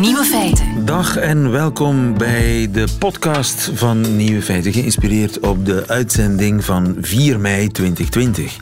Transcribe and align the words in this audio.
Nieuwe 0.00 0.24
feiten. 0.24 0.84
Dag 0.84 1.16
en 1.16 1.50
welkom 1.50 2.18
bij 2.18 2.68
de 2.72 2.86
podcast 2.98 3.70
van 3.74 4.16
Nieuwe 4.16 4.42
Feiten, 4.42 4.72
geïnspireerd 4.72 5.40
op 5.40 5.66
de 5.66 5.84
uitzending 5.86 6.64
van 6.64 6.96
4 7.00 7.40
mei 7.40 7.68
2020. 7.68 8.56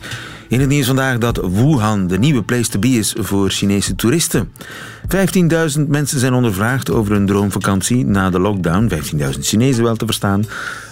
In 0.47 0.59
het 0.59 0.69
nieuws 0.69 0.85
vandaag 0.85 1.17
dat 1.17 1.37
Wuhan 1.37 2.07
de 2.07 2.19
nieuwe 2.19 2.43
place 2.43 2.69
to 2.69 2.79
be 2.79 2.87
is 2.87 3.15
voor 3.17 3.49
Chinese 3.49 3.95
toeristen. 3.95 4.51
15.000 5.77 5.87
mensen 5.87 6.19
zijn 6.19 6.33
ondervraagd 6.33 6.91
over 6.91 7.13
hun 7.13 7.25
droomvakantie 7.25 8.05
na 8.05 8.29
de 8.29 8.39
lockdown. 8.39 8.91
15.000 8.93 9.39
Chinezen 9.39 9.83
wel 9.83 9.95
te 9.95 10.05
verstaan. 10.05 10.45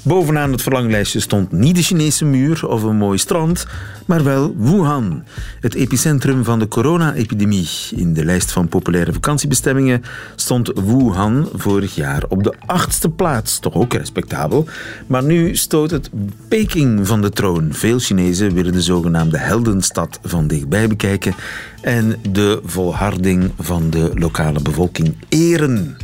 Bovenaan 0.03 0.51
het 0.51 0.61
verlanglijstje 0.61 1.19
stond 1.19 1.51
niet 1.51 1.75
de 1.75 1.81
Chinese 1.81 2.25
muur 2.25 2.67
of 2.67 2.83
een 2.83 2.95
mooi 2.95 3.17
strand, 3.17 3.65
maar 4.05 4.23
wel 4.23 4.55
Wuhan, 4.57 5.23
het 5.59 5.73
epicentrum 5.73 6.43
van 6.43 6.59
de 6.59 6.67
corona-epidemie. 6.67 7.69
In 7.95 8.13
de 8.13 8.25
lijst 8.25 8.51
van 8.51 8.67
populaire 8.67 9.13
vakantiebestemmingen 9.13 10.03
stond 10.35 10.71
Wuhan 10.73 11.49
vorig 11.53 11.95
jaar 11.95 12.23
op 12.27 12.43
de 12.43 12.53
achtste 12.65 13.09
plaats. 13.09 13.59
Toch 13.59 13.73
ook 13.73 13.93
respectabel. 13.93 14.67
Maar 15.07 15.23
nu 15.23 15.55
stoot 15.55 15.91
het 15.91 16.09
Peking 16.47 17.07
van 17.07 17.21
de 17.21 17.29
troon. 17.29 17.73
Veel 17.73 17.99
Chinezen 17.99 18.53
willen 18.53 18.73
de 18.73 18.81
zogenaamde 18.81 19.37
heldenstad 19.37 20.19
van 20.23 20.47
dichtbij 20.47 20.87
bekijken 20.87 21.33
en 21.81 22.15
de 22.31 22.61
volharding 22.63 23.51
van 23.59 23.89
de 23.89 24.11
lokale 24.13 24.61
bevolking 24.61 25.15
eren. 25.29 25.97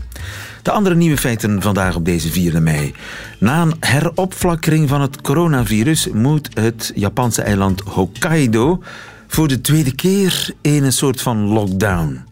De 0.62 0.72
andere 0.72 0.96
nieuwe 0.96 1.18
feiten 1.18 1.62
vandaag 1.62 1.96
op 1.96 2.06
deze 2.06 2.32
4 2.32 2.62
mei. 2.62 2.94
Na 3.40 3.62
een 3.62 3.74
heropflakkering 3.80 4.90
van 4.90 5.02
het 5.02 5.22
coronavirus 5.22 6.08
moet 6.14 6.50
het 6.54 6.92
Japanse 6.96 7.42
eiland 7.42 7.82
Hokkaido 7.82 8.82
voor 9.28 9.48
de 9.48 9.62
tweede 9.62 9.96
keer 9.96 10.52
in 10.62 10.84
een 10.84 10.94
soort 10.94 11.22
van 11.22 11.38
lockdown. 11.38 12.24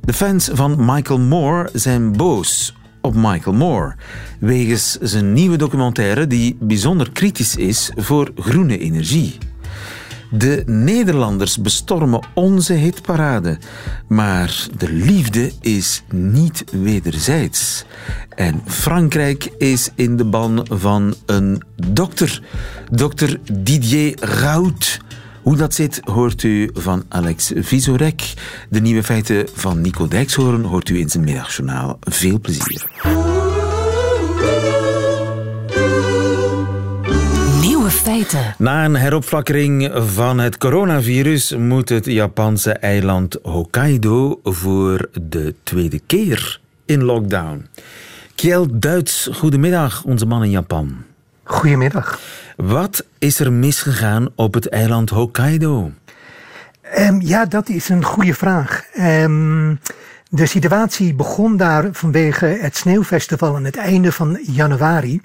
De 0.00 0.12
fans 0.12 0.48
van 0.52 0.76
Michael 0.78 1.18
Moore 1.18 1.70
zijn 1.72 2.16
boos 2.16 2.74
op 3.00 3.14
Michael 3.14 3.56
Moore 3.56 3.94
wegens 4.40 4.98
zijn 5.00 5.32
nieuwe 5.32 5.56
documentaire 5.56 6.26
die 6.26 6.56
bijzonder 6.60 7.10
kritisch 7.12 7.56
is 7.56 7.90
voor 7.96 8.32
groene 8.36 8.78
energie. 8.78 9.38
De 10.36 10.62
Nederlanders 10.66 11.58
bestormen 11.58 12.20
onze 12.34 12.72
hitparade. 12.72 13.58
Maar 14.08 14.66
de 14.76 14.92
liefde 14.92 15.52
is 15.60 16.02
niet 16.10 16.64
wederzijds. 16.70 17.84
En 18.28 18.62
Frankrijk 18.66 19.48
is 19.58 19.90
in 19.94 20.16
de 20.16 20.24
ban 20.24 20.66
van 20.70 21.14
een 21.26 21.62
dokter. 21.92 22.42
Dokter 22.90 23.40
Didier 23.52 24.16
Raoult. 24.20 24.98
Hoe 25.42 25.56
dat 25.56 25.74
zit, 25.74 26.00
hoort 26.04 26.42
u 26.42 26.70
van 26.72 27.04
Alex 27.08 27.52
Visorek. 27.54 28.32
De 28.70 28.80
nieuwe 28.80 29.02
feiten 29.02 29.48
van 29.54 29.80
Nico 29.80 30.08
Dijkshoorn 30.08 30.64
hoort 30.64 30.88
u 30.88 30.98
in 30.98 31.10
zijn 31.10 31.24
middagjournaal. 31.24 31.98
Veel 32.00 32.40
plezier. 32.40 32.86
Feiten. 38.04 38.54
Na 38.58 38.84
een 38.84 38.96
heropflakkering 38.96 39.90
van 39.94 40.38
het 40.38 40.58
coronavirus 40.58 41.56
moet 41.56 41.88
het 41.88 42.06
Japanse 42.06 42.72
eiland 42.72 43.38
Hokkaido 43.42 44.40
voor 44.42 45.08
de 45.22 45.54
tweede 45.62 46.00
keer 46.06 46.60
in 46.84 47.04
lockdown. 47.04 47.66
Kjell 48.34 48.66
Duits, 48.70 49.28
goedemiddag, 49.32 50.04
onze 50.04 50.26
man 50.26 50.44
in 50.44 50.50
Japan. 50.50 50.96
Goedemiddag. 51.42 52.20
Wat 52.56 53.04
is 53.18 53.40
er 53.40 53.52
misgegaan 53.52 54.28
op 54.34 54.54
het 54.54 54.68
eiland 54.68 55.10
Hokkaido? 55.10 55.92
Um, 56.98 57.20
ja, 57.20 57.44
dat 57.44 57.68
is 57.68 57.88
een 57.88 58.04
goede 58.04 58.34
vraag. 58.34 58.82
Um, 58.98 59.80
de 60.28 60.46
situatie 60.46 61.14
begon 61.14 61.56
daar 61.56 61.88
vanwege 61.92 62.46
het 62.46 62.76
sneeuwfestival 62.76 63.56
aan 63.56 63.64
het 63.64 63.76
einde 63.76 64.12
van 64.12 64.38
januari. 64.46 65.20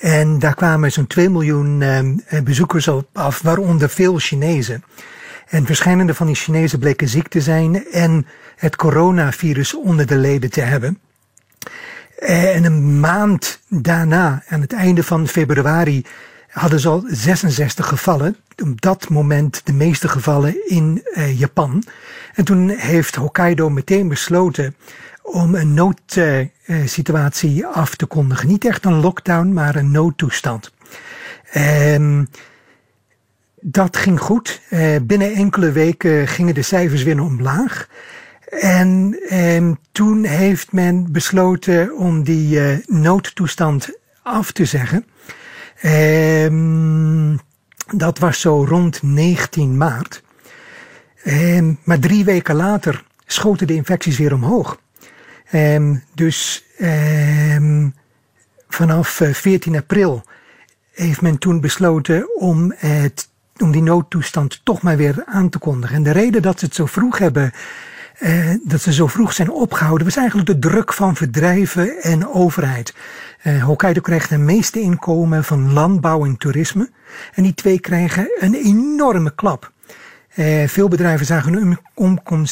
En 0.00 0.38
daar 0.38 0.54
kwamen 0.54 0.92
zo'n 0.92 1.06
2 1.06 1.30
miljoen 1.30 1.80
uh, 1.80 2.40
bezoekers 2.44 2.88
op 2.88 3.08
af, 3.12 3.42
waaronder 3.42 3.88
veel 3.88 4.18
Chinezen. 4.18 4.84
En 5.48 5.66
verschillende 5.66 6.14
van 6.14 6.26
die 6.26 6.36
Chinezen 6.36 6.78
bleken 6.78 7.08
ziek 7.08 7.28
te 7.28 7.40
zijn 7.40 7.86
en 7.92 8.26
het 8.56 8.76
coronavirus 8.76 9.74
onder 9.74 10.06
de 10.06 10.16
leden 10.16 10.50
te 10.50 10.60
hebben. 10.60 10.98
En 12.18 12.64
een 12.64 13.00
maand 13.00 13.60
daarna, 13.68 14.42
aan 14.48 14.60
het 14.60 14.72
einde 14.72 15.02
van 15.02 15.28
februari, 15.28 16.04
hadden 16.48 16.80
ze 16.80 16.88
al 16.88 17.04
66 17.06 17.86
gevallen. 17.86 18.36
Op 18.62 18.80
dat 18.80 19.08
moment 19.08 19.60
de 19.64 19.72
meeste 19.72 20.08
gevallen 20.08 20.68
in 20.68 21.04
uh, 21.14 21.38
Japan. 21.38 21.84
En 22.34 22.44
toen 22.44 22.68
heeft 22.68 23.14
Hokkaido 23.14 23.70
meteen 23.70 24.08
besloten 24.08 24.76
om 25.32 25.54
een 25.54 25.74
noodsituatie 25.74 27.66
af 27.66 27.94
te 27.94 28.06
kondigen. 28.06 28.48
Niet 28.48 28.64
echt 28.64 28.84
een 28.84 29.00
lockdown, 29.00 29.52
maar 29.52 29.76
een 29.76 29.90
noodtoestand. 29.90 30.72
Um, 31.54 32.28
dat 33.60 33.96
ging 33.96 34.20
goed. 34.20 34.60
Uh, 34.70 34.96
binnen 35.02 35.34
enkele 35.34 35.72
weken 35.72 36.28
gingen 36.28 36.54
de 36.54 36.62
cijfers 36.62 37.02
weer 37.02 37.22
omlaag. 37.22 37.88
En 38.60 39.18
um, 39.32 39.78
toen 39.92 40.24
heeft 40.24 40.72
men 40.72 41.12
besloten 41.12 41.96
om 41.96 42.22
die 42.22 42.60
noodtoestand 42.86 43.98
af 44.22 44.52
te 44.52 44.64
zeggen. 44.64 45.04
Um, 45.82 47.40
dat 47.96 48.18
was 48.18 48.40
zo 48.40 48.64
rond 48.64 49.02
19 49.02 49.76
maart. 49.76 50.22
Maar 51.84 51.98
drie 51.98 52.24
weken 52.24 52.54
later 52.54 53.04
schoten 53.26 53.66
de 53.66 53.74
infecties 53.74 54.18
weer 54.18 54.34
omhoog. 54.34 54.78
Um, 55.54 56.02
dus 56.14 56.64
um, 56.80 57.94
vanaf 58.68 59.08
14 59.32 59.72
eh, 59.72 59.80
april 59.80 60.24
heeft 60.92 61.20
men 61.20 61.38
toen 61.38 61.60
besloten 61.60 62.40
om, 62.40 62.74
het, 62.76 63.28
om 63.58 63.72
die 63.72 63.82
noodtoestand 63.82 64.60
toch 64.64 64.82
maar 64.82 64.96
weer 64.96 65.22
aan 65.26 65.48
te 65.48 65.58
kondigen. 65.58 65.96
En 65.96 66.02
de 66.02 66.10
reden 66.10 66.42
dat 66.42 66.58
ze 66.58 66.64
het 66.64 66.74
zo 66.74 66.86
vroeg 66.86 67.18
hebben, 67.18 67.52
uh, 68.20 68.54
dat 68.64 68.80
ze 68.80 68.92
zo 68.92 69.06
vroeg 69.06 69.32
zijn 69.32 69.50
opgehouden, 69.50 70.06
was 70.06 70.16
eigenlijk 70.16 70.48
de 70.48 70.58
druk 70.58 70.92
van 70.92 71.16
bedrijven 71.20 72.02
en 72.02 72.28
overheid. 72.28 72.94
Uh, 73.44 73.64
Hokkaido 73.64 74.00
krijgt 74.00 74.28
de 74.28 74.38
meeste 74.38 74.80
inkomen 74.80 75.44
van 75.44 75.72
landbouw 75.72 76.24
en 76.24 76.36
toerisme. 76.36 76.90
En 77.34 77.42
die 77.42 77.54
twee 77.54 77.80
krijgen 77.80 78.30
een 78.38 78.54
enorme 78.54 79.34
klap. 79.34 79.72
Uh, 80.34 80.68
veel 80.68 80.88
bedrijven 80.88 81.26
zagen 81.26 81.52
hun 81.52 81.78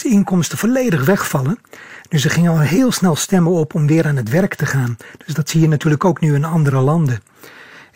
inkomsten 0.02 0.58
volledig 0.58 1.04
wegvallen. 1.04 1.58
Dus 2.08 2.24
er 2.24 2.30
gingen 2.30 2.50
al 2.50 2.60
heel 2.60 2.92
snel 2.92 3.16
stemmen 3.16 3.52
op 3.52 3.74
om 3.74 3.86
weer 3.86 4.06
aan 4.06 4.16
het 4.16 4.30
werk 4.30 4.54
te 4.54 4.66
gaan. 4.66 4.96
Dus 5.24 5.34
dat 5.34 5.48
zie 5.48 5.60
je 5.60 5.68
natuurlijk 5.68 6.04
ook 6.04 6.20
nu 6.20 6.34
in 6.34 6.44
andere 6.44 6.80
landen. 6.80 7.22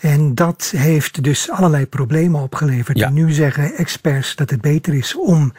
En 0.00 0.34
dat 0.34 0.72
heeft 0.76 1.22
dus 1.22 1.50
allerlei 1.50 1.86
problemen 1.86 2.42
opgeleverd. 2.42 3.00
En 3.00 3.14
nu 3.14 3.32
zeggen 3.32 3.74
experts 3.74 4.36
dat 4.36 4.50
het 4.50 4.60
beter 4.60 4.94
is 4.94 5.16
om 5.16 5.52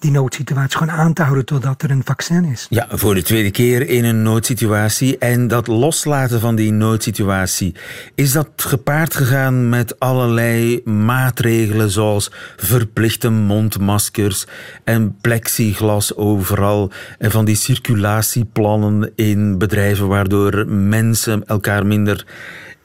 die 0.00 0.10
noodsituatie 0.10 0.78
gewoon 0.78 0.94
aan 0.94 1.12
te 1.12 1.22
houden 1.22 1.44
totdat 1.44 1.82
er 1.82 1.90
een 1.90 2.04
vaccin 2.04 2.44
is. 2.44 2.66
Ja, 2.70 2.86
voor 2.90 3.14
de 3.14 3.22
tweede 3.22 3.50
keer 3.50 3.88
in 3.88 4.04
een 4.04 4.22
noodsituatie. 4.22 5.18
En 5.18 5.48
dat 5.48 5.66
loslaten 5.66 6.40
van 6.40 6.54
die 6.54 6.72
noodsituatie, 6.72 7.74
is 8.14 8.32
dat 8.32 8.48
gepaard 8.56 9.14
gegaan 9.14 9.68
met 9.68 9.98
allerlei 9.98 10.80
maatregelen 10.84 11.90
zoals 11.90 12.32
verplichte 12.56 13.28
mondmaskers 13.28 14.46
en 14.84 15.16
plexiglas 15.20 16.16
overal 16.16 16.90
en 17.18 17.30
van 17.30 17.44
die 17.44 17.56
circulatieplannen 17.56 19.12
in 19.14 19.58
bedrijven 19.58 20.08
waardoor 20.08 20.66
mensen 20.68 21.46
elkaar 21.46 21.86
minder 21.86 22.26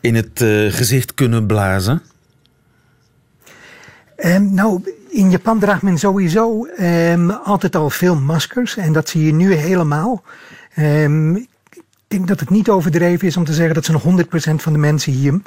in 0.02 0.16
het 0.16 0.42
uh, 0.42 0.74
gezicht 0.74 1.14
kunnen 1.14 1.46
blazen? 1.46 2.02
Um, 4.18 4.54
nou, 4.54 4.82
in 5.16 5.30
Japan 5.30 5.60
draagt 5.60 5.82
men 5.82 5.98
sowieso 5.98 6.68
um, 6.80 7.30
altijd 7.30 7.76
al 7.76 7.90
veel 7.90 8.16
maskers. 8.16 8.78
En 8.78 8.94
dat 8.94 9.10
zie 9.10 9.26
je 9.26 9.34
nu 9.34 9.54
helemaal. 9.54 10.24
Um, 10.78 11.36
ik 11.36 11.84
denk 12.08 12.28
dat 12.28 12.40
het 12.40 12.50
niet 12.50 12.70
overdreven 12.70 13.28
is 13.28 13.38
om 13.38 13.46
te 13.46 13.54
zeggen 13.54 13.76
dat 13.76 13.86
zo'n 13.86 14.26
100% 14.26 14.56
van 14.56 14.74
de 14.74 14.80
mensen 14.80 15.12
hier 15.12 15.42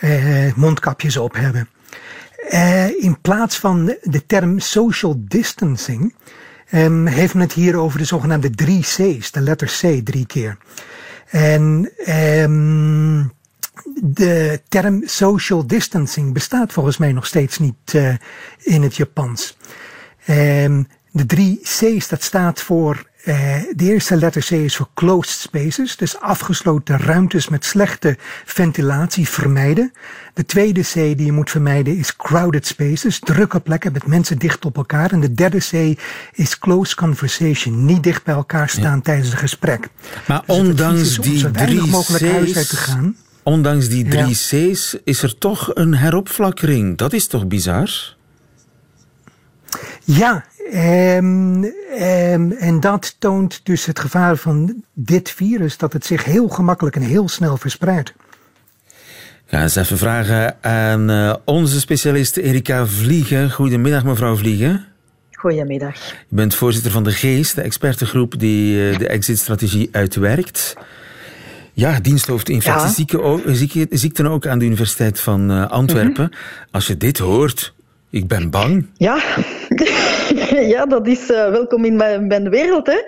uh, 0.00 0.54
mondkapjes 0.54 1.16
op 1.16 1.34
hebben. 1.34 1.68
Uh, 2.50 3.02
in 3.02 3.20
plaats 3.20 3.58
van 3.58 3.96
de 4.02 4.26
term 4.26 4.58
social 4.58 5.14
distancing 5.18 6.14
um, 6.72 7.06
heeft 7.06 7.34
men 7.34 7.42
het 7.42 7.52
hier 7.52 7.76
over 7.76 7.98
de 7.98 8.04
zogenaamde 8.04 8.50
drie 8.50 8.80
C's, 8.80 9.30
de 9.30 9.40
letter 9.40 9.68
C 9.80 10.06
drie 10.06 10.26
keer. 10.26 10.56
En 11.30 11.90
um, 12.08 13.32
de 14.02 14.60
term 14.68 15.02
social 15.04 15.66
distancing 15.66 16.32
bestaat 16.32 16.72
volgens 16.72 16.96
mij 16.96 17.12
nog 17.12 17.26
steeds 17.26 17.58
niet 17.58 17.92
uh, 17.94 18.14
in 18.58 18.82
het 18.82 18.96
Japans. 18.96 19.56
Um, 20.28 20.88
de 21.10 21.26
drie 21.26 21.60
C's, 21.62 22.08
dat 22.08 22.22
staat 22.22 22.60
voor 22.60 23.06
Uh, 23.24 23.54
de 23.76 23.84
eerste 23.84 24.16
letter 24.16 24.42
C 24.42 24.50
is 24.50 24.76
voor 24.76 24.88
closed 24.94 25.38
spaces, 25.38 25.96
dus 25.96 26.20
afgesloten 26.20 26.98
ruimtes 26.98 27.48
met 27.48 27.64
slechte 27.64 28.16
ventilatie 28.44 29.28
vermijden. 29.28 29.92
De 30.34 30.44
tweede 30.44 30.80
C 30.80 30.92
die 30.92 31.24
je 31.24 31.32
moet 31.32 31.50
vermijden 31.50 31.96
is 31.96 32.16
crowded 32.16 32.66
spaces, 32.66 33.18
drukke 33.18 33.60
plekken 33.60 33.92
met 33.92 34.06
mensen 34.06 34.38
dicht 34.38 34.64
op 34.64 34.76
elkaar. 34.76 35.12
En 35.12 35.20
de 35.20 35.34
derde 35.34 35.58
C 35.58 36.00
is 36.32 36.58
close 36.58 36.94
conversation, 36.96 37.84
niet 37.84 38.02
dicht 38.02 38.24
bij 38.24 38.34
elkaar 38.34 38.68
staan 38.68 38.96
ja. 38.96 39.00
tijdens 39.00 39.32
een 39.32 39.38
gesprek. 39.38 39.88
Maar 40.26 40.42
dus 40.46 40.56
ondanks 40.56 41.18
die 41.18 41.50
drie 41.50 41.90
C's, 41.90 42.70
gaan, 42.70 43.16
ondanks 43.48 43.88
die 43.88 44.08
drie 44.08 44.36
ja. 44.50 44.72
C's 44.72 44.96
is 45.04 45.22
er 45.22 45.38
toch 45.38 45.74
een 45.74 45.94
heropflakkering. 45.94 46.96
Dat 46.98 47.12
is 47.12 47.26
toch 47.26 47.46
bizar? 47.46 48.16
Ja, 50.04 50.44
Um, 50.72 51.64
um, 51.64 52.52
en 52.52 52.80
dat 52.80 53.16
toont 53.18 53.60
dus 53.62 53.84
het 53.84 53.98
gevaar 53.98 54.36
van 54.36 54.82
dit 54.92 55.30
virus, 55.30 55.76
dat 55.76 55.92
het 55.92 56.06
zich 56.06 56.24
heel 56.24 56.48
gemakkelijk 56.48 56.96
en 56.96 57.02
heel 57.02 57.28
snel 57.28 57.56
verspreidt. 57.56 58.14
Ik 58.88 59.54
ga 59.54 59.62
eens 59.62 59.76
even 59.76 59.98
vragen 59.98 60.56
aan 60.60 61.10
uh, 61.10 61.34
onze 61.44 61.80
specialist 61.80 62.36
Erika 62.36 62.86
Vliegen. 62.86 63.50
Goedemiddag, 63.50 64.04
mevrouw 64.04 64.36
Vliegen. 64.36 64.84
Goedemiddag. 65.32 65.94
Je 66.06 66.14
bent 66.28 66.54
voorzitter 66.54 66.90
van 66.90 67.04
de 67.04 67.12
GEES, 67.12 67.54
de 67.54 67.62
expertengroep 67.62 68.38
die 68.38 68.90
uh, 68.90 68.98
de 68.98 69.08
exit-strategie 69.08 69.88
uitwerkt. 69.92 70.76
Ja, 71.78 72.00
diensthoofd 72.00 72.48
infectieziekten 72.48 74.26
ook 74.26 74.46
aan 74.46 74.58
de 74.58 74.64
Universiteit 74.64 75.20
van 75.20 75.50
uh, 75.50 75.70
Antwerpen. 75.70 76.24
Mm 76.24 76.30
-hmm. 76.30 76.68
Als 76.70 76.86
je 76.86 76.96
dit 76.96 77.18
hoort, 77.18 77.74
ik 78.10 78.26
ben 78.26 78.50
bang. 78.50 78.86
Ja, 78.96 79.22
ja 80.74 80.86
dat 80.86 81.06
is 81.06 81.30
uh, 81.30 81.50
welkom 81.50 81.84
in 81.84 81.96
mijn, 81.96 82.50
wereld. 82.50 82.86
Hè. 82.86 83.02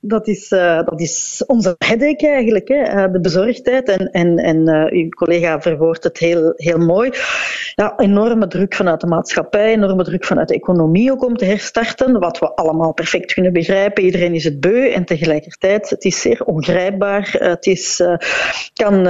Dat, 0.00 0.28
is, 0.28 0.50
uh, 0.50 0.82
dat 0.84 1.00
is 1.00 1.42
onze 1.46 1.74
headache 1.78 2.28
eigenlijk, 2.28 2.68
hè. 2.68 2.82
Uh, 2.82 3.12
de 3.12 3.20
bezorgdheid. 3.20 3.88
En, 3.88 4.10
en, 4.10 4.38
en 4.38 4.88
uw 4.92 5.08
collega 5.08 5.60
verwoordt 5.60 6.04
het 6.04 6.18
heel, 6.18 6.52
heel 6.56 6.78
mooi. 6.78 7.10
Ja, 7.74 7.94
enorme 7.96 8.46
druk 8.46 8.74
vanuit 8.74 9.00
de 9.00 9.06
maatschappij, 9.06 9.72
enorme 9.72 10.04
druk 10.04 10.24
vanuit 10.24 10.48
de 10.48 10.54
economie 10.54 11.10
ook 11.10 11.24
om 11.24 11.36
te 11.36 11.44
herstarten. 11.44 12.20
Wat 12.20 12.38
we 12.38 12.54
allemaal 12.54 12.92
perfect 12.92 13.32
kunnen 13.34 13.52
begrijpen. 13.52 14.04
Iedereen 14.04 14.34
is 14.34 14.44
het 14.44 14.60
beu 14.60 14.90
en 14.90 15.04
tegelijkertijd, 15.04 15.90
het 15.90 16.04
is 16.04 16.20
zeer 16.20 16.44
ongrijpbaar. 16.44 17.34
Het 17.38 17.66
is, 17.66 18.02
kan 18.72 19.06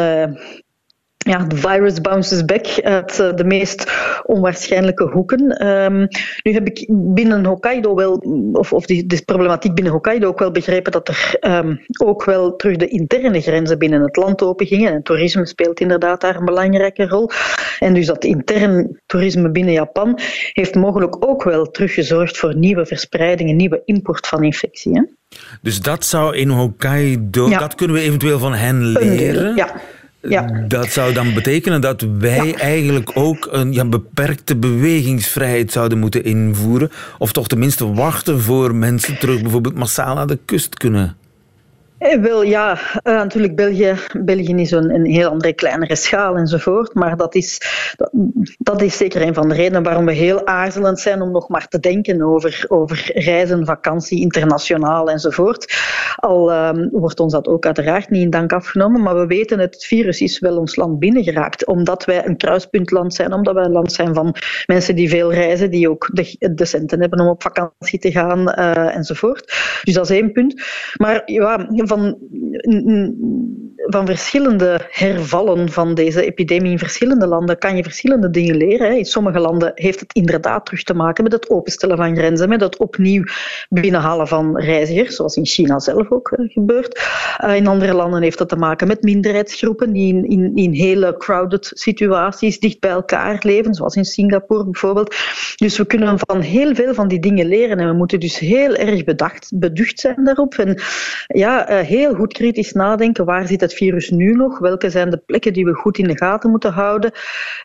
ja, 1.26 1.38
de 1.38 1.56
virus 1.56 2.00
bounces 2.00 2.44
back 2.44 2.67
uit 2.82 3.20
eh, 3.20 3.34
de 3.34 3.44
meest 3.44 3.93
onwaarschijnlijke 4.23 5.05
hoeken. 5.05 5.67
Um, 5.67 6.08
nu 6.43 6.52
heb 6.52 6.67
ik 6.67 6.87
binnen 6.90 7.44
Hokkaido 7.44 7.94
wel, 7.94 8.12
of, 8.52 8.73
of 8.73 8.87
die, 8.87 9.06
de 9.06 9.23
problematiek 9.25 9.75
binnen 9.75 9.93
Hokkaido 9.93 10.28
ook 10.28 10.38
wel 10.38 10.50
begrepen 10.50 10.93
dat 10.93 11.08
er 11.08 11.37
um, 11.40 11.81
ook 12.05 12.25
wel 12.25 12.56
terug 12.56 12.76
de 12.76 12.88
interne 12.88 13.40
grenzen 13.40 13.78
binnen 13.78 14.02
het 14.02 14.17
land 14.17 14.43
open 14.43 14.67
gingen. 14.67 14.93
En 14.93 15.02
toerisme 15.02 15.46
speelt 15.46 15.81
inderdaad 15.81 16.20
daar 16.20 16.37
een 16.37 16.44
belangrijke 16.44 17.06
rol. 17.06 17.31
En 17.79 17.94
dus 17.94 18.06
dat 18.06 18.25
intern 18.25 19.00
toerisme 19.06 19.50
binnen 19.50 19.72
Japan 19.72 20.19
heeft 20.52 20.75
mogelijk 20.75 21.26
ook 21.29 21.43
wel 21.43 21.70
teruggezorgd 21.70 22.37
voor 22.37 22.56
nieuwe 22.56 22.87
verspreidingen, 22.87 23.56
nieuwe 23.56 23.82
import 23.84 24.26
van 24.26 24.44
infectie. 24.44 24.93
Hè? 24.93 25.02
Dus 25.62 25.81
dat 25.81 26.05
zou 26.05 26.37
in 26.37 26.49
Hokkaido, 26.49 27.49
ja. 27.49 27.58
dat 27.58 27.75
kunnen 27.75 27.96
we 27.96 28.02
eventueel 28.02 28.38
van 28.38 28.55
hen 28.55 28.87
leren? 28.87 29.56
Ja. 29.56 29.81
Ja. 30.28 30.64
Dat 30.69 30.88
zou 30.88 31.12
dan 31.12 31.34
betekenen 31.34 31.81
dat 31.81 32.06
wij 32.19 32.46
ja. 32.46 32.55
eigenlijk 32.58 33.11
ook 33.14 33.49
een 33.50 33.73
ja, 33.73 33.84
beperkte 33.84 34.56
bewegingsvrijheid 34.56 35.73
zouden 35.73 35.99
moeten 35.99 36.25
invoeren. 36.25 36.90
Of 37.19 37.32
toch 37.32 37.49
tenminste 37.49 37.93
wachten 37.93 38.40
voor 38.40 38.75
mensen 38.75 39.19
terug 39.19 39.43
bijvoorbeeld 39.43 39.75
massaal 39.75 40.14
naar 40.14 40.26
de 40.26 40.38
kust 40.44 40.75
kunnen. 40.75 41.17
Eh, 41.98 42.20
wel 42.20 42.43
ja, 42.43 42.72
uh, 42.72 42.78
natuurlijk 43.02 43.56
België, 43.56 43.94
België 44.19 44.54
is 44.54 44.70
een, 44.70 45.04
heel 45.04 45.31
andere 45.31 45.52
kleinere 45.52 45.96
schaal 45.96 46.37
enzovoort. 46.37 46.94
Maar 46.94 47.16
dat 47.16 47.34
is, 47.34 47.60
dat, 48.58 48.82
is 48.82 48.96
zeker 48.96 49.22
een 49.22 49.34
van 49.34 49.48
de 49.48 49.54
redenen 49.54 49.82
waarom 49.82 50.04
we 50.04 50.12
heel 50.12 50.46
aarzelend 50.46 51.00
zijn 51.00 51.22
om 51.22 51.31
nog 51.31 51.48
maar 51.48 51.69
te 51.69 51.81
denken 51.81 52.22
over, 52.22 52.64
over 52.69 53.10
reizen, 53.14 53.66
vakantie, 53.66 54.20
internationaal 54.20 55.10
enzovoort. 55.10 55.75
Al 56.16 56.52
um, 56.52 56.88
wordt 56.93 57.20
ons 57.20 57.32
dat 57.32 57.48
ook 57.48 57.66
uiteraard 57.66 58.10
niet 58.10 58.22
in 58.22 58.31
dank 58.31 58.52
afgenomen. 58.52 59.02
Maar 59.02 59.16
we 59.16 59.26
weten 59.26 59.58
het 59.58 59.84
virus 59.84 60.20
is 60.20 60.38
wel 60.38 60.56
ons 60.56 60.76
land 60.76 60.98
binnengeraakt. 60.98 61.66
Omdat 61.66 62.04
wij 62.04 62.26
een 62.26 62.37
kruispuntland 62.37 63.14
zijn, 63.14 63.32
omdat 63.32 63.54
wij 63.54 63.64
een 63.64 63.72
land 63.72 63.93
zijn 63.93 64.14
van 64.14 64.34
mensen 64.66 64.94
die 64.94 65.08
veel 65.08 65.32
reizen, 65.32 65.70
die 65.70 65.90
ook 65.90 66.08
de, 66.38 66.64
centen 66.64 67.00
hebben 67.00 67.20
om 67.20 67.28
op 67.28 67.43
vakantie 67.43 67.98
te 67.98 68.10
gaan 68.10 68.40
uh, 68.40 68.96
enzovoort. 68.96 69.54
Dus 69.82 69.94
dat 69.94 70.10
is 70.10 70.16
één 70.16 70.32
punt. 70.32 70.62
Maar 70.96 71.22
ja, 71.25 71.66
van, 71.86 72.16
van 73.86 74.06
verschillende 74.06 74.80
hervallen 74.90 75.70
van 75.70 75.94
deze 75.94 76.24
epidemie 76.24 76.70
in 76.70 76.78
verschillende 76.78 77.26
landen 77.26 77.58
kan 77.58 77.76
je 77.76 77.82
verschillende 77.82 78.30
dingen 78.30 78.56
leren. 78.56 78.98
In 78.98 79.04
sommige 79.04 79.38
landen 79.38 79.72
heeft 79.74 80.00
het 80.00 80.12
inderdaad 80.12 80.66
terug 80.66 80.82
te 80.82 80.94
maken 80.94 81.24
met 81.24 81.32
het 81.32 81.50
openstellen 81.50 81.96
van 81.96 82.16
grenzen, 82.16 82.48
met 82.48 82.60
het 82.60 82.76
opnieuw 82.76 83.24
binnenhalen 83.68 84.28
van 84.28 84.58
reizigers, 84.58 85.16
zoals 85.16 85.36
in 85.36 85.46
China 85.46 85.78
zelf 85.78 86.10
ook 86.10 86.32
gebeurt. 86.36 87.00
Uh, 87.44 87.56
in 87.56 87.66
andere 87.66 87.94
landen 87.94 88.22
heeft 88.22 88.38
dat 88.38 88.48
te 88.48 88.56
maken 88.56 88.86
met 88.86 89.02
minderheidsgroepen 89.02 89.92
die 89.92 90.14
in, 90.14 90.28
in, 90.28 90.52
in 90.54 90.72
hele 90.72 91.16
crowded 91.16 91.70
situaties 91.74 92.60
dicht 92.60 92.80
bij 92.80 92.90
elkaar 92.90 93.38
leven, 93.42 93.74
zoals 93.74 93.94
in 93.94 94.04
Singapore 94.04 94.64
bijvoorbeeld. 94.64 95.16
Dus 95.56 95.78
we 95.78 95.86
kunnen 95.86 96.18
van 96.18 96.40
heel 96.40 96.74
veel 96.74 96.94
van 96.94 97.08
die 97.08 97.20
dingen 97.20 97.46
leren 97.46 97.78
en 97.78 97.88
we 97.88 97.94
moeten 97.94 98.20
dus 98.20 98.38
heel 98.38 98.74
erg 98.74 99.04
bedacht, 99.04 99.50
beducht 99.54 100.00
zijn 100.00 100.24
daarop. 100.24 100.54
En 100.54 100.80
ja, 101.26 101.70
uh, 101.70 101.78
heel 101.78 102.14
goed 102.14 102.32
kritisch 102.32 102.72
nadenken. 102.72 103.24
Waar 103.24 103.46
zit 103.46 103.60
het 103.60 103.74
virus 103.76 104.11
nu 104.11 104.32
nog? 104.32 104.58
Welke 104.58 104.90
zijn 104.90 105.11
de 105.11 105.23
plekken 105.26 105.52
die 105.52 105.64
we 105.64 105.75
goed 105.75 105.99
in 105.99 106.08
de 106.08 106.17
gaten 106.17 106.50
moeten 106.50 106.73
houden? 106.73 107.12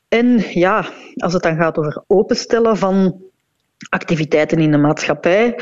En 0.07 0.37
ja, 0.53 0.85
als 1.15 1.33
het 1.33 1.43
dan 1.43 1.55
gaat 1.55 1.77
over 1.77 2.03
openstellen 2.07 2.77
van 2.77 3.21
activiteiten 3.89 4.57
in 4.57 4.71
de 4.71 4.77
maatschappij, 4.77 5.55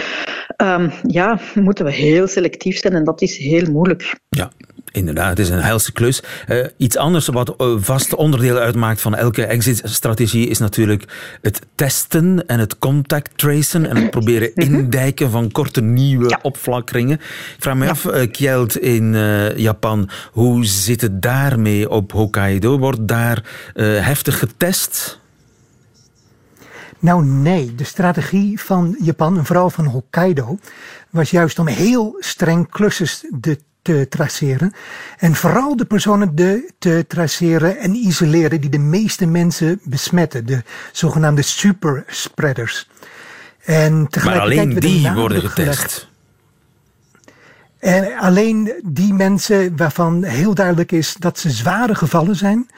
um, 0.57 0.91
ja, 1.07 1.39
moeten 1.53 1.85
we 1.85 1.91
heel 1.91 2.27
selectief 2.27 2.77
zijn 2.77 2.93
en 2.93 3.03
dat 3.03 3.21
is 3.21 3.37
heel 3.37 3.71
moeilijk. 3.71 4.15
Ja, 4.29 4.51
Inderdaad, 4.91 5.29
het 5.29 5.39
is 5.39 5.49
een 5.49 5.61
helse 5.61 5.91
klus. 5.91 6.23
Uh, 6.47 6.65
iets 6.77 6.97
anders 6.97 7.27
wat 7.27 7.55
uh, 7.57 7.75
vast 7.77 8.15
onderdeel 8.15 8.57
uitmaakt 8.57 9.01
van 9.01 9.15
elke 9.15 9.45
exit-strategie 9.45 10.47
is 10.47 10.59
natuurlijk 10.59 11.03
het 11.41 11.61
testen 11.75 12.47
en 12.47 12.59
het 12.59 12.79
contact 12.79 13.37
tracen 13.37 13.89
en 13.89 13.95
het 13.95 14.11
proberen 14.17 14.51
mhm. 14.53 14.73
indijken 14.73 15.31
van 15.31 15.51
korte 15.51 15.81
nieuwe 15.81 16.29
ja. 16.29 16.39
opflakkeringen. 16.41 17.17
Ik 17.55 17.55
vraag 17.59 17.75
me 17.75 17.85
ja. 17.85 17.91
af, 17.91 18.05
uh, 18.05 18.31
Kjeld 18.31 18.77
in 18.77 19.17
Japan, 19.55 20.09
hoe 20.31 20.65
zit 20.65 21.01
het 21.01 21.21
daarmee 21.21 21.89
op 21.89 22.11
Hokkaido? 22.11 22.77
Wordt 22.77 23.07
daar 23.07 23.43
heftig 23.75 24.39
getest? 24.39 25.19
Nou 26.99 27.25
nee, 27.25 27.75
de 27.75 27.83
strategie 27.83 28.61
van 28.61 28.95
Japan 28.99 29.37
en 29.37 29.45
vooral 29.45 29.69
van 29.69 29.85
Hokkaido 29.85 30.57
was 31.09 31.31
juist 31.31 31.59
om 31.59 31.67
heel 31.67 32.15
streng 32.19 32.69
klussers 32.69 33.25
de 33.29 33.59
te 33.81 34.07
traceren. 34.09 34.73
En 35.17 35.35
vooral 35.35 35.75
de 35.75 35.85
personen 35.85 36.35
de, 36.35 36.71
te 36.79 37.05
traceren 37.07 37.77
en 37.77 37.95
isoleren 37.95 38.61
die 38.61 38.69
de 38.69 38.79
meeste 38.79 39.25
mensen 39.25 39.79
besmetten. 39.83 40.45
De 40.45 40.63
zogenaamde 40.91 41.41
superspreaders. 41.41 42.89
En 43.63 44.07
maar 44.23 44.39
alleen 44.39 44.79
die 44.79 45.11
worden 45.11 45.49
getest. 45.49 46.07
En 47.79 48.17
alleen 48.17 48.73
die 48.83 49.13
mensen 49.13 49.77
waarvan 49.77 50.23
heel 50.23 50.53
duidelijk 50.53 50.91
is 50.91 51.15
dat 51.19 51.39
ze 51.39 51.49
zware 51.49 51.95
gevallen 51.95 52.35
zijn, 52.35 52.69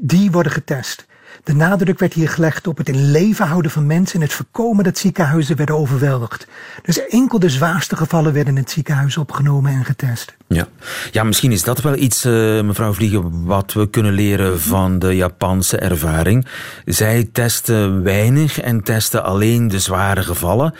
die 0.00 0.30
worden 0.30 0.52
getest. 0.52 1.06
De 1.44 1.54
nadruk 1.54 1.98
werd 1.98 2.12
hier 2.12 2.28
gelegd 2.28 2.66
op 2.66 2.76
het 2.76 2.88
in 2.88 3.10
leven 3.10 3.46
houden 3.46 3.70
van 3.70 3.86
mensen 3.86 4.14
en 4.14 4.26
het 4.26 4.32
voorkomen 4.32 4.84
dat 4.84 4.98
ziekenhuizen 4.98 5.56
werden 5.56 5.76
overweldigd. 5.76 6.46
Dus 6.82 7.06
enkel 7.06 7.38
de 7.38 7.48
zwaarste 7.48 7.96
gevallen 7.96 8.32
werden 8.32 8.56
in 8.56 8.62
het 8.62 8.70
ziekenhuis 8.70 9.16
opgenomen 9.16 9.72
en 9.72 9.84
getest. 9.84 10.36
Ja, 10.46 10.66
ja 11.10 11.24
misschien 11.24 11.52
is 11.52 11.62
dat 11.62 11.80
wel 11.80 11.96
iets, 11.96 12.24
uh, 12.24 12.32
mevrouw 12.62 12.92
Vliegen, 12.92 13.44
wat 13.44 13.72
we 13.72 13.90
kunnen 13.90 14.12
leren 14.12 14.60
van 14.60 14.98
de 14.98 15.16
Japanse 15.16 15.78
ervaring. 15.78 16.46
Zij 16.84 17.28
testen 17.32 18.02
weinig 18.02 18.60
en 18.60 18.82
testen 18.82 19.24
alleen 19.24 19.68
de 19.68 19.78
zware 19.78 20.22
gevallen. 20.22 20.74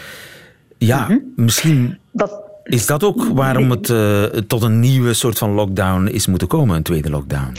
Ja, 0.78 1.00
mm 1.00 1.06
-hmm. 1.06 1.33
misschien. 1.37 1.99
Dat... 2.12 2.42
Is 2.64 2.87
dat 2.87 3.04
ook 3.04 3.28
waarom 3.35 3.71
het 3.71 3.88
uh, 3.88 4.23
tot 4.23 4.62
een 4.62 4.80
nieuwe 4.80 5.14
soort 5.14 5.38
van 5.38 5.50
lockdown 5.50 6.06
is 6.06 6.26
moeten 6.26 6.49
komen, 6.49 6.76
een 6.76 6.83
tweede 6.83 7.11
lockdown? 7.11 7.52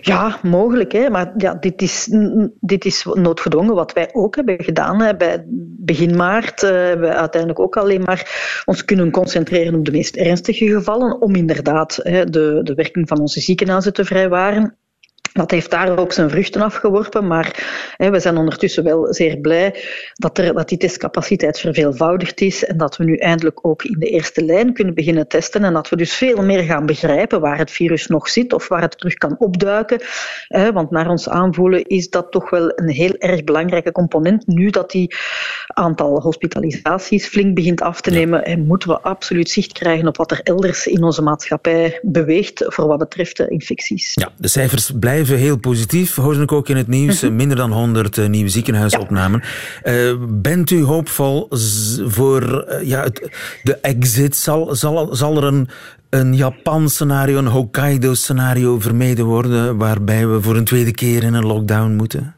Ja, 0.00 0.38
mogelijk. 0.42 0.92
Hè. 0.92 1.10
Maar 1.10 1.32
ja, 1.36 1.54
dit, 1.54 1.82
is, 1.82 2.08
dit 2.60 2.84
is 2.84 3.04
noodgedwongen 3.12 3.74
wat 3.74 3.92
wij 3.92 4.08
ook 4.12 4.36
hebben 4.36 4.64
gedaan. 4.64 5.16
Bij 5.18 5.44
begin 5.86 6.16
maart 6.16 6.62
uh, 6.62 6.70
hebben 6.70 7.08
we 7.08 7.14
uiteindelijk 7.14 7.60
ook 7.60 7.76
alleen 7.76 8.02
maar 8.02 8.62
ons 8.64 8.84
kunnen 8.84 9.10
concentreren 9.10 9.74
op 9.74 9.84
de 9.84 9.90
meest 9.90 10.16
ernstige 10.16 10.66
gevallen, 10.66 11.20
om 11.20 11.34
inderdaad 11.34 12.00
hè, 12.02 12.24
de, 12.24 12.60
de 12.62 12.74
werking 12.74 13.08
van 13.08 13.20
onze 13.20 13.40
ziekenhuizen 13.40 13.92
te 13.92 14.04
vrijwaren. 14.04 14.76
Dat 15.36 15.50
heeft 15.50 15.70
daar 15.70 15.98
ook 15.98 16.12
zijn 16.12 16.30
vruchten 16.30 16.62
afgeworpen, 16.62 17.26
maar 17.26 17.64
hè, 17.96 18.10
we 18.10 18.20
zijn 18.20 18.36
ondertussen 18.36 18.84
wel 18.84 19.14
zeer 19.14 19.36
blij 19.36 19.74
dat, 20.14 20.38
er, 20.38 20.54
dat 20.54 20.68
die 20.68 20.78
testcapaciteit 20.78 21.60
verveelvoudigd 21.60 22.40
is 22.40 22.64
en 22.64 22.76
dat 22.76 22.96
we 22.96 23.04
nu 23.04 23.16
eindelijk 23.16 23.66
ook 23.66 23.84
in 23.84 23.98
de 23.98 24.06
eerste 24.06 24.44
lijn 24.44 24.72
kunnen 24.72 24.94
beginnen 24.94 25.28
testen 25.28 25.64
en 25.64 25.72
dat 25.72 25.88
we 25.88 25.96
dus 25.96 26.14
veel 26.14 26.42
meer 26.42 26.62
gaan 26.62 26.86
begrijpen 26.86 27.40
waar 27.40 27.58
het 27.58 27.70
virus 27.70 28.06
nog 28.06 28.28
zit 28.28 28.52
of 28.52 28.68
waar 28.68 28.80
het 28.80 28.98
terug 28.98 29.14
kan 29.14 29.36
opduiken. 29.38 30.00
Hè, 30.48 30.72
want 30.72 30.90
naar 30.90 31.08
ons 31.08 31.28
aanvoelen 31.28 31.84
is 31.84 32.10
dat 32.10 32.30
toch 32.30 32.50
wel 32.50 32.72
een 32.74 32.88
heel 32.88 33.14
erg 33.18 33.44
belangrijke 33.44 33.92
component. 33.92 34.46
Nu 34.46 34.70
dat 34.70 34.90
die 34.90 35.14
aantal 35.66 36.20
hospitalisaties 36.20 37.26
flink 37.26 37.54
begint 37.54 37.80
af 37.80 38.00
te 38.00 38.10
nemen, 38.10 38.44
en 38.44 38.66
moeten 38.66 38.88
we 38.88 39.00
absoluut 39.00 39.50
zicht 39.50 39.72
krijgen 39.72 40.08
op 40.08 40.16
wat 40.16 40.30
er 40.30 40.40
elders 40.42 40.86
in 40.86 41.02
onze 41.02 41.22
maatschappij 41.22 41.98
beweegt 42.02 42.64
voor 42.66 42.86
wat 42.86 42.98
betreft 42.98 43.36
de 43.36 43.48
infecties. 43.48 44.10
Ja, 44.14 44.28
de 44.36 44.48
cijfers 44.48 44.90
blijven 45.00 45.25
heel 45.34 45.58
positief. 45.58 46.16
Ik 46.16 46.52
ook 46.52 46.68
in 46.68 46.76
het 46.76 46.88
nieuws. 46.88 47.22
Mhm. 47.22 47.36
Minder 47.36 47.56
dan 47.56 47.72
100 47.72 48.18
eh, 48.18 48.26
nieuwe 48.26 48.48
ziekenhuisopnamen. 48.48 49.42
Uh, 49.84 50.14
bent 50.28 50.70
u 50.70 50.82
hoopvol 50.82 51.48
voor 52.06 52.66
uh, 52.68 52.82
ja, 52.82 53.02
het, 53.02 53.30
de 53.62 53.78
exit? 53.80 54.36
Zal, 54.36 54.74
zal, 54.74 55.14
zal 55.14 55.36
er 55.36 55.44
een, 55.44 55.68
een 56.10 56.34
Japan-scenario, 56.34 57.38
een 57.38 57.46
Hokkaido-scenario 57.46 58.80
vermeden 58.80 59.24
worden 59.24 59.76
waarbij 59.76 60.28
we 60.28 60.42
voor 60.42 60.56
een 60.56 60.64
tweede 60.64 60.92
keer 60.92 61.22
in 61.22 61.34
een 61.34 61.46
lockdown 61.46 61.90
moeten? 61.90 62.34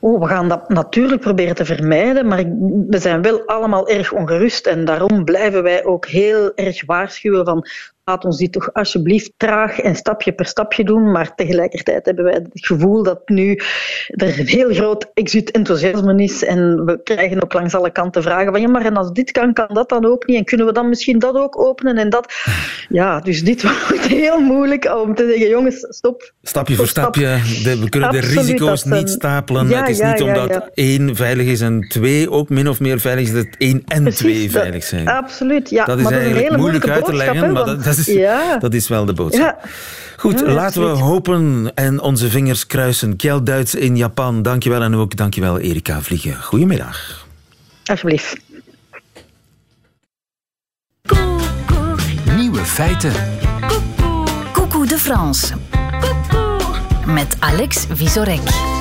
Oh, 0.00 0.20
we 0.20 0.26
gaan 0.26 0.48
dat 0.48 0.68
natuurlijk 0.68 1.20
proberen 1.20 1.54
te 1.54 1.64
vermijden, 1.64 2.26
maar 2.26 2.44
we 2.88 2.98
zijn 2.98 3.22
wel 3.22 3.42
allemaal 3.46 3.88
erg 3.88 4.12
ongerust 4.12 4.66
en 4.66 4.84
daarom 4.84 5.24
blijven 5.24 5.62
wij 5.62 5.84
ook 5.84 6.06
heel 6.06 6.52
erg 6.54 6.84
waarschuwen 6.86 7.44
van 7.44 7.66
laat 8.06 8.24
ons 8.24 8.38
dit 8.38 8.52
toch 8.52 8.72
alsjeblieft 8.72 9.32
traag 9.36 9.78
en 9.78 9.96
stapje 9.96 10.32
per 10.32 10.46
stapje 10.46 10.84
doen. 10.84 11.10
Maar 11.10 11.34
tegelijkertijd 11.34 12.06
hebben 12.06 12.24
wij 12.24 12.32
het 12.32 12.48
gevoel 12.52 13.02
dat 13.02 13.28
nu 13.28 13.60
er 14.08 14.38
een 14.38 14.46
heel 14.46 14.74
groot 14.74 15.10
exit-enthousiasme 15.14 16.22
is. 16.22 16.44
En 16.44 16.84
we 16.84 17.00
krijgen 17.02 17.42
ook 17.42 17.52
langs 17.52 17.74
alle 17.74 17.90
kanten 17.90 18.22
vragen 18.22 18.52
van 18.52 18.60
ja, 18.60 18.68
maar 18.68 18.84
en 18.84 18.96
als 18.96 19.12
dit 19.12 19.30
kan, 19.30 19.52
kan 19.52 19.68
dat 19.72 19.88
dan 19.88 20.04
ook 20.04 20.26
niet? 20.26 20.36
En 20.36 20.44
kunnen 20.44 20.66
we 20.66 20.72
dan 20.72 20.88
misschien 20.88 21.18
dat 21.18 21.34
ook 21.34 21.58
openen 21.58 21.96
en 21.98 22.10
dat? 22.10 22.34
Ja, 22.88 23.20
dus 23.20 23.44
dit 23.44 23.62
wordt 23.88 24.06
heel 24.06 24.40
moeilijk 24.40 24.96
om 25.04 25.14
te 25.14 25.26
zeggen, 25.28 25.48
jongens, 25.48 25.86
stop. 25.88 26.32
Stapje 26.42 26.74
voor 26.74 26.86
stapje. 26.86 27.40
we 27.62 27.88
kunnen 27.88 28.10
de 28.10 28.20
risico's 28.20 28.84
niet 28.84 29.10
stapelen. 29.10 29.68
het 29.68 29.88
is 29.88 30.00
niet 30.00 30.22
omdat 30.22 30.70
één 30.74 31.16
veilig 31.16 31.46
is 31.46 31.60
en 31.60 31.80
twee 31.88 32.30
ook 32.30 32.48
min 32.48 32.68
of 32.68 32.80
meer 32.80 33.00
veilig 33.00 33.24
is, 33.24 33.32
dat 33.32 33.46
één 33.58 33.82
en 33.86 34.04
twee 34.10 34.50
veilig 34.50 34.84
zijn. 34.84 35.08
Absoluut, 35.08 35.70
ja. 35.70 35.84
Dat 35.84 35.98
is 35.98 36.10
eigenlijk 36.10 36.56
moeilijk 36.56 36.88
uit 36.88 37.04
te 37.04 37.14
leggen, 37.14 37.52
maar 37.52 37.64
dat, 37.64 37.84
dat 37.84 37.95
is, 37.98 38.06
ja. 38.06 38.56
dat 38.58 38.74
is 38.74 38.88
wel 38.88 39.04
de 39.04 39.12
boodschap. 39.12 39.58
Ja. 39.62 39.68
Goed, 40.16 40.40
laten 40.40 40.82
we 40.82 40.88
hopen 40.88 41.70
en 41.74 42.00
onze 42.00 42.30
vingers 42.30 42.66
kruisen. 42.66 43.16
Kjell 43.16 43.42
Duits 43.42 43.74
in 43.74 43.96
Japan, 43.96 44.42
dankjewel. 44.42 44.82
En 44.82 44.94
ook 44.94 45.16
dankjewel 45.16 45.58
Erika 45.58 46.00
Vliegen. 46.02 46.42
Goedemiddag. 46.42 47.26
Alsjeblieft. 47.84 48.36
Nieuwe 52.36 52.64
feiten. 52.64 53.12
Coucou 54.52 54.86
de 54.86 54.98
France. 54.98 55.54
Met 57.06 57.36
Alex 57.38 57.86
Visorek. 57.92 58.75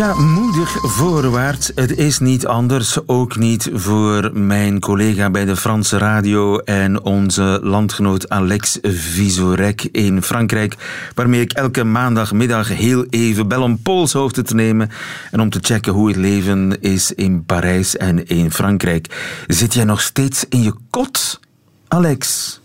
Ja, 0.00 0.14
moedig 0.14 0.76
voorwaarts. 0.80 1.72
Het 1.74 1.96
is 1.98 2.18
niet 2.18 2.46
anders. 2.46 3.06
Ook 3.06 3.36
niet 3.36 3.70
voor 3.72 4.30
mijn 4.32 4.80
collega 4.80 5.30
bij 5.30 5.44
de 5.44 5.56
Franse 5.56 5.98
radio 5.98 6.58
en 6.58 7.02
onze 7.02 7.60
landgenoot 7.62 8.28
Alex 8.28 8.78
Visorek 8.82 9.82
in 9.82 10.22
Frankrijk, 10.22 10.76
waarmee 11.14 11.40
ik 11.40 11.52
elke 11.52 11.84
maandagmiddag 11.84 12.68
heel 12.68 13.04
even 13.04 13.48
bel 13.48 13.62
om 13.62 13.82
polshoogte 13.82 14.42
te 14.42 14.54
nemen 14.54 14.90
en 15.30 15.40
om 15.40 15.50
te 15.50 15.58
checken 15.62 15.92
hoe 15.92 16.08
het 16.08 16.16
leven 16.16 16.80
is 16.80 17.12
in 17.12 17.44
Parijs 17.44 17.96
en 17.96 18.26
in 18.26 18.50
Frankrijk. 18.50 19.34
Zit 19.46 19.74
jij 19.74 19.84
nog 19.84 20.00
steeds 20.00 20.44
in 20.48 20.62
je 20.62 20.74
kot, 20.90 21.40
Alex? 21.88 22.59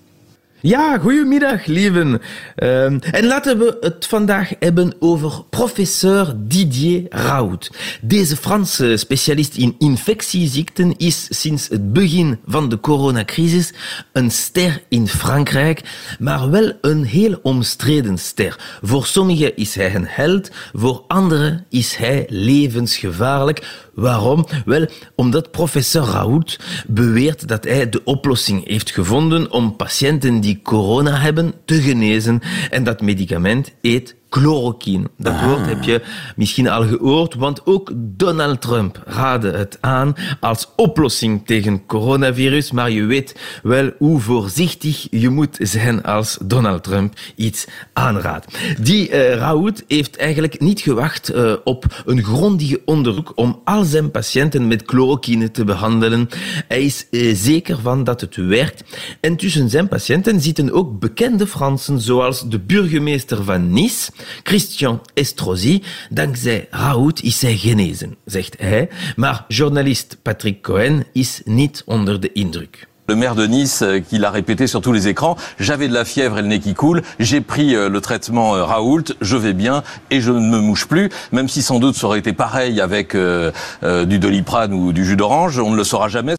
Ja, 0.66 0.98
goedemiddag, 0.98 1.66
lieven. 1.66 2.22
Uh, 2.58 2.86
en 2.86 3.26
laten 3.26 3.58
we 3.58 3.78
het 3.80 4.06
vandaag 4.06 4.52
hebben 4.60 4.96
over 5.00 5.44
professeur 5.50 6.34
Didier 6.38 7.06
Raoult. 7.10 7.70
Deze 8.02 8.36
Franse 8.36 8.98
specialist 8.98 9.58
in 9.58 9.76
infectieziekten 9.80 10.98
is 10.98 11.28
sinds 11.30 11.68
het 11.68 11.94
begin 11.94 12.40
van 12.46 12.70
de 12.70 12.80
coronacrisis 12.80 13.74
een 14.14 14.32
ster 14.32 14.84
in 14.90 15.08
Frankrijk, 15.08 15.82
maar 16.20 16.50
wel 16.50 16.72
een 16.82 17.04
heel 17.04 17.40
omstreden 17.42 18.18
ster. 18.18 18.80
Voor 18.82 19.06
sommigen 19.06 19.56
is 19.56 19.76
hij 19.76 19.96
een 19.96 20.08
held, 20.08 20.50
voor 20.74 21.04
anderen 21.08 21.66
is 21.70 21.96
hij 21.96 22.26
levensgevaarlijk. 22.30 23.85
Waarom? 23.96 24.46
Wel, 24.66 24.88
omdat 25.16 25.52
professor 25.52 26.06
Raoult 26.06 26.60
beweert 26.88 27.48
dat 27.48 27.64
hij 27.64 27.90
de 27.90 28.02
oplossing 28.04 28.68
heeft 28.68 28.92
gevonden 28.92 29.52
om 29.52 29.75
patiënten 29.75 30.40
die 30.40 30.60
corona 30.64 31.18
hebben 31.18 31.54
te 31.66 31.82
genezen. 31.82 32.42
En 32.70 32.84
dat 32.84 33.02
medicament 33.02 33.74
eet 33.82 34.16
chloroquine. 34.36 35.10
Dat 35.18 35.34
ah. 35.34 35.44
woord 35.44 35.65
heb 35.65 35.84
je 35.84 36.01
misschien 36.36 36.70
al 36.70 36.88
gehoord, 36.88 37.34
want 37.34 37.65
ook 37.65 37.92
Donald 37.96 38.62
Trump 38.62 39.01
raadde 39.06 39.51
het 39.51 39.77
aan 39.82 40.15
als 40.39 40.68
oplossing 40.75 41.46
tegen 41.46 41.86
coronavirus. 41.86 42.72
Maar 42.72 42.92
je 42.92 43.04
weet 43.04 43.39
wel 43.63 43.92
hoe 43.98 44.20
voorzichtig 44.20 45.08
je 45.12 45.30
moet 45.30 45.58
zijn 45.62 46.04
als 46.04 46.38
Donald 46.44 46.84
Trump 46.84 47.13
iets 47.36 47.65
aanraadt. 47.94 48.58
Die 48.80 49.10
uh, 49.10 49.36
Raoult 49.36 49.84
heeft 49.88 50.18
eigenlijk 50.18 50.60
niet 50.60 50.82
gewacht 50.82 51.36
uh, 51.36 51.54
op 51.63 52.04
een 52.06 52.24
grondige 52.24 52.82
onderzoek 52.86 53.32
om 53.36 53.62
al 53.63 53.84
zijn 53.84 54.12
patiënten 54.12 54.68
met 54.68 54.84
chloroquine 54.86 55.51
te 55.51 55.63
behandelen. 55.63 56.30
Hij 56.68 56.84
is 56.84 57.06
uh, 57.12 57.36
zeker 57.36 57.80
van 57.82 58.04
dat 58.04 58.22
het 58.22 58.36
werkt. 58.36 58.84
En 59.20 59.36
tussen 59.36 59.70
zijn 59.70 59.88
patiënten 59.88 60.42
zitten 60.42 60.72
ook 60.72 61.00
bekende 61.00 61.48
Fransen, 61.48 62.01
zoals 62.01 62.50
de 62.50 62.60
burgemeester 62.60 63.44
van 63.44 63.70
Nice, 63.72 64.12
Christian 64.44 65.01
Estrosi, 65.13 65.84
dankzij 66.10 66.67
Raoult 66.70 67.24
is 67.24 67.41
hij 67.41 67.58
genezen, 67.58 68.15
zegt 68.25 68.55
hij. 68.60 68.89
Maar 69.15 69.46
journalist 69.48 70.17
Patrick 70.22 70.62
Cohen 70.62 71.05
is 71.13 71.41
niet 71.46 71.82
onder 71.86 72.20
de 72.20 72.32
indruk. 72.32 72.88
Le 73.08 73.15
maire 73.15 73.36
de 73.36 73.48
Nice, 73.48 73.84
euh, 73.84 74.00
qui 74.00 74.17
l'a 74.17 74.32
répété 74.32 74.65
sur 74.65 74.82
tous 74.82 74.91
les 74.91 75.08
écrans, 75.08 75.38
j'avais 75.60 75.88
de 75.88 75.94
la 75.94 76.05
fièvre 76.05 76.39
et 76.39 76.41
le 76.41 76.48
nez 76.48 76.60
qui 76.60 76.74
coule, 76.74 77.03
j'ai 77.20 77.39
pris 77.39 77.75
euh, 77.75 77.88
le 77.88 78.01
traitement 78.01 78.55
euh, 78.55 78.63
Raoult, 78.63 79.03
je 79.22 79.38
vais 79.38 79.53
bien 79.53 79.84
et 80.10 80.22
je 80.22 80.32
ne 80.32 80.39
me 80.39 80.60
mouche 80.60 80.88
plus, 80.88 81.12
même 81.32 81.48
si 81.48 81.62
sans 81.62 81.77
doute 81.77 81.96
ça 81.96 82.08
aurait 82.08 82.17
été 82.17 82.34
pareil 82.34 82.82
avec 82.82 83.15
du 83.15 84.20
doliprane 84.20 84.74
ou 84.74 84.91
du 84.91 85.05
jus 85.05 85.17
d'orange, 85.17 85.60
on 85.60 85.70
ne 85.70 85.75
le 85.75 85.84
saura 85.84 86.10
jamais. 86.10 86.36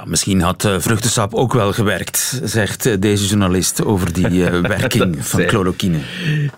Ja, 0.00 0.06
misschien 0.06 0.40
had 0.40 0.64
uh, 0.64 0.74
vruchtensap 0.78 1.34
ook 1.34 1.52
wel 1.52 1.72
gewerkt, 1.72 2.40
zegt 2.44 2.86
uh, 2.86 2.94
deze 2.98 3.26
journalist 3.26 3.84
over 3.84 4.12
die 4.12 4.30
uh, 4.30 4.60
werking 4.76 5.26
van 5.26 5.48
chloroquine. 5.48 5.98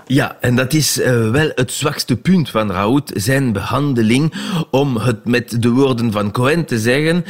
Ja, 0.06 0.36
en 0.40 0.56
dat 0.56 0.72
is 0.72 0.96
wel 1.30 1.52
het 1.54 1.72
zwakste 1.72 2.16
punt 2.16 2.50
van 2.50 2.70
Raoult, 2.70 3.10
zijn 3.14 3.52
behandeling, 3.52 4.32
om 4.70 4.96
het 4.96 5.24
met 5.24 5.62
de 5.62 5.68
woorden 5.68 6.12
van 6.12 6.30
Cohen 6.30 6.64
te 6.64 6.78
zeggen. 6.78 7.24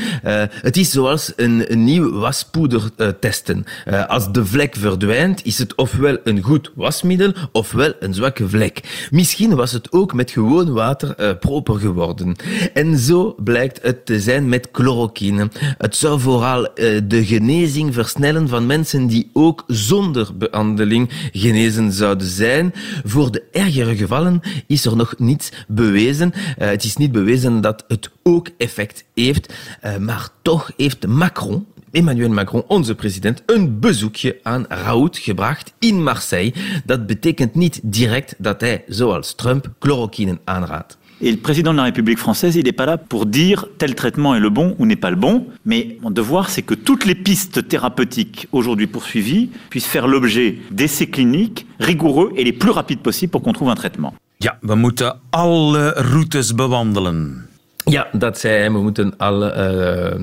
het 0.62 0.76
is 0.76 0.90
zoals 0.90 1.32
een, 1.36 1.72
een 1.72 1.84
nieuw 1.84 2.12
waspoeder 2.12 2.82
testen. 3.20 3.64
als 4.08 4.32
de 4.32 4.46
vlek 4.46 4.76
verdwijnt, 4.78 5.44
is 5.44 5.58
het 5.58 5.74
ofwel 5.74 6.16
een 6.24 6.42
goed 6.42 6.70
wasmiddel, 6.74 7.32
ofwel 7.52 7.92
een 8.00 8.14
zwakke 8.14 8.48
vlek. 8.48 9.08
Misschien 9.10 9.54
was 9.54 9.72
het 9.72 9.92
ook 9.92 10.14
met 10.14 10.30
gewoon 10.30 10.72
water 10.72 11.36
proper 11.36 11.78
geworden. 11.78 12.36
En 12.74 12.98
zo 12.98 13.34
blijkt 13.44 13.82
het 13.82 14.06
te 14.06 14.20
zijn 14.20 14.48
met 14.48 14.68
chloroquine. 14.72 15.48
Het 15.78 15.96
zou 16.02 16.20
vooral 16.20 16.62
uh, 16.62 17.00
de 17.04 17.24
genezing 17.24 17.94
versnellen 17.94 18.48
van 18.48 18.66
mensen 18.66 19.06
die 19.06 19.30
ook 19.32 19.64
zonder 19.66 20.36
behandeling 20.36 21.10
genezen 21.32 21.92
zouden 21.92 22.26
zijn. 22.26 22.72
Voor 23.04 23.30
de 23.30 23.42
ergere 23.52 23.96
gevallen 23.96 24.40
is 24.66 24.84
er 24.84 24.96
nog 24.96 25.14
niets 25.18 25.52
bewezen. 25.68 26.32
Uh, 26.34 26.68
het 26.68 26.84
is 26.84 26.96
niet 26.96 27.12
bewezen 27.12 27.60
dat 27.60 27.84
het 27.88 28.10
ook 28.22 28.48
effect 28.58 29.04
heeft. 29.14 29.52
Uh, 29.84 29.96
maar 29.96 30.28
toch 30.42 30.72
heeft 30.76 31.06
Macron, 31.06 31.66
Emmanuel 31.90 32.30
Macron, 32.30 32.64
onze 32.66 32.94
president, 32.94 33.42
een 33.46 33.80
bezoekje 33.80 34.38
aan 34.42 34.66
Raoult 34.68 35.18
gebracht 35.18 35.72
in 35.78 36.02
Marseille. 36.02 36.54
Dat 36.84 37.06
betekent 37.06 37.54
niet 37.54 37.80
direct 37.82 38.34
dat 38.38 38.60
hij, 38.60 38.84
zoals 38.88 39.34
Trump, 39.34 39.70
chloroquine 39.78 40.38
aanraadt. 40.44 40.98
Et 41.24 41.30
le 41.30 41.36
président 41.36 41.70
de 41.70 41.76
la 41.76 41.84
République 41.84 42.18
française, 42.18 42.56
il 42.56 42.64
n'est 42.64 42.72
pas 42.72 42.84
là 42.84 42.98
pour 42.98 43.26
dire 43.26 43.66
tel 43.78 43.94
traitement 43.94 44.34
est 44.34 44.40
le 44.40 44.50
bon 44.50 44.74
ou 44.80 44.86
n'est 44.86 44.96
pas 44.96 45.10
le 45.10 45.16
bon. 45.16 45.46
Mais 45.64 45.96
mon 46.02 46.10
devoir, 46.10 46.50
c'est 46.50 46.62
que 46.62 46.74
toutes 46.74 47.04
les 47.04 47.14
pistes 47.14 47.68
thérapeutiques 47.68 48.48
aujourd'hui 48.50 48.88
poursuivies 48.88 49.50
puissent 49.70 49.86
faire 49.86 50.08
l'objet 50.08 50.58
d'essais 50.72 51.06
cliniques 51.06 51.64
rigoureux 51.78 52.32
et 52.36 52.42
les 52.42 52.52
plus 52.52 52.70
rapides 52.70 52.98
possibles 52.98 53.30
pour 53.30 53.40
qu'on 53.42 53.52
trouve 53.52 53.70
un 53.70 53.76
traitement. 53.76 54.14
Ja, 54.42 54.58
we 54.64 54.74
moeten 54.74 55.12
alle 55.30 55.94
routes 56.12 56.52
bewandelen. 56.52 57.51
Ja, 57.92 58.08
dat 58.12 58.38
zei 58.38 58.58
hij, 58.58 58.72
we 58.72 58.82
moeten 58.82 59.14
alle 59.16 59.48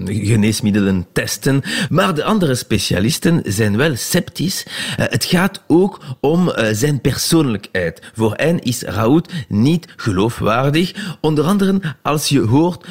uh, 0.05 0.15
geneesmiddelen 0.27 1.05
testen. 1.13 1.61
Maar 1.89 2.15
de 2.15 2.23
andere 2.23 2.55
specialisten 2.55 3.41
zijn 3.45 3.77
wel 3.77 3.95
sceptisch. 3.95 4.65
Uh, 4.67 5.05
het 5.09 5.25
gaat 5.25 5.63
ook 5.67 5.99
om 6.19 6.47
uh, 6.47 6.67
zijn 6.71 7.01
persoonlijkheid. 7.01 8.11
Voor 8.15 8.33
hen 8.35 8.59
is 8.59 8.81
Raoult 8.81 9.31
niet 9.47 9.87
geloofwaardig. 9.95 11.15
Onder 11.21 11.45
andere 11.45 11.81
als 12.01 12.29
je 12.29 12.41
hoort 12.41 12.87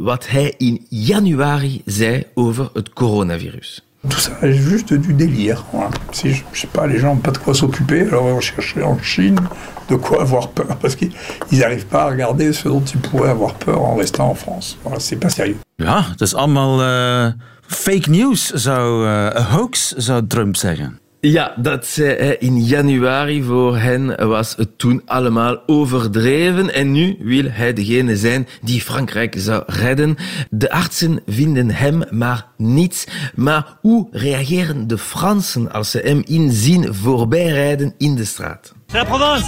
wat 0.00 0.28
hij 0.28 0.54
in 0.58 0.86
januari 0.88 1.82
zei 1.84 2.24
over 2.34 2.70
het 2.72 2.92
coronavirus. 2.92 3.82
Tout 4.08 4.20
ça 4.20 4.32
est 4.42 4.70
juste 4.70 4.98
du 4.98 5.14
délire. 5.14 5.64
Voilà. 5.72 5.90
Si, 6.10 6.28
je, 6.28 6.42
sais 6.52 6.68
pas, 6.72 6.86
les 6.86 6.98
gens 6.98 7.14
n'ont 7.14 7.22
pas 7.22 7.32
de 7.32 7.38
quoi 7.38 7.54
s'occuper, 7.54 8.02
alors 8.08 8.24
on 8.24 8.40
chercher 8.40 8.82
en 8.82 8.98
Chine 9.02 9.40
de 9.88 9.96
quoi 9.96 10.20
avoir 10.20 10.48
peur, 10.48 10.76
parce 10.80 10.96
qu'ils 10.96 11.12
n'arrivent 11.50 11.86
pas 11.86 12.02
à 12.02 12.10
regarder 12.10 12.52
ce 12.52 12.68
dont 12.68 12.84
ils 12.84 13.00
pourraient 13.00 13.30
avoir 13.30 13.54
peur 13.54 13.80
en 13.82 13.94
restant 13.94 14.30
en 14.30 14.34
France. 14.34 14.76
Voilà, 14.84 15.00
c'est 15.00 15.16
pas 15.16 15.30
sérieux. 15.30 15.56
Ja, 15.76 16.04
dat 16.16 16.28
is 16.28 16.34
allemaal 16.34 16.82
uh, 16.82 17.32
fake 17.66 18.10
news, 18.10 18.50
zou 18.50 19.06
uh, 19.06 19.30
hoax, 19.50 19.92
zou 19.96 20.26
Trump 20.26 20.56
zeggen. 20.56 20.98
Ja, 21.24 21.54
dat 21.56 21.86
zei 21.86 22.16
hij 22.16 22.36
in 22.36 22.64
januari. 22.64 23.42
Voor 23.42 23.76
hen 23.76 24.28
was 24.28 24.56
het 24.56 24.78
toen 24.78 25.02
allemaal 25.04 25.62
overdreven. 25.66 26.74
En 26.74 26.92
nu 26.92 27.16
wil 27.20 27.44
hij 27.48 27.72
degene 27.72 28.16
zijn 28.16 28.46
die 28.62 28.80
Frankrijk 28.80 29.34
zou 29.38 29.62
redden. 29.66 30.16
De 30.50 30.70
artsen 30.70 31.20
vinden 31.26 31.70
hem 31.70 32.02
maar 32.10 32.46
niets. 32.56 33.06
Maar 33.34 33.78
hoe 33.80 34.08
reageren 34.10 34.86
de 34.86 34.98
Fransen 34.98 35.72
als 35.72 35.90
ze 35.90 36.00
hem 36.04 36.22
inzien 36.26 36.94
voorbijrijden 36.94 37.94
in 37.98 38.14
de 38.14 38.24
straat? 38.24 38.74
C'est 38.94 39.00
la 39.00 39.06
province 39.06 39.42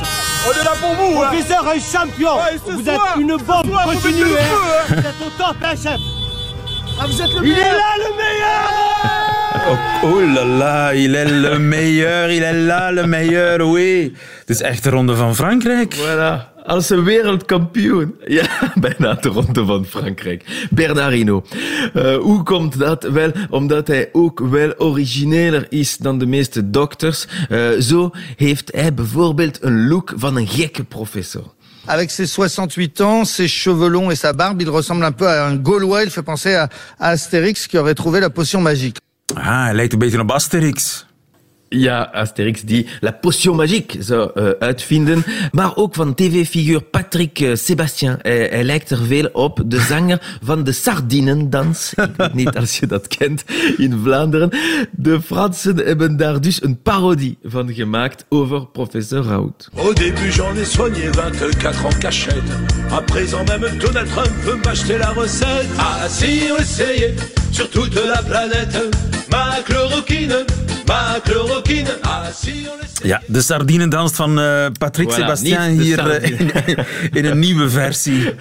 On 0.49 0.61
est 0.61 0.65
là 0.65 0.73
pour 0.81 0.93
vous 0.95 1.13
Professeur 1.21 1.65
hein. 1.69 1.73
est 1.77 1.79
champion 1.79 2.33
Vous 2.67 2.89
êtes 2.89 3.01
une 3.17 3.37
bombe 3.37 3.67
vous, 3.67 3.75
hein. 3.77 3.85
vous 3.87 4.95
êtes 4.97 5.23
au 5.25 5.31
top, 5.39 5.57
hein, 5.63 5.75
chef 5.81 6.01
ah, 6.99 7.07
vous 7.07 7.23
êtes 7.23 7.31
le 7.31 7.47
Il 7.47 7.53
meilleur. 7.53 7.59
est 7.59 7.71
là, 7.71 7.97
le 7.99 8.17
meilleur 8.17 9.46
Oh, 9.69 9.79
oh 10.05 10.21
là 10.21 10.45
là, 10.45 10.95
il 10.95 11.15
est 11.17 11.29
le 11.29 11.59
meilleur, 11.75 12.31
il 12.31 12.43
est 12.43 12.53
là 12.53 12.93
le 12.93 13.05
meilleur, 13.07 13.61
oui. 13.67 14.13
Het 14.39 14.51
is 14.51 14.61
echt 14.61 14.85
de 14.85 14.91
ronde 14.91 15.17
van 15.17 15.35
Frankrijk. 15.35 15.95
Voilà. 15.95 16.55
Als 16.65 16.91
een 16.91 17.05
wereldkampioen. 17.05 18.15
Ja, 18.27 18.47
bijna 18.75 19.15
de 19.15 19.29
ronde 19.29 19.65
van 19.65 19.85
Frankrijk. 19.85 20.69
Bernardino. 20.71 21.43
Uh, 21.95 22.17
hoe 22.17 22.43
komt 22.43 22.79
dat? 22.79 23.03
Wel, 23.03 23.31
omdat 23.51 23.87
hij 23.87 24.09
ook 24.13 24.41
wel 24.41 24.79
origineler 24.79 25.67
is 25.69 25.97
dan 25.97 26.19
de 26.19 26.27
meeste 26.27 26.71
dokters. 26.71 27.27
Uh, 27.49 27.69
zo 27.81 28.11
heeft 28.37 28.73
hij 28.75 28.95
bijvoorbeeld 28.95 29.63
een 29.63 29.89
look 29.89 30.13
van 30.17 30.37
een 30.37 30.49
gekke 30.49 30.85
professor. 30.85 31.55
Avec 31.87 32.11
ses 32.11 32.33
68 32.33 33.01
ans, 33.01 33.35
ses 33.35 33.63
cheveux 33.63 33.91
longs 33.91 34.13
et 34.13 34.19
sa 34.19 34.33
barbe, 34.33 34.63
il 34.63 34.69
ressemble 34.69 35.05
un 35.05 35.15
peu 35.15 35.27
à 35.27 35.47
un 35.47 35.57
Gaulois. 35.63 36.03
Il 36.03 36.11
fait 36.11 36.25
penser 36.25 36.55
à, 36.55 36.69
à 36.99 37.09
Astérix 37.09 37.67
qui 37.67 37.79
aurait 37.79 37.95
trouvé 37.95 38.21
la 38.21 38.31
potion 38.31 38.61
magique. 38.61 38.99
Ah, 39.35 39.63
hij 39.65 39.75
lijkt 39.75 39.93
een 39.93 39.99
beetje 39.99 40.21
op 40.21 40.31
Asterix. 40.31 41.06
Ja, 41.69 42.11
Asterix 42.13 42.63
die 42.63 42.87
la 43.01 43.11
potion 43.13 43.57
magique 43.57 44.03
zou 44.03 44.31
uh, 44.35 44.51
uitvinden. 44.59 45.25
Maar 45.53 45.77
ook 45.77 45.95
van 45.95 46.15
tv-figuur 46.15 46.83
Patrick 46.83 47.41
uh, 47.41 47.55
Sébastien. 47.55 48.17
Hij, 48.23 48.47
hij, 48.47 48.65
lijkt 48.65 48.91
er 48.91 48.99
veel 49.07 49.29
op. 49.33 49.63
De 49.67 49.81
zanger 49.81 50.39
van 50.43 50.65
de 50.65 50.73
Sardinendans. 50.73 51.93
Ik 51.95 52.11
weet 52.17 52.35
niet 52.45 52.57
als 52.57 52.79
je 52.79 52.87
dat 52.87 53.07
kent 53.07 53.45
in 53.77 54.01
Vlaanderen. 54.03 54.51
De 54.91 55.21
Fransen 55.23 55.77
hebben 55.77 56.17
daar 56.17 56.41
dus 56.41 56.63
een 56.63 56.83
parodie 56.83 57.39
van 57.43 57.75
gemaakt 57.75 58.25
over 58.29 58.67
professeur 58.67 59.25
Raoult. 59.25 59.69
Au 59.77 59.93
début 59.93 60.33
j'en 60.33 60.57
ai 60.57 60.65
soigné 60.65 61.11
24 61.13 61.85
en 61.85 61.99
cachette. 61.99 62.51
À 62.91 63.03
présent 63.05 63.45
même 63.49 63.79
Donald 63.79 64.09
Trump 64.09 64.31
veut 64.45 64.61
m'acheter 64.65 64.99
la 64.99 65.13
recette. 65.13 65.67
Ah 65.77 66.09
si 66.09 66.51
on 66.53 66.61
essayait 66.61 67.15
sur 67.51 67.69
toute 67.71 67.95
la 67.95 68.23
planète. 68.23 68.77
Ma 69.31 69.63
chloroquine, 69.65 70.45
ma 70.87 71.21
chloroquine. 71.25 71.99
Ja, 73.03 73.23
de 73.27 73.43
sardinendans 73.43 74.13
van 74.13 74.39
uh, 74.39 74.67
Patrick 74.79 75.11
voilà, 75.11 75.15
Sébastien 75.15 75.81
hier 75.81 76.23
uh, 76.23 76.31
in, 76.31 76.51
in, 77.13 77.25
een 77.25 77.39
nieuwe 77.39 77.71
versie. 77.71 78.25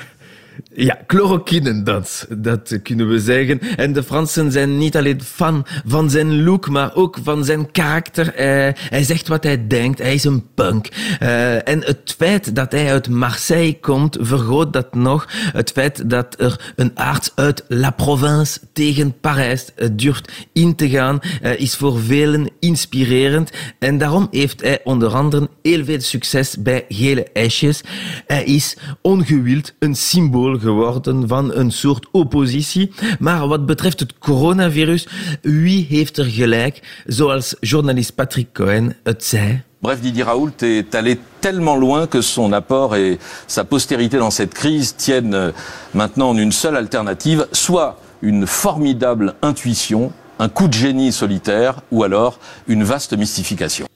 Ja, 0.77 0.99
chloroquinendans, 1.07 2.25
dat 2.37 2.79
kunnen 2.83 3.09
we 3.09 3.19
zeggen. 3.19 3.59
En 3.59 3.93
de 3.93 4.03
Fransen 4.03 4.51
zijn 4.51 4.77
niet 4.77 4.97
alleen 4.97 5.21
fan 5.21 5.65
van 5.85 6.09
zijn 6.09 6.43
look, 6.43 6.69
maar 6.69 6.95
ook 6.95 7.17
van 7.23 7.45
zijn 7.45 7.71
karakter. 7.71 8.27
Uh, 8.27 8.73
hij 8.73 9.03
zegt 9.03 9.27
wat 9.27 9.43
hij 9.43 9.67
denkt, 9.67 9.99
hij 9.99 10.13
is 10.13 10.23
een 10.23 10.43
punk. 10.53 10.89
Uh, 11.21 11.67
en 11.67 11.83
het 11.83 12.15
feit 12.17 12.55
dat 12.55 12.71
hij 12.71 12.91
uit 12.91 13.09
Marseille 13.09 13.79
komt, 13.79 14.17
vergroot 14.19 14.73
dat 14.73 14.95
nog. 14.95 15.27
Het 15.31 15.71
feit 15.71 16.09
dat 16.09 16.39
er 16.39 16.73
een 16.75 16.95
arts 16.95 17.31
uit 17.35 17.63
La 17.67 17.89
Provence 17.89 18.59
tegen 18.73 19.19
Parijs 19.19 19.65
uh, 19.75 19.87
durft 19.91 20.31
in 20.53 20.75
te 20.75 20.89
gaan, 20.89 21.19
is 21.57 21.75
voor 21.75 21.99
velen 21.99 22.49
inspirerend. 22.59 23.51
En 23.79 23.97
daarom 23.97 24.27
heeft 24.31 24.61
hij 24.61 24.79
onder 24.83 25.13
andere 25.13 25.49
heel 25.61 25.85
veel 25.85 26.01
succes 26.01 26.57
bij 26.57 26.85
Gele 26.89 27.27
Ijsjes. 27.33 27.81
Hij 28.27 28.43
is 28.43 28.77
ongewild 29.01 29.73
een 29.79 29.95
symbool 29.95 30.59
geworden 30.65 31.27
van 31.27 31.53
een 31.53 31.71
soort 31.71 32.07
oppositie. 32.11 32.91
Maar 33.19 33.47
wat 33.47 33.65
betreft 33.65 33.99
het 33.99 34.17
coronavirus, 34.17 35.07
wie 35.41 35.85
heeft 35.89 36.17
er 36.17 36.25
gelijk, 36.25 37.01
zoals 37.05 37.55
journalist 37.59 38.15
Patrick 38.15 38.53
Cohen 38.53 38.95
het 39.03 39.23
zei? 39.23 39.63
Bref, 39.81 40.01
Didier 40.01 40.25
Raoult 40.25 40.61
est 40.61 40.95
allé 40.95 41.19
tellement 41.39 41.79
loin 41.79 42.07
que 42.07 42.21
son 42.21 42.53
apport 42.53 42.95
et 42.95 43.19
sa 43.45 43.63
postérité 43.63 44.17
dans 44.17 44.33
cette 44.33 44.53
crise 44.53 44.95
tiennent 44.95 45.53
maintenant 45.91 46.29
en 46.29 46.37
une 46.37 46.51
seule 46.51 46.75
alternative, 46.75 47.47
soit 47.51 47.95
une 48.21 48.47
formidable 48.47 49.35
intuition, 49.41 50.11
un 50.39 50.49
coup 50.49 50.67
de 50.67 50.73
génie 50.73 51.11
solitaire, 51.11 51.81
ou 51.91 52.03
alors 52.03 52.39
une 52.67 52.83
vaste 52.83 53.17
mystification. 53.17 53.87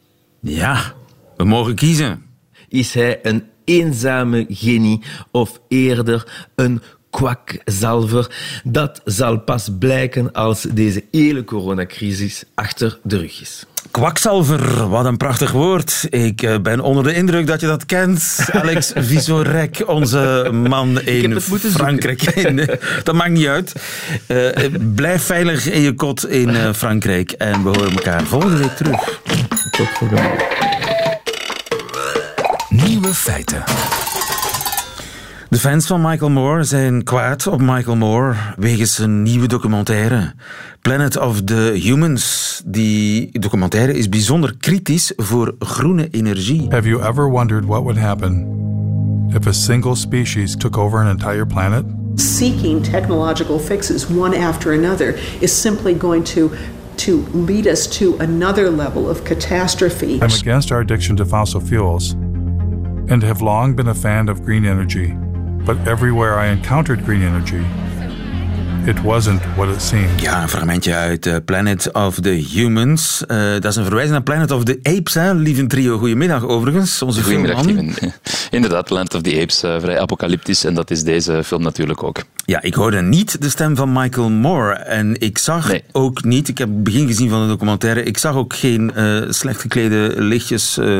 Ja, 0.41 0.93
we 1.37 1.43
mogen 1.43 1.75
kiezen. 1.75 2.25
Is 2.67 2.93
hij 2.93 3.19
een 3.21 3.43
eenzame 3.69 4.45
genie 4.49 5.01
of 5.31 5.59
eerder 5.67 6.47
een 6.55 6.81
kwakzalver. 7.09 8.31
Dat 8.63 9.01
zal 9.05 9.39
pas 9.39 9.69
blijken 9.79 10.31
als 10.31 10.61
deze 10.61 11.03
hele 11.11 11.43
coronacrisis 11.43 12.43
achter 12.55 12.99
de 13.03 13.17
rug 13.17 13.41
is. 13.41 13.65
Kwakzalver, 13.91 14.89
wat 14.89 15.05
een 15.05 15.17
prachtig 15.17 15.51
woord. 15.51 16.07
Ik 16.09 16.59
ben 16.61 16.79
onder 16.79 17.03
de 17.03 17.13
indruk 17.13 17.47
dat 17.47 17.61
je 17.61 17.67
dat 17.67 17.85
kent. 17.85 18.37
Alex 18.51 18.91
Visorek, 19.09 19.83
onze 19.85 20.49
man 20.53 21.01
in 21.01 21.41
Frankrijk. 21.41 22.21
In, 22.49 22.69
dat 23.03 23.15
maakt 23.15 23.31
niet 23.31 23.47
uit. 23.47 23.73
Uh, 24.27 24.47
blijf 24.95 25.23
veilig 25.23 25.65
in 25.65 25.81
je 25.81 25.93
kot 25.93 26.27
in 26.27 26.73
Frankrijk. 26.73 27.31
En 27.31 27.63
we 27.63 27.69
horen 27.69 27.91
elkaar 27.91 28.23
volgende 28.23 28.57
week 28.57 28.75
terug. 28.75 29.21
Tot 29.71 29.87
volgende 29.87 30.21
week. 30.21 30.58
Nieuwe 33.09 33.23
feiten. 33.23 33.63
De 35.49 35.57
fans 35.57 35.85
van 35.85 36.01
Michael 36.01 36.29
Moore 36.29 36.63
zijn 36.63 37.03
kwaad 37.03 37.47
op 37.47 37.61
Michael 37.61 37.95
Moore 37.95 38.35
wegens 38.57 38.97
een 38.97 39.23
nieuwe 39.23 39.47
documentaire. 39.47 40.33
Planet 40.81 41.17
of 41.17 41.41
the 41.43 41.79
Humans. 41.83 42.61
Die 42.65 43.39
documentaire 43.39 43.97
is 43.97 44.09
bijzonder 44.09 44.55
kritisch 44.57 45.13
voor 45.15 45.55
groene 45.59 46.07
energie. 46.11 46.65
Have 46.69 46.87
you 46.87 47.01
ever 47.01 47.29
wondered 47.29 47.65
what 47.65 47.81
would 47.81 47.97
happen 47.97 48.47
if 49.29 49.47
a 49.47 49.51
single 49.51 49.95
species 49.95 50.55
took 50.57 50.77
over 50.77 50.99
an 50.99 51.07
entire 51.07 51.45
planet? 51.45 51.85
Seeking 52.15 52.83
technological 52.83 53.59
fixes 53.59 54.07
one 54.07 54.37
after 54.37 54.73
another 54.73 55.19
is 55.39 55.61
simply 55.61 55.97
going 55.97 56.25
to 56.25 56.51
to 56.95 57.23
lead 57.33 57.67
us 57.67 57.87
to 57.97 58.15
another 58.19 58.69
level 58.69 59.09
of 59.09 59.23
catastrophe. 59.23 60.13
I'm 60.13 60.31
against 60.39 60.71
our 60.71 60.81
addiction 60.81 61.15
to 61.15 61.25
fossil 61.25 61.61
fuels 61.61 62.15
and 63.09 63.23
have 63.23 63.41
long 63.41 63.73
been 63.75 63.87
a 63.87 63.93
fan 63.93 64.29
of 64.29 64.43
green 64.43 64.65
energy. 64.65 65.13
But 65.65 65.87
everywhere 65.87 66.37
I 66.37 66.47
encountered 66.47 67.03
green 67.03 67.23
energy, 67.23 67.65
it 68.89 69.01
wasn't 69.01 69.41
what 69.55 69.69
it 69.75 69.81
seemed. 69.81 70.21
Ja, 70.21 70.41
een 70.41 70.49
fragmentje 70.49 70.93
uit 70.93 71.25
uh, 71.25 71.35
Planet 71.45 71.91
of 71.91 72.19
the 72.19 72.29
Humans. 72.29 73.23
Uh, 73.27 73.51
dat 73.51 73.65
is 73.65 73.75
een 73.75 73.83
verwijzing 73.83 74.11
naar 74.13 74.23
Planet 74.23 74.51
of 74.51 74.63
the 74.63 74.79
Apes, 74.83 75.13
hè? 75.13 75.33
Lieve 75.33 75.67
trio. 75.67 75.97
Goedemiddag, 75.97 76.43
overigens. 76.47 77.01
Onze 77.01 77.23
Goedemiddag. 77.23 77.65
Inderdaad, 78.51 78.85
Planet 78.85 79.13
of 79.15 79.21
the 79.21 79.39
Apes, 79.41 79.63
uh, 79.63 79.79
vrij 79.79 79.99
apocalyptisch. 79.99 80.63
En 80.63 80.73
dat 80.73 80.91
is 80.91 81.03
deze 81.03 81.43
film 81.43 81.61
natuurlijk 81.61 82.03
ook. 82.03 82.17
Ja, 82.45 82.61
ik 82.61 82.73
hoorde 82.73 83.01
niet 83.01 83.41
de 83.41 83.49
stem 83.49 83.75
van 83.75 83.91
Michael 83.93 84.29
Moore. 84.29 84.73
En 84.73 85.19
ik 85.21 85.37
zag 85.37 85.67
Nee. 85.67 85.83
ook 85.91 86.23
niet, 86.23 86.47
ik 86.47 86.57
heb 86.57 86.67
het 86.67 86.83
begin 86.83 87.07
gezien 87.07 87.29
van 87.29 87.41
de 87.41 87.47
documentaire, 87.47 88.03
ik 88.03 88.17
zag 88.17 88.35
ook 88.35 88.55
geen 88.55 88.93
eh, 88.95 89.21
slecht 89.29 89.61
geklede, 89.61 90.13
lichtjes 90.17 90.77
eh, 90.77 90.99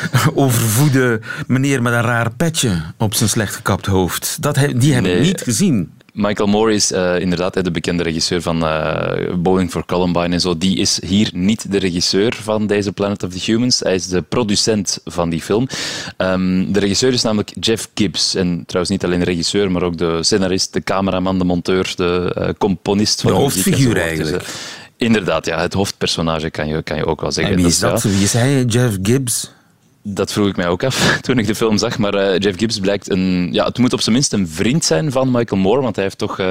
overvoede 0.34 1.20
meneer 1.46 1.82
met 1.82 1.92
een 1.92 2.00
raar 2.02 2.30
petje 2.34 2.70
op 2.96 3.14
zijn 3.14 3.28
slecht 3.28 3.54
gekapt 3.54 3.86
hoofd. 3.86 4.36
Dat, 4.40 4.56
he- 4.56 4.72
die 4.78 4.94
heb 4.94 5.04
ik 5.06 5.20
niet 5.20 5.40
gezien. 5.40 5.90
Michael 6.16 6.48
Moore 6.48 6.72
is 6.72 6.92
uh, 6.92 7.20
inderdaad 7.20 7.64
de 7.64 7.70
bekende 7.70 8.02
regisseur 8.02 8.42
van 8.42 8.64
uh, 8.64 9.34
Bowling 9.38 9.70
for 9.70 9.86
Columbine 9.86 10.28
en 10.28 10.40
zo. 10.40 10.58
Die 10.58 10.76
is 10.76 11.00
hier 11.06 11.30
niet 11.32 11.72
de 11.72 11.78
regisseur 11.78 12.38
van 12.42 12.66
deze 12.66 12.92
Planet 12.92 13.22
of 13.22 13.32
the 13.32 13.52
Humans. 13.52 13.80
Hij 13.80 13.94
is 13.94 14.06
de 14.06 14.22
producent 14.22 15.00
van 15.04 15.30
die 15.30 15.42
film. 15.42 15.68
Um, 16.18 16.72
de 16.72 16.78
regisseur 16.78 17.12
is 17.12 17.22
namelijk 17.22 17.52
Jeff 17.60 17.88
Gibbs. 17.94 18.34
En 18.34 18.62
trouwens 18.66 18.90
niet 18.90 19.04
alleen 19.04 19.18
de 19.18 19.24
regisseur, 19.24 19.70
maar 19.70 19.82
ook 19.82 19.98
de 19.98 20.22
scenarist, 20.22 20.72
de 20.72 20.82
cameraman, 20.82 21.38
de 21.38 21.44
monteur, 21.44 21.92
de 21.96 22.36
uh, 22.38 22.48
componist 22.58 23.20
van 23.20 23.30
de 23.30 23.36
hoofdfiguur 23.36 23.96
eigenlijk. 23.96 24.38
Dus, 24.38 24.54
inderdaad, 24.96 25.46
ja, 25.46 25.60
het 25.60 25.72
hoofdpersonage 25.72 26.50
kan 26.50 26.68
je, 26.68 26.82
kan 26.82 26.96
je 26.96 27.06
ook 27.06 27.20
wel 27.20 27.32
zeggen. 27.32 27.54
En 27.54 27.60
wie 27.60 27.68
is 27.68 27.78
dat? 27.78 28.02
Wie 28.02 28.22
is 28.22 28.32
hij, 28.32 28.64
Jeff 28.64 28.98
Gibbs? 29.02 29.54
Dat 30.08 30.32
vroeg 30.32 30.48
ik 30.48 30.56
mij 30.56 30.68
ook 30.68 30.84
af 30.84 31.12
toen 31.20 31.38
ik 31.38 31.46
de 31.46 31.54
film 31.54 31.78
zag. 31.78 31.98
Maar 31.98 32.14
uh, 32.14 32.38
Jeff 32.38 32.58
Gibbs 32.58 32.80
blijkt 32.80 33.10
een. 33.10 33.48
Ja, 33.52 33.64
het 33.64 33.78
moet 33.78 33.92
op 33.92 34.00
zijn 34.00 34.14
minst 34.14 34.32
een 34.32 34.48
vriend 34.48 34.84
zijn 34.84 35.12
van 35.12 35.30
Michael 35.30 35.60
Moore. 35.60 35.82
Want 35.82 35.94
hij 35.94 36.04
heeft 36.04 36.18
toch 36.18 36.38
uh, 36.38 36.50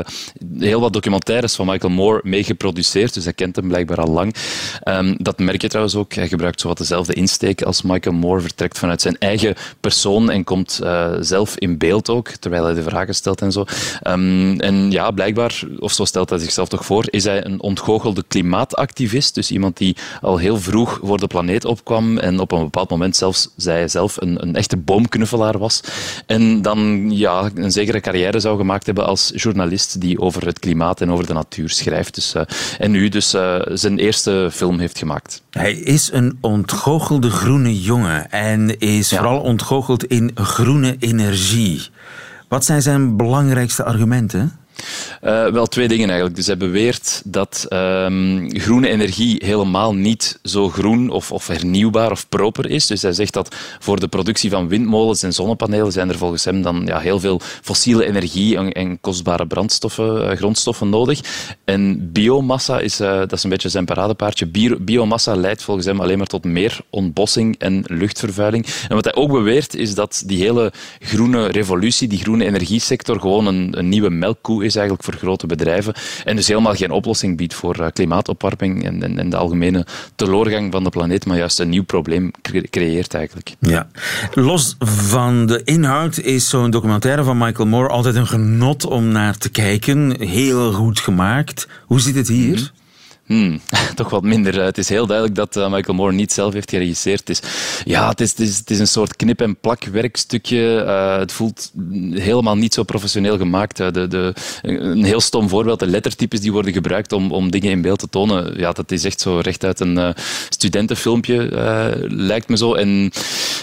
heel 0.60 0.80
wat 0.80 0.94
documentaires 0.94 1.56
van 1.56 1.65
Michael 1.65 1.94
Moore 1.94 2.20
meegeproduceerd. 2.24 3.13
Dus 3.13 3.24
hij 3.24 3.34
kent 3.34 3.56
hem 3.56 3.68
blijkbaar 3.68 3.98
al 3.98 4.12
lang. 4.12 4.36
Um, 4.84 5.15
dat 5.18 5.39
merk 5.39 5.62
je 5.62 5.68
trouwens 5.68 5.96
ook. 5.96 6.13
Hij 6.13 6.28
gebruikt 6.28 6.62
zowat 6.62 6.78
dezelfde 6.78 7.13
insteek 7.13 7.62
als 7.62 7.82
Michael 7.82 8.15
Moore. 8.15 8.41
Vertrekt 8.41 8.78
vanuit 8.78 9.02
zijn 9.02 9.18
eigen 9.18 9.56
persoon 9.80 10.30
en 10.30 10.44
komt 10.44 10.80
uh, 10.84 11.12
zelf 11.20 11.58
in 11.58 11.78
beeld 11.78 12.10
ook. 12.10 12.30
Terwijl 12.30 12.63
hij 12.63 12.74
de 12.74 12.84
vragen 12.84 13.15
stelt 13.15 13.41
en 13.41 13.52
zo. 13.52 13.65
Um, 14.08 14.60
en 14.60 14.91
ja, 14.91 15.12
blijkbaar, 15.12 15.63
of 15.80 15.91
zo 15.91 16.06
stelt 16.06 16.30
hij 16.30 16.39
zichzelf 16.39 16.68
toch 16.70 16.86
voor, 16.86 17.06
is 17.10 17.24
hij 17.24 17.46
een 17.46 17.62
ontgoochelde 17.62 18.24
klimaatactivist. 18.28 19.36
Dus 19.36 19.52
iemand 19.52 19.78
die 19.78 19.96
al 20.22 20.38
heel 20.38 20.60
vroeg 20.60 21.00
voor 21.04 21.18
de 21.18 21.28
planeet 21.28 21.65
opkwam. 21.65 22.18
En 22.18 22.39
op 22.39 22.52
een 22.52 22.63
bepaald 22.63 22.89
moment 22.89 23.15
zelfs 23.15 23.44
zij 23.55 23.88
zelf 23.88 24.21
een, 24.21 24.41
een, 24.41 24.55
echte 24.55 24.77
boomknuffelaar 24.77 25.58
was. 25.58 25.81
En 26.25 26.62
dan 26.62 27.12
ja, 27.12 27.49
een 27.55 27.71
zekere 27.71 27.99
carrière 27.99 28.39
zou 28.39 28.58
gemaakt 28.58 28.86
hebben 28.86 29.05
als 29.05 29.31
journalist 29.36 30.01
die 30.01 30.19
over 30.19 30.45
het 30.45 30.60
klimaat 30.60 31.01
en 31.01 31.12
over 31.12 31.25
de 31.25 31.34
natuur 31.34 31.69
schrijft. 31.69 32.15
Dus, 32.15 32.36
uh, 32.36 32.41
en 32.79 32.91
nu 32.91 33.10
dus 33.10 33.34
uh, 33.34 33.62
zijn 33.73 33.99
eerste 33.99 34.49
film 34.51 34.79
heeft 34.79 34.97
gemaakt. 34.97 35.41
Hij 35.49 35.73
is 35.73 36.10
een 36.12 36.38
ontgoochelde 36.41 37.29
groene 37.29 37.81
jongen 37.81 38.31
en 38.31 38.79
is 38.79 39.10
ja. 39.10 39.17
vooral 39.17 39.39
ontgoocheld 39.39 40.05
in 40.05 40.31
groene 40.34 40.95
energie. 40.99 41.89
Wat 42.47 42.65
zijn 42.65 42.81
zijn 42.81 43.17
belangrijkste 43.17 43.84
argumenten? 43.84 44.51
Uh, 45.23 45.47
wel 45.47 45.65
twee 45.65 45.88
dingen 45.88 46.07
eigenlijk. 46.07 46.35
Dus 46.35 46.45
hij 46.45 46.57
beweert 46.57 47.21
dat 47.25 47.65
um, 47.69 48.47
groene 48.59 48.88
energie 48.88 49.41
helemaal 49.45 49.95
niet 49.95 50.39
zo 50.43 50.69
groen 50.69 51.09
of, 51.09 51.31
of, 51.31 51.47
hernieuwbaar 51.47 52.11
of 52.11 52.29
proper 52.29 52.69
is. 52.69 52.88
Dus 52.88 53.01
hij 53.01 53.13
zegt 53.13 53.33
dat 53.33 53.55
voor 53.79 53.99
de 53.99 54.07
productie 54.07 54.49
van 54.49 54.67
windmolens 54.67 55.23
en 55.23 55.33
zonnepanelen 55.33 55.91
zijn 55.91 56.09
er 56.09 56.17
volgens 56.17 56.45
hem 56.45 56.61
dan 56.61 56.85
ja, 56.85 56.99
heel 56.99 57.19
veel 57.19 57.41
fossiele 57.61 58.05
energie 58.05 58.57
en, 58.57 58.71
en 58.71 58.99
kostbare 59.01 59.47
brandstoffen, 59.47 60.31
uh, 60.31 60.38
grondstoffen 60.38 60.89
nodig. 60.89 61.19
En 61.65 62.11
biomassa 62.11 62.79
is, 62.79 63.01
uh, 63.01 63.07
dat 63.07 63.31
is 63.31 63.43
een 63.43 63.49
beetje 63.49 63.69
zijn 63.69 63.85
paradepaardje. 63.85 64.45
Bio, 64.45 64.77
biomassa 64.79 65.35
leidt 65.35 65.63
volgens 65.63 65.85
hem 65.85 66.01
alleen 66.01 66.17
maar 66.17 66.27
tot 66.27 66.43
meer 66.43 66.79
ontbossing 66.89 67.55
en 67.57 67.83
luchtvervuiling. 67.88 68.65
En 68.88 68.95
wat 68.95 69.03
hij 69.03 69.15
ook 69.15 69.31
beweert 69.31 69.75
is 69.75 69.95
dat 69.95 70.23
die 70.25 70.39
hele 70.39 70.71
groene 70.99 71.47
revolutie, 71.47 72.07
die 72.07 72.19
groene 72.19 72.45
energiesector, 72.45 73.19
gewoon 73.19 73.45
een, 73.45 73.77
een 73.77 73.89
nieuwe 73.89 74.09
melkkoe 74.09 74.64
is 74.65 74.75
eigenlijk 74.75 75.06
voor 75.06 75.13
grote 75.13 75.47
bedrijven 75.47 75.93
en 76.23 76.36
dus 76.36 76.47
helemaal 76.47 76.75
geen 76.75 76.91
oplossing 76.91 77.38
biedt 77.38 77.54
voor 77.54 77.80
uh, 77.80 77.88
klimaatopwarming 77.93 78.84
en, 78.86 79.04
en, 79.04 79.19
en, 79.19 79.30
de 79.30 79.36
algemene 79.36 79.86
teloorgang 80.15 80.71
van 80.71 80.84
de 80.84 80.89
planeet, 80.89 81.25
maar 81.25 81.38
juist 81.38 81.60
een 81.60 81.69
nieuw 81.69 81.84
probleem 81.84 82.32
cre 82.41 82.69
creëert 82.69 83.13
eigenlijk. 83.13 83.56
Ja. 83.60 83.88
Los 84.34 84.75
van 84.80 85.45
de 85.45 85.62
inhoud 85.63 86.19
is 86.19 86.49
zo'n 86.49 86.69
documentaire 86.69 87.23
van 87.23 87.38
Michael 87.38 87.67
Moore 87.67 87.89
altijd 87.89 88.15
een 88.15 88.28
genot 88.28 88.86
om 88.86 89.08
naar 89.08 89.38
te 89.38 89.49
kijken. 89.49 90.21
Heel 90.21 90.71
goed 90.71 90.99
gemaakt. 90.99 91.67
Hoe 91.86 91.99
zit 91.99 92.15
het 92.15 92.28
hier? 92.28 92.49
Mm 92.49 92.56
-hmm. 92.56 92.84
Hmm, 93.25 93.59
toch 93.95 94.09
wat 94.09 94.23
minder. 94.23 94.61
Het 94.63 94.77
is 94.77 94.89
heel 94.89 95.05
duidelijk 95.05 95.35
dat 95.35 95.55
uh, 95.55 95.71
Michael 95.71 95.97
Moore 95.97 96.13
niet 96.13 96.31
zelf 96.31 96.53
heeft 96.53 96.69
geregisseerd. 96.69 97.29
Is, 97.29 97.39
ja, 97.85 98.09
het 98.09 98.19
is, 98.19 98.63
is, 98.65 98.79
een 98.79 98.88
soort 98.88 99.15
knip- 99.15 99.41
en 99.41 99.59
plakwerkstukje. 99.59 100.83
Uh, 100.85 101.17
het 101.17 101.31
voelt 101.31 101.71
helemaal 102.11 102.55
niet 102.55 102.73
zo 102.73 102.83
professioneel 102.83 103.38
gemaakt. 103.38 103.79
Uh, 103.79 103.91
de, 103.91 104.07
de, 104.07 104.33
een 104.61 105.03
heel 105.03 105.21
stom 105.21 105.49
voorbeeld, 105.49 105.79
de 105.79 105.88
lettertypes 105.88 106.39
die 106.39 106.51
worden 106.51 106.73
gebruikt 106.73 107.11
om, 107.11 107.31
om 107.31 107.51
dingen 107.51 107.71
in 107.71 107.81
beeld 107.81 107.99
te 107.99 108.09
tonen. 108.09 108.57
Ja, 108.57 108.71
dat 108.71 108.91
is 108.91 109.03
echt 109.03 109.19
zo 109.21 109.39
recht 109.39 109.63
uit 109.63 109.79
een 109.79 110.13
studentenfilmpje, 110.49 111.49
lijkt 112.09 112.47
me 112.49 112.57
zo. 112.57 112.73
En 112.73 113.11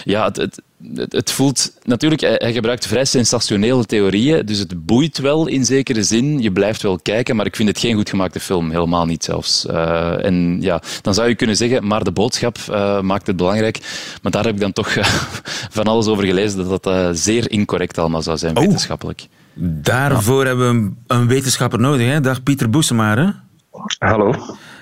ja, 0.03 0.31
het 0.33 0.61
het 1.09 1.31
voelt 1.31 1.73
natuurlijk, 1.83 2.21
hij 2.21 2.53
gebruikt 2.53 2.87
vrij 2.87 3.05
sensationele 3.05 3.85
theorieën, 3.85 4.45
dus 4.45 4.59
het 4.59 4.85
boeit 4.85 5.17
wel 5.17 5.47
in 5.47 5.65
zekere 5.65 6.03
zin. 6.03 6.41
Je 6.41 6.51
blijft 6.51 6.81
wel 6.81 6.99
kijken, 6.99 7.35
maar 7.35 7.45
ik 7.45 7.55
vind 7.55 7.69
het 7.69 7.79
geen 7.79 7.95
goed 7.95 8.09
gemaakte 8.09 8.39
film, 8.39 8.71
helemaal 8.71 9.05
niet 9.05 9.23
zelfs. 9.23 9.65
Uh, 9.65 10.25
en 10.25 10.61
ja, 10.61 10.81
dan 11.01 11.13
zou 11.13 11.27
je 11.27 11.35
kunnen 11.35 11.55
zeggen, 11.55 11.87
maar 11.87 12.03
de 12.03 12.11
boodschap 12.11 12.57
uh, 12.69 13.01
maakt 13.01 13.27
het 13.27 13.35
belangrijk. 13.35 13.79
Maar 14.21 14.31
daar 14.31 14.43
heb 14.43 14.53
ik 14.53 14.59
dan 14.59 14.73
toch 14.73 14.95
uh, 14.95 15.05
van 15.77 15.83
alles 15.83 16.07
over 16.07 16.25
gelezen 16.25 16.67
dat 16.67 16.83
dat 16.83 17.17
zeer 17.17 17.51
incorrect 17.51 17.97
allemaal 17.97 18.21
zou 18.21 18.37
zijn, 18.37 18.57
oh, 18.57 18.63
wetenschappelijk. 18.63 19.27
Daarvoor 19.55 20.41
ja. 20.41 20.47
hebben 20.47 20.69
we 20.69 20.75
een, 20.75 20.97
een, 21.07 21.27
wetenschapper 21.27 21.79
nodig, 21.79 22.07
hè? 22.07 22.21
Dag 22.21 22.43
Pieter 22.43 22.69
Boesemare. 22.69 23.35
Hallo. 23.97 24.35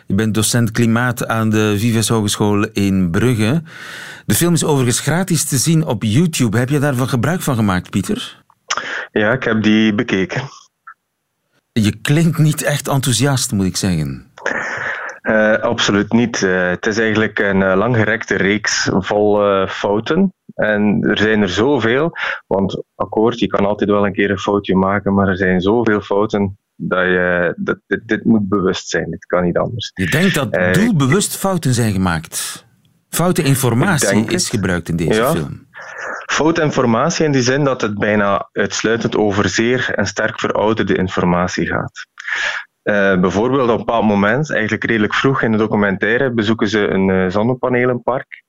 Je 0.06 0.16
bent 0.16 0.34
docent 0.34 0.72
klimaat 0.72 1.28
aan 1.28 1.50
de 1.50 1.76
Vives 1.78 2.08
Hogeschool 2.08 2.68
in 2.74 3.12
Brugge. 3.12 3.62
De 4.26 4.34
film 4.34 4.54
is 4.54 4.64
overigens 4.64 5.00
gratis 5.00 5.44
te 5.44 5.58
zien 5.58 5.86
op 5.86 6.04
YouTube. 6.04 6.58
Heb 6.58 6.70
je 6.70 6.80
daarvan 6.80 7.10
gebruik 7.10 7.42
van 7.42 7.56
gemaakt, 7.56 7.90
Pieter? 7.90 8.44
Ja, 9.12 9.32
ik 9.32 9.44
heb 9.44 9.64
die 9.64 9.96
bekeken. 9.96 10.42
Je 11.72 11.96
klinkt 12.02 12.38
niet 12.38 12.64
echt 12.64 12.88
enthousiast, 12.88 13.52
moet 13.52 13.66
ik 13.66 13.78
zeggen. 13.78 14.32
Uh, 15.22 15.58
absoluut 15.58 16.12
niet. 16.12 16.42
Uh, 16.42 16.70
het 16.70 16.86
is 16.86 16.98
eigenlijk 16.98 17.40
een 17.40 17.62
uh, 17.62 17.74
langgerekte 17.76 18.36
reeks 18.36 18.90
vol 18.94 19.40
fouten. 19.68 20.34
En 20.56 21.04
er 21.10 21.18
zijn 21.18 21.42
er 21.42 21.50
zoveel, 21.50 22.12
want 22.48 22.84
akkoord, 22.96 23.40
je 23.40 23.48
kan 23.48 23.66
altijd 23.66 23.90
wel 23.90 24.06
een 24.06 24.14
keer 24.14 24.30
een 24.30 24.38
foutje 24.38 24.76
maken, 24.76 25.14
maar 25.14 25.28
er 25.28 25.38
zijn 25.38 25.62
zoveel 25.62 26.02
fouten 26.02 26.58
dat 26.84 27.06
je, 27.06 27.54
dat, 27.58 27.80
dit, 27.88 28.08
dit 28.08 28.24
moet 28.24 28.50
bewust 28.50 28.90
zijn. 28.90 29.10
Dit 29.10 29.26
kan 29.26 29.44
niet 29.44 29.58
anders. 29.58 29.92
Je 29.94 30.10
denkt 30.10 30.36
dat 30.36 30.74
doelbewust 30.74 31.38
fouten 31.38 31.74
zijn 31.74 31.92
gemaakt? 31.92 32.66
Foute 33.10 33.44
informatie 33.44 34.26
is 34.26 34.50
gebruikt 34.50 34.90
in 34.90 34.96
deze 34.96 35.22
ja. 35.22 35.32
film. 35.32 35.68
Foute 36.26 36.62
informatie 36.62 37.26
in 37.26 37.32
die 37.32 37.42
zin 37.42 37.64
dat 37.64 37.82
het 37.82 37.98
bijna 37.98 38.50
uitsluitend 38.52 39.18
over 39.18 39.50
zeer 39.50 39.94
en 39.96 40.06
sterk 40.06 40.40
verouderde 40.40 40.96
informatie 40.96 41.68
gaat. 41.68 42.06
Uh, 42.84 43.20
bijvoorbeeld 43.20 43.70
op 43.70 43.70
een 43.70 43.86
bepaald 43.86 44.06
moment, 44.06 44.52
eigenlijk 44.52 44.84
redelijk 44.84 45.14
vroeg 45.14 45.42
in 45.42 45.52
de 45.52 45.58
documentaire, 45.58 46.32
bezoeken 46.32 46.68
ze 46.68 46.88
een 46.88 47.08
uh, 47.08 47.30
zonnepanelenpark. 47.30 48.44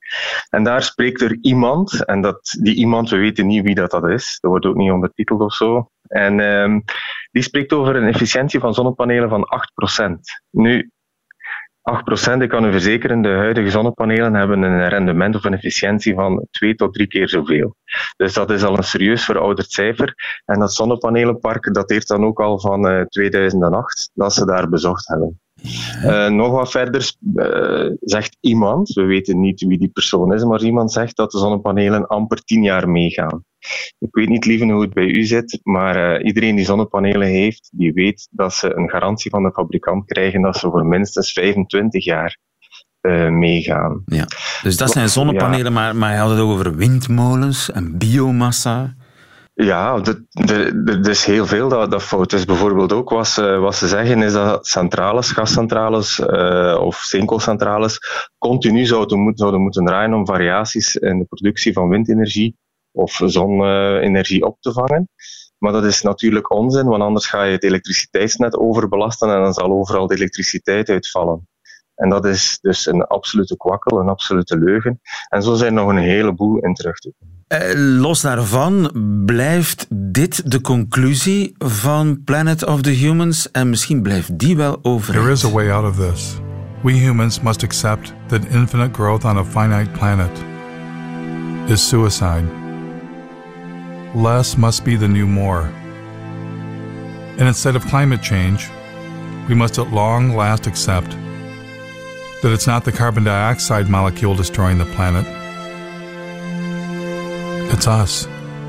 En 0.49 0.63
daar 0.63 0.83
spreekt 0.83 1.21
er 1.21 1.37
iemand, 1.41 2.05
en 2.05 2.21
dat, 2.21 2.57
die 2.61 2.75
iemand, 2.75 3.09
we 3.09 3.17
weten 3.17 3.47
niet 3.47 3.63
wie 3.63 3.75
dat, 3.75 3.91
dat 3.91 4.07
is, 4.09 4.37
dat 4.39 4.51
wordt 4.51 4.65
ook 4.65 4.75
niet 4.75 4.91
ondertiteld 4.91 5.41
of 5.41 5.53
zo. 5.53 5.89
En 6.07 6.39
uh, 6.39 6.79
die 7.33 7.43
spreekt 7.43 7.73
over 7.73 7.95
een 7.95 8.07
efficiëntie 8.07 8.59
van 8.59 8.73
zonnepanelen 8.73 9.29
van 9.29 9.47
8%. 10.01 10.13
Nu, 10.49 10.91
8%, 12.37 12.41
ik 12.41 12.49
kan 12.49 12.65
u 12.65 12.71
verzekeren, 12.71 13.21
de 13.21 13.29
huidige 13.29 13.69
zonnepanelen 13.69 14.33
hebben 14.33 14.61
een 14.61 14.89
rendement 14.89 15.35
of 15.35 15.43
een 15.43 15.53
efficiëntie 15.53 16.13
van 16.13 16.47
twee 16.51 16.75
tot 16.75 16.93
drie 16.93 17.07
keer 17.07 17.29
zoveel. 17.29 17.75
Dus 18.17 18.33
dat 18.33 18.51
is 18.51 18.63
al 18.63 18.77
een 18.77 18.83
serieus 18.83 19.25
verouderd 19.25 19.71
cijfer. 19.71 20.13
En 20.45 20.59
dat 20.59 20.73
zonnepanelenpark 20.73 21.73
dateert 21.73 22.07
dan 22.07 22.25
ook 22.25 22.39
al 22.39 22.59
van 22.59 22.91
uh, 22.91 23.01
2008, 23.01 24.09
dat 24.13 24.33
ze 24.33 24.45
daar 24.45 24.69
bezocht 24.69 25.07
hebben. 25.07 25.39
Uh, 26.03 26.29
nog 26.29 26.51
wat 26.51 26.71
verder 26.71 27.13
uh, 27.35 27.91
zegt 28.01 28.37
iemand, 28.39 28.89
we 28.89 29.03
weten 29.03 29.39
niet 29.39 29.61
wie 29.61 29.79
die 29.79 29.91
persoon 29.93 30.33
is, 30.33 30.43
maar 30.43 30.61
iemand 30.61 30.91
zegt 30.91 31.15
dat 31.15 31.31
de 31.31 31.37
zonnepanelen 31.37 32.07
amper 32.07 32.43
tien 32.43 32.63
jaar 32.63 32.89
meegaan. 32.89 33.43
Ik 33.99 34.15
weet 34.15 34.29
niet, 34.29 34.45
lieve, 34.45 34.65
hoe 34.65 34.81
het 34.81 34.93
bij 34.93 35.07
u 35.07 35.23
zit, 35.23 35.59
maar 35.63 36.19
uh, 36.19 36.25
iedereen 36.25 36.55
die 36.55 36.65
zonnepanelen 36.65 37.27
heeft, 37.27 37.69
die 37.71 37.93
weet 37.93 38.27
dat 38.31 38.53
ze 38.53 38.75
een 38.75 38.89
garantie 38.89 39.31
van 39.31 39.43
de 39.43 39.51
fabrikant 39.51 40.05
krijgen 40.05 40.41
dat 40.41 40.57
ze 40.57 40.69
voor 40.69 40.85
minstens 40.85 41.31
25 41.31 42.03
jaar 42.05 42.37
uh, 43.01 43.29
meegaan. 43.29 44.01
Ja. 44.05 44.27
Dus 44.61 44.77
dat 44.77 44.91
zijn 44.91 45.09
zonnepanelen, 45.09 45.63
ja. 45.63 45.71
maar, 45.71 45.95
maar 45.95 46.09
hij 46.09 46.19
had 46.19 46.29
het 46.29 46.39
ook 46.39 46.51
over 46.51 46.75
windmolens 46.75 47.71
en 47.71 47.97
biomassa. 47.97 48.95
Ja, 49.55 50.01
er 50.33 51.09
is 51.09 51.25
heel 51.25 51.45
veel 51.45 51.69
dat, 51.69 51.91
dat 51.91 52.03
fout 52.03 52.33
is. 52.33 52.45
Bijvoorbeeld 52.45 52.93
ook 52.93 53.09
wat 53.09 53.27
ze, 53.27 53.57
wat 53.57 53.75
ze 53.75 53.87
zeggen 53.87 54.21
is 54.21 54.33
dat 54.33 54.67
centrales, 54.67 55.31
gascentrales 55.31 56.19
uh, 56.19 56.77
of 56.79 56.95
steenkoolcentrales 56.95 57.99
continu 58.37 58.85
zouden, 58.85 59.19
moet, 59.19 59.39
zouden 59.39 59.61
moeten 59.61 59.85
draaien 59.85 60.13
om 60.13 60.25
variaties 60.25 60.95
in 60.95 61.19
de 61.19 61.25
productie 61.25 61.73
van 61.73 61.89
windenergie 61.89 62.55
of 62.93 63.21
zonne-energie 63.25 64.45
op 64.45 64.57
te 64.59 64.73
vangen. 64.73 65.09
Maar 65.57 65.71
dat 65.71 65.83
is 65.83 66.01
natuurlijk 66.01 66.51
onzin, 66.51 66.85
want 66.85 67.01
anders 67.01 67.27
ga 67.27 67.43
je 67.43 67.51
het 67.51 67.63
elektriciteitsnet 67.63 68.57
overbelasten 68.57 69.29
en 69.29 69.41
dan 69.41 69.53
zal 69.53 69.71
overal 69.71 70.07
de 70.07 70.15
elektriciteit 70.15 70.89
uitvallen. 70.89 71.47
En 71.95 72.09
dat 72.09 72.25
is 72.25 72.57
dus 72.61 72.85
een 72.85 73.03
absolute 73.03 73.57
kwakkel, 73.57 73.99
een 73.99 74.09
absolute 74.09 74.57
leugen. 74.57 75.01
En 75.29 75.43
zo 75.43 75.55
zijn 75.55 75.77
er 75.77 75.83
nog 75.83 75.89
een 75.89 75.97
heleboel 75.97 76.57
in 76.57 76.73
terug 76.73 76.99
te 76.99 77.13
Eh, 77.47 77.71
los 77.75 78.21
daarvan, 78.21 78.91
blijft 79.25 79.85
dit 79.89 80.51
de 80.51 80.61
conclusie 80.61 81.55
van 81.57 82.23
Planet 82.23 82.65
of 82.65 82.81
the 82.81 82.89
Humans? 82.89 83.51
En 83.51 83.69
misschien 83.69 84.01
blijft 84.01 84.39
die 84.39 84.57
wel 84.57 84.79
over. 84.81 85.13
There 85.13 85.31
is 85.31 85.45
a 85.45 85.49
way 85.49 85.71
out 85.71 85.89
of 85.89 85.95
this. 85.95 86.35
We 86.81 86.91
humans 86.91 87.41
must 87.41 87.63
accept 87.63 88.13
that 88.27 88.45
infinite 88.45 88.93
growth 88.93 89.23
on 89.23 89.37
a 89.37 89.45
finite 89.45 89.89
planet 89.91 90.43
is 91.67 91.87
suicide. 91.87 92.62
Less 94.15 94.57
must 94.57 94.85
be 94.85 94.95
the 94.95 95.07
new 95.07 95.25
more. 95.25 95.71
And 97.37 97.47
instead 97.47 97.75
of 97.75 97.85
climate 97.85 98.21
change, 98.21 98.69
we 99.49 99.55
must 99.55 99.79
at 99.79 99.91
long 99.91 100.35
last 100.35 100.67
accept 100.67 101.17
that 102.41 102.51
it's 102.51 102.67
not 102.67 102.85
the 102.85 102.91
carbon 102.91 103.23
dioxide 103.23 103.89
molecule 103.89 104.35
destroying 104.35 104.77
the 104.77 104.85
planet. 104.85 105.25
It's 107.73 107.87
us. 107.87 108.27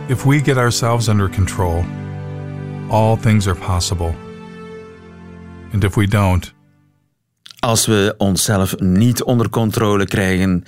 If 0.09 0.25
we 0.25 0.41
get 0.41 0.57
ourselves 0.57 1.09
under 1.09 1.29
control, 1.29 1.85
all 2.91 3.17
things 3.17 3.47
are 3.47 3.55
possible. 3.55 4.15
And 5.73 5.85
if 5.85 5.97
we 5.97 6.07
don't, 6.07 6.53
Als 7.65 7.87
we 7.87 8.15
onszelf 8.19 8.79
niet 8.79 9.23
onder 9.23 9.49
controle 9.49 10.07
krijgen, 10.07 10.65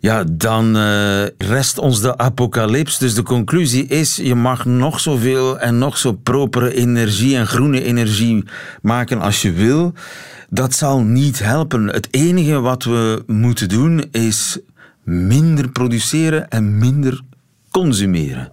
ja, 0.00 0.24
dan 0.24 0.76
uh, 0.76 1.26
rest 1.38 1.78
ons 1.78 2.00
de 2.00 2.18
apocalyps. 2.18 2.98
Dus 2.98 3.14
de 3.14 3.22
conclusie 3.22 3.86
is: 3.86 4.16
je 4.16 4.34
mag 4.34 4.64
nog 4.64 5.00
zoveel 5.00 5.58
en 5.58 5.78
nog 5.78 5.98
zo 5.98 6.12
propere 6.12 6.74
energie 6.74 7.36
en 7.36 7.46
groene 7.46 7.82
energie 7.82 8.44
maken 8.82 9.20
als 9.20 9.42
je 9.42 9.52
wil. 9.52 9.92
Dat 10.48 10.74
zal 10.74 11.00
niet 11.00 11.38
helpen. 11.38 11.86
Het 11.86 12.08
enige 12.10 12.60
wat 12.60 12.84
we 12.84 13.22
moeten 13.26 13.68
doen 13.68 14.04
is 14.10 14.58
minder 15.02 15.68
produceren 15.68 16.48
en 16.48 16.78
minder 16.78 17.20
consumeren. 17.70 18.52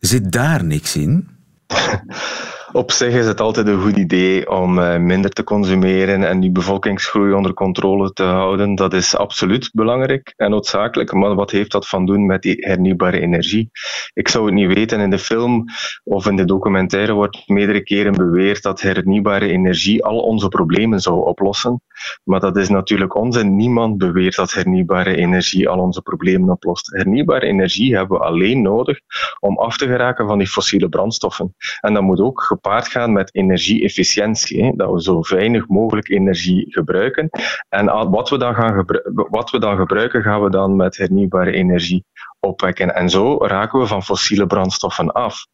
Zit 0.00 0.32
daar 0.32 0.64
niks 0.64 0.96
in? 0.96 1.28
Op 2.72 2.90
zich 2.90 3.14
is 3.14 3.26
het 3.26 3.40
altijd 3.40 3.66
een 3.66 3.80
goed 3.80 3.96
idee 3.96 4.50
om 4.50 4.78
uh, 4.78 4.96
minder 4.96 5.30
te 5.30 5.44
consumeren 5.44 6.24
en 6.24 6.40
die 6.40 6.50
bevolkingsgroei 6.50 7.32
onder 7.32 7.54
controle 7.54 8.12
te 8.12 8.22
houden. 8.22 8.74
Dat 8.74 8.92
is 8.92 9.16
absoluut 9.16 9.70
belangrijk 9.72 10.32
en 10.36 10.50
noodzakelijk. 10.50 11.12
Maar 11.12 11.34
wat 11.34 11.50
heeft 11.50 11.72
dat 11.72 11.88
van 11.88 12.06
doen 12.06 12.26
met 12.26 12.42
die 12.42 12.56
hernieuwbare 12.58 13.20
energie? 13.20 13.70
Ik 14.12 14.28
zou 14.28 14.44
het 14.44 14.54
niet 14.54 14.74
weten. 14.74 15.00
In 15.00 15.10
de 15.10 15.18
film 15.18 15.64
of 16.04 16.26
in 16.26 16.36
de 16.36 16.44
documentaire 16.44 17.12
wordt 17.12 17.48
meerdere 17.48 17.82
keren 17.82 18.12
beweerd 18.12 18.62
dat 18.62 18.80
hernieuwbare 18.80 19.48
energie 19.48 20.04
al 20.04 20.18
onze 20.18 20.48
problemen 20.48 21.00
zou 21.00 21.24
oplossen. 21.24 21.82
Maar 22.24 22.40
dat 22.40 22.56
is 22.56 22.68
natuurlijk 22.68 23.14
onzin. 23.14 23.56
Niemand 23.56 23.98
beweert 23.98 24.34
dat 24.34 24.52
hernieuwbare 24.52 25.16
energie 25.16 25.68
al 25.68 25.78
onze 25.78 26.02
problemen 26.02 26.50
oplost. 26.50 26.92
Hernieuwbare 26.92 27.46
energie 27.46 27.96
hebben 27.96 28.18
we 28.18 28.24
alleen 28.24 28.62
nodig 28.62 28.98
om 29.40 29.58
af 29.58 29.76
te 29.76 29.86
geraken 29.86 30.26
van 30.26 30.38
die 30.38 30.48
fossiele 30.48 30.88
brandstoffen. 30.88 31.54
En 31.80 31.94
dat 31.94 32.02
moet 32.02 32.20
ook 32.20 32.42
gepaard 32.60 32.88
gaan 32.88 33.12
met 33.12 33.34
energie-efficiëntie. 33.34 34.76
Dat 34.76 34.92
we 34.92 35.02
zo 35.02 35.20
weinig 35.28 35.68
mogelijk 35.68 36.08
energie 36.08 36.66
gebruiken. 36.68 37.30
En 37.68 38.10
wat 38.10 38.28
we, 38.28 38.38
dan 38.38 38.54
gaan 38.54 38.86
wat 39.12 39.50
we 39.50 39.58
dan 39.58 39.76
gebruiken, 39.76 40.22
gaan 40.22 40.42
we 40.42 40.50
dan 40.50 40.76
met 40.76 40.96
hernieuwbare 40.96 41.52
energie 41.52 42.04
opwekken. 42.40 42.94
En 42.94 43.10
zo 43.10 43.36
raken 43.38 43.80
we 43.80 43.86
van 43.86 44.02
fossiele 44.02 44.46
brandstoffen 44.46 45.12
af. 45.12 45.46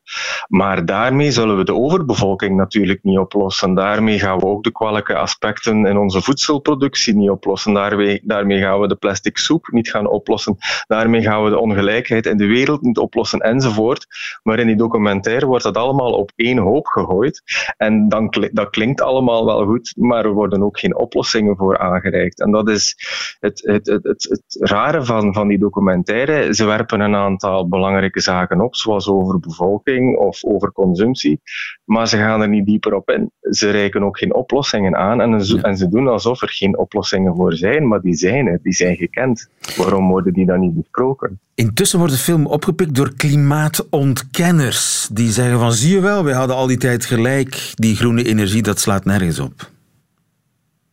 Maar 0.49 0.85
daarmee 0.85 1.31
zullen 1.31 1.57
we 1.57 1.65
de 1.65 1.75
overbevolking 1.75 2.57
natuurlijk 2.57 3.03
niet 3.03 3.19
oplossen. 3.19 3.75
Daarmee 3.75 4.19
gaan 4.19 4.39
we 4.39 4.47
ook 4.47 4.65
de 4.65 4.73
kwalijke 4.73 5.17
aspecten 5.17 5.87
in 5.87 5.99
onze 5.99 6.23
voedselproductie 6.23 7.15
niet 7.17 7.31
oplossen. 7.31 7.75
Daarmee, 8.23 8.61
gaan 8.61 8.81
we 8.81 8.89
de 8.89 8.95
plastic 8.95 9.39
soep 9.39 9.69
niet 9.71 9.91
gaan 9.91 10.09
oplossen. 10.09 10.57
Daarmee 10.87 11.23
gaan 11.23 11.45
we 11.45 11.51
de 11.51 11.59
ongelijkheid 11.59 12.27
in 12.27 12.37
de 12.37 12.47
wereld 12.47 12.83
niet 12.83 12.99
oplossen, 12.99 13.41
enzovoort. 13.41 14.07
Maar 14.43 14.59
in 14.59 14.67
die 14.67 14.77
documentaire 14.77 15.47
wordt 15.47 15.65
dat 15.65 15.77
allemaal 15.77 16.13
op 16.13 16.33
één 16.37 16.59
hoop 16.59 16.87
gegooid. 16.87 17.43
En 17.77 18.09
dan, 18.09 18.35
dat 18.53 18.71
klinkt 18.71 19.01
allemaal 19.01 19.45
wel 19.45 19.65
goed, 19.65 19.95
maar 19.97 20.25
er 20.25 20.33
worden 20.33 20.63
ook 20.63 20.79
geen 20.79 20.97
oplossingen 20.97 21.57
voor 21.57 21.79
aangereikt. 21.79 22.41
En 22.41 22.51
dat 22.51 22.69
is 22.69 22.97
het, 23.41 23.63
het, 23.65 23.87
het, 23.87 24.05
het, 24.05 24.27
het 24.29 24.57
rare 24.61 25.05
van, 25.05 25.35
van 25.35 25.49
die 25.49 25.59
documentaire. 25.59 26.55
Ze 26.55 26.65
werpen 26.77 27.01
een 27.01 27.15
aantal 27.15 27.69
belangrijke 27.69 28.21
zaken 28.21 28.61
op, 28.61 28.77
zoals 28.77 29.09
over 29.09 29.39
bevolking 29.39 30.17
of 30.17 30.45
over 30.45 30.73
consumptie, 30.73 31.41
maar 31.85 32.09
ze 32.09 32.17
gaan 32.17 32.41
er 32.41 32.49
niet 32.49 32.67
dieper 32.67 32.95
op 32.95 33.11
in. 33.11 33.31
Ze 33.41 33.71
reiken 33.71 34.03
ook 34.03 34.19
geen 34.19 34.35
oplossingen 34.35 34.97
aan 34.97 35.21
en 35.21 35.45
ze, 35.45 35.61
en 35.61 35.77
ze 35.77 35.89
doen 35.89 36.09
alsof 36.09 36.43
er 36.43 36.49
geen 36.49 36.79
oplossingen 36.79 37.35
voor 37.35 37.53
zijn, 37.53 37.89
maar 37.89 38.01
die 38.01 38.15
zijn 38.15 38.47
er, 38.47 38.59
die 38.63 38.73
zijn 38.73 38.97
gekend. 38.97 39.49
Waarom 39.77 40.09
worden 40.09 40.33
die 40.33 40.47
dan 40.47 40.61
niet 40.61 40.75
besproken? 40.75 41.41
Intussen 41.55 41.99
wordt 41.99 42.15
de 42.15 42.21
film 42.21 42.47
opgepikt 42.47 42.95
door 42.95 43.13
klimaatontkenners. 43.17 45.09
Die 45.13 45.31
zeggen 45.31 45.59
van, 45.59 45.73
zie 45.73 45.95
je 45.95 46.01
wel, 46.01 46.25
we 46.25 46.33
hadden 46.33 46.57
al 46.57 46.67
die 46.67 46.77
tijd 46.77 47.05
gelijk, 47.05 47.73
die 47.75 47.97
groene 47.97 48.25
energie, 48.25 48.63
dat 48.63 48.81
slaat 48.81 49.05
nergens 49.05 49.39
op. 49.39 49.75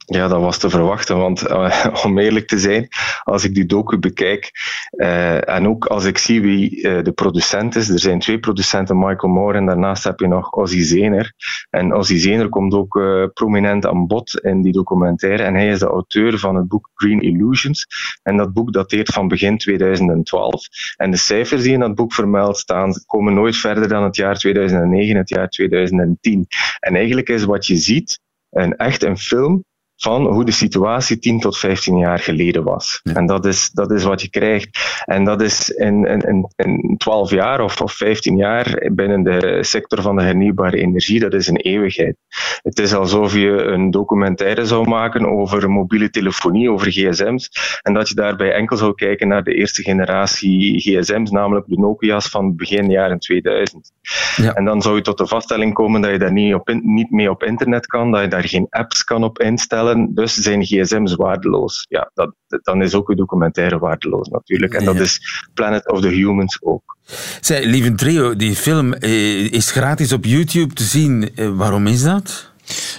Ja, 0.06 0.28
dat 0.28 0.42
was 0.42 0.58
te 0.58 0.70
verwachten, 0.70 1.18
want 1.18 1.50
uh, 1.50 1.86
om 2.06 2.18
eerlijk 2.18 2.48
te 2.48 2.60
zijn, 2.60 2.88
als 3.24 3.44
ik 3.44 3.54
die 3.54 3.66
docu 3.66 3.98
bekijk 3.98 4.52
uh, 4.92 5.50
en 5.50 5.68
ook 5.68 5.86
als 5.86 6.06
ik 6.06 6.18
zie 6.18 6.42
wie 6.42 6.82
uh, 6.82 7.04
de 7.04 7.12
producent 7.12 7.76
is, 7.76 7.90
er 7.90 8.00
zijn 8.00 8.20
twee 8.20 8.40
producenten, 8.40 8.98
Michael 8.98 9.34
Moore 9.34 9.58
en 9.58 9.66
daarnaast 9.66 10.04
heb 10.04 10.20
je 10.20 10.28
nog 10.28 10.52
Ozzy 10.52 10.82
Zener. 10.82 11.34
En 11.70 11.94
Ozzy 11.94 12.18
Zener 12.18 12.50
komt 12.50 12.74
ook 12.74 13.02
prominent 13.34 13.86
aan 13.86 14.08
bod 14.08 14.40
in 14.40 14.62
die 14.62 14.72
documentaire 14.72 15.44
en 15.44 15.54
hij 15.54 15.68
is 15.68 15.80
de 15.80 15.86
auteur 15.86 16.40
van 16.40 16.56
het 16.56 16.68
boek 16.68 16.90
Green 16.94 17.22
Illusions. 17.22 17.88
En 18.24 18.38
dat 18.38 18.54
boek 18.54 18.74
dateert 18.74 19.10
van 19.10 19.28
begin 19.28 19.58
2012. 19.58 20.68
En 20.96 21.12
de 21.12 21.18
cijfers 21.18 21.62
die 21.62 21.74
in 21.74 21.80
dat 21.80 21.96
boek 21.96 22.14
vermeld 22.14 22.58
staan, 22.58 22.94
komen 23.06 23.34
nooit 23.34 23.58
verder 23.58 23.88
dan 23.88 24.04
het 24.04 24.16
jaar 24.16 24.38
2009, 24.38 25.18
het 25.18 25.30
jaar 25.30 25.50
2010. 25.50 26.48
En 26.80 26.96
eigenlijk 26.96 27.30
is 27.30 27.44
wat 27.44 27.68
je 27.68 27.76
ziet, 27.76 28.20
een, 28.50 28.76
echt 28.76 29.04
een 29.04 29.18
film 29.18 29.64
van 30.04 30.26
hoe 30.26 30.46
de 30.46 30.52
situatie 30.52 31.20
10 31.20 31.40
tot 31.40 31.58
15 31.58 31.98
jaar 31.98 32.20
geleden 32.20 32.64
was. 32.64 33.02
En 33.14 33.26
dat 33.26 33.46
is, 33.46 33.70
dat 33.70 33.92
is 33.92 34.04
wat 34.04 34.22
je 34.22 34.30
krijgt. 34.30 35.02
En 35.06 35.24
dat 35.24 35.42
is 35.42 35.70
in, 35.70 36.06
in, 36.06 36.52
in 36.56 36.96
12 36.98 37.32
jaar 37.32 37.62
of, 37.62 37.82
of 37.82 37.94
15 37.94 38.38
jaar 38.38 38.92
binnen 38.94 39.24
de 39.24 39.58
sector 39.62 40.02
van 40.02 40.16
de 40.16 40.24
hernieuwbare 40.24 40.78
energie, 40.78 41.20
dat 41.20 41.34
is 41.34 41.48
een 41.48 41.58
eeuwigheid. 41.58 42.16
Het 42.62 42.80
is 42.80 42.94
alsof 42.94 43.34
je 43.34 43.50
een 43.50 43.92
documentaire 43.92 44.66
zou 44.66 44.88
maken 44.88 45.26
over 45.26 45.70
mobiele 45.70 46.10
telefonie, 46.10 46.72
over 46.72 46.92
gsm's, 46.92 47.50
en 47.82 47.94
dat 47.94 48.10
je 48.10 48.16
daarbij 48.16 48.52
enkel 48.54 48.78
zou 48.78 48.94
kijken 48.94 49.28
naar 49.28 49.44
de 49.44 49.54
eerste 49.54 49.82
generatie 49.82 50.80
gsm's, 50.80 51.32
namelijk 51.32 51.68
de 51.68 51.80
Nokia's 51.80 52.30
van 52.30 52.56
begin 52.56 52.90
jaren 52.90 53.20
2000. 53.20 53.92
Ja. 54.36 54.54
En 54.54 54.66
dan 54.66 54.82
zou 54.82 54.96
je 54.96 55.02
tot 55.02 55.18
de 55.18 55.28
vaststelling 55.28 55.74
komen 55.74 56.02
dat 56.02 56.12
je 56.12 56.20
daar 56.20 56.32
niet, 56.32 56.54
op, 56.54 56.74
niet 56.82 57.12
mee 57.12 57.30
op 57.30 57.44
internet 57.44 57.86
kan, 57.86 58.12
dat 58.12 58.22
je 58.22 58.28
daar 58.28 58.44
geen 58.44 58.68
apps 58.70 59.04
kan 59.04 59.24
op 59.24 59.40
instellen, 59.40 59.93
dus 59.96 60.34
zijn 60.34 60.66
gsm's 60.66 61.16
waardeloos. 61.16 61.86
Ja, 61.90 62.12
dat, 62.14 62.34
dan 62.48 62.82
is 62.82 62.94
ook 62.94 63.10
uw 63.10 63.16
documentaire 63.16 63.80
waardeloos 63.80 64.28
natuurlijk. 64.28 64.74
En 64.74 64.86
dat 64.86 64.96
is 64.96 65.20
Planet 65.54 65.92
of 65.92 66.02
the 66.02 66.08
Humans 66.08 66.58
ook. 66.62 66.98
Zij, 67.42 67.66
lieve 67.66 67.94
trio, 67.94 68.36
die 68.36 68.56
film 68.56 68.94
eh, 68.94 69.52
is 69.52 69.72
gratis 69.72 70.14
op 70.14 70.26
YouTube 70.26 70.74
te 70.74 70.84
zien. 70.84 71.36
Eh, 71.36 71.50
waarom 71.50 71.88
is 71.88 72.04
dat? 72.04 72.53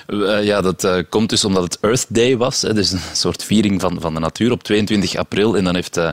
Uh, 0.07 0.45
ja, 0.45 0.61
dat 0.61 0.85
uh, 0.85 0.97
komt 1.09 1.31
dus 1.31 1.45
omdat 1.45 1.63
het 1.63 1.79
Earth 1.81 2.07
Day 2.09 2.37
was. 2.37 2.61
Dus 2.61 2.93
een 2.93 3.01
soort 3.13 3.45
viering 3.45 3.81
van, 3.81 3.97
van 4.01 4.15
de 4.15 4.21
natuur 4.21 4.53
op 4.53 4.63
22 4.63 5.17
april. 5.17 5.57
En 5.57 5.65
dan 5.65 5.75
heeft 5.75 5.97
uh, 5.97 6.09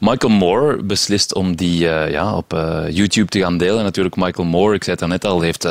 Michael 0.00 0.32
Moore 0.32 0.82
beslist 0.82 1.34
om 1.34 1.56
die 1.56 1.78
ja, 1.78 2.36
op 2.36 2.52
YouTube 2.90 3.28
te 3.28 3.38
gaan 3.38 3.58
delen. 3.58 3.84
Natuurlijk, 3.84 4.16
Michael 4.16 4.48
Moore, 4.48 4.74
ik 4.74 4.84
zei 4.84 4.96
het 5.00 5.08
net 5.08 5.24
al, 5.24 5.40
heeft 5.40 5.68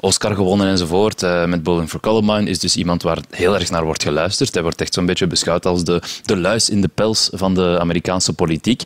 Oscar 0.00 0.34
gewonnen 0.34 0.68
enzovoort. 0.68 1.20
met 1.46 1.62
Bowling 1.62 1.88
for 1.88 2.00
Columbine 2.00 2.50
is 2.50 2.58
dus 2.58 2.76
iemand 2.76 3.02
waar 3.02 3.18
heel 3.30 3.54
erg 3.54 3.70
naar 3.70 3.84
wordt 3.84 4.02
geluisterd. 4.02 4.54
Hij 4.54 4.62
wordt 4.62 4.80
echt 4.80 4.94
zo'n 4.94 5.06
beetje 5.06 5.26
beschouwd 5.26 5.66
als 5.66 5.84
de, 5.84 6.02
de 6.24 6.36
luis 6.36 6.70
in 6.70 6.80
de 6.80 6.90
pels 6.94 7.28
van 7.32 7.54
de 7.54 7.76
Amerikaanse 7.80 8.32
politiek. 8.32 8.82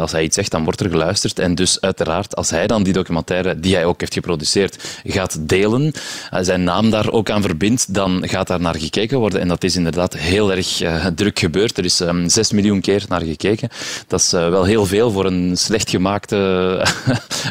als 0.00 0.12
hij 0.12 0.22
iets 0.22 0.34
zegt, 0.34 0.50
dan 0.50 0.64
wordt 0.64 0.80
er 0.80 0.90
geluisterd. 0.90 1.38
En 1.38 1.54
dus 1.54 1.80
uiteraard, 1.80 2.36
als 2.36 2.50
hij 2.50 2.66
dan 2.66 2.82
die 2.82 2.92
documentaire, 2.92 3.60
die 3.60 3.74
hij 3.74 3.84
ook 3.84 4.00
heeft 4.00 4.14
geproduceerd, 4.14 5.00
gaat 5.04 5.48
delen, 5.48 5.92
zijn 6.40 6.64
naam 6.64 6.90
daar 6.90 7.10
ook 7.18 7.30
aan 7.30 7.42
verbindt, 7.42 7.94
dan 7.94 8.28
gaat 8.28 8.46
daar 8.46 8.60
naar 8.60 8.76
gekeken 8.76 9.18
worden. 9.18 9.40
En 9.40 9.48
dat 9.48 9.64
is 9.64 9.76
inderdaad 9.76 10.16
heel 10.16 10.52
erg 10.52 10.82
uh, 10.82 11.06
druk 11.06 11.38
gebeurd. 11.38 11.78
Er 11.78 11.84
is 11.84 12.00
um, 12.00 12.08
ehm, 12.08 12.28
6 12.28 12.52
miljoen 12.52 12.80
keer 12.80 13.04
naar 13.08 13.20
gekeken. 13.20 13.68
Dat 14.06 14.20
is 14.20 14.34
uh, 14.34 14.48
wel 14.48 14.64
heel 14.64 14.86
veel 14.86 15.10
voor 15.10 15.24
een 15.24 15.56
slecht 15.56 15.90
gemaakte, 15.90 16.36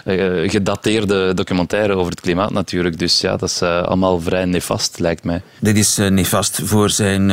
uh, 0.06 0.50
gedateerde 0.56 1.34
documentaire 1.34 1.96
over 1.96 2.12
het 2.12 2.22
klimaat 2.22 2.52
natuurlijk. 2.52 3.00
Dus 3.00 3.22
ja, 3.22 3.38
dat 3.38 3.50
is 3.50 3.62
allemaal 3.62 4.20
vrij 4.22 4.46
nefast, 4.46 5.00
lijkt 5.00 5.24
mij. 5.24 5.42
Dit 5.60 5.78
is 5.78 5.98
nefast 5.98 6.60
voor 6.64 6.90
zijn 6.90 7.32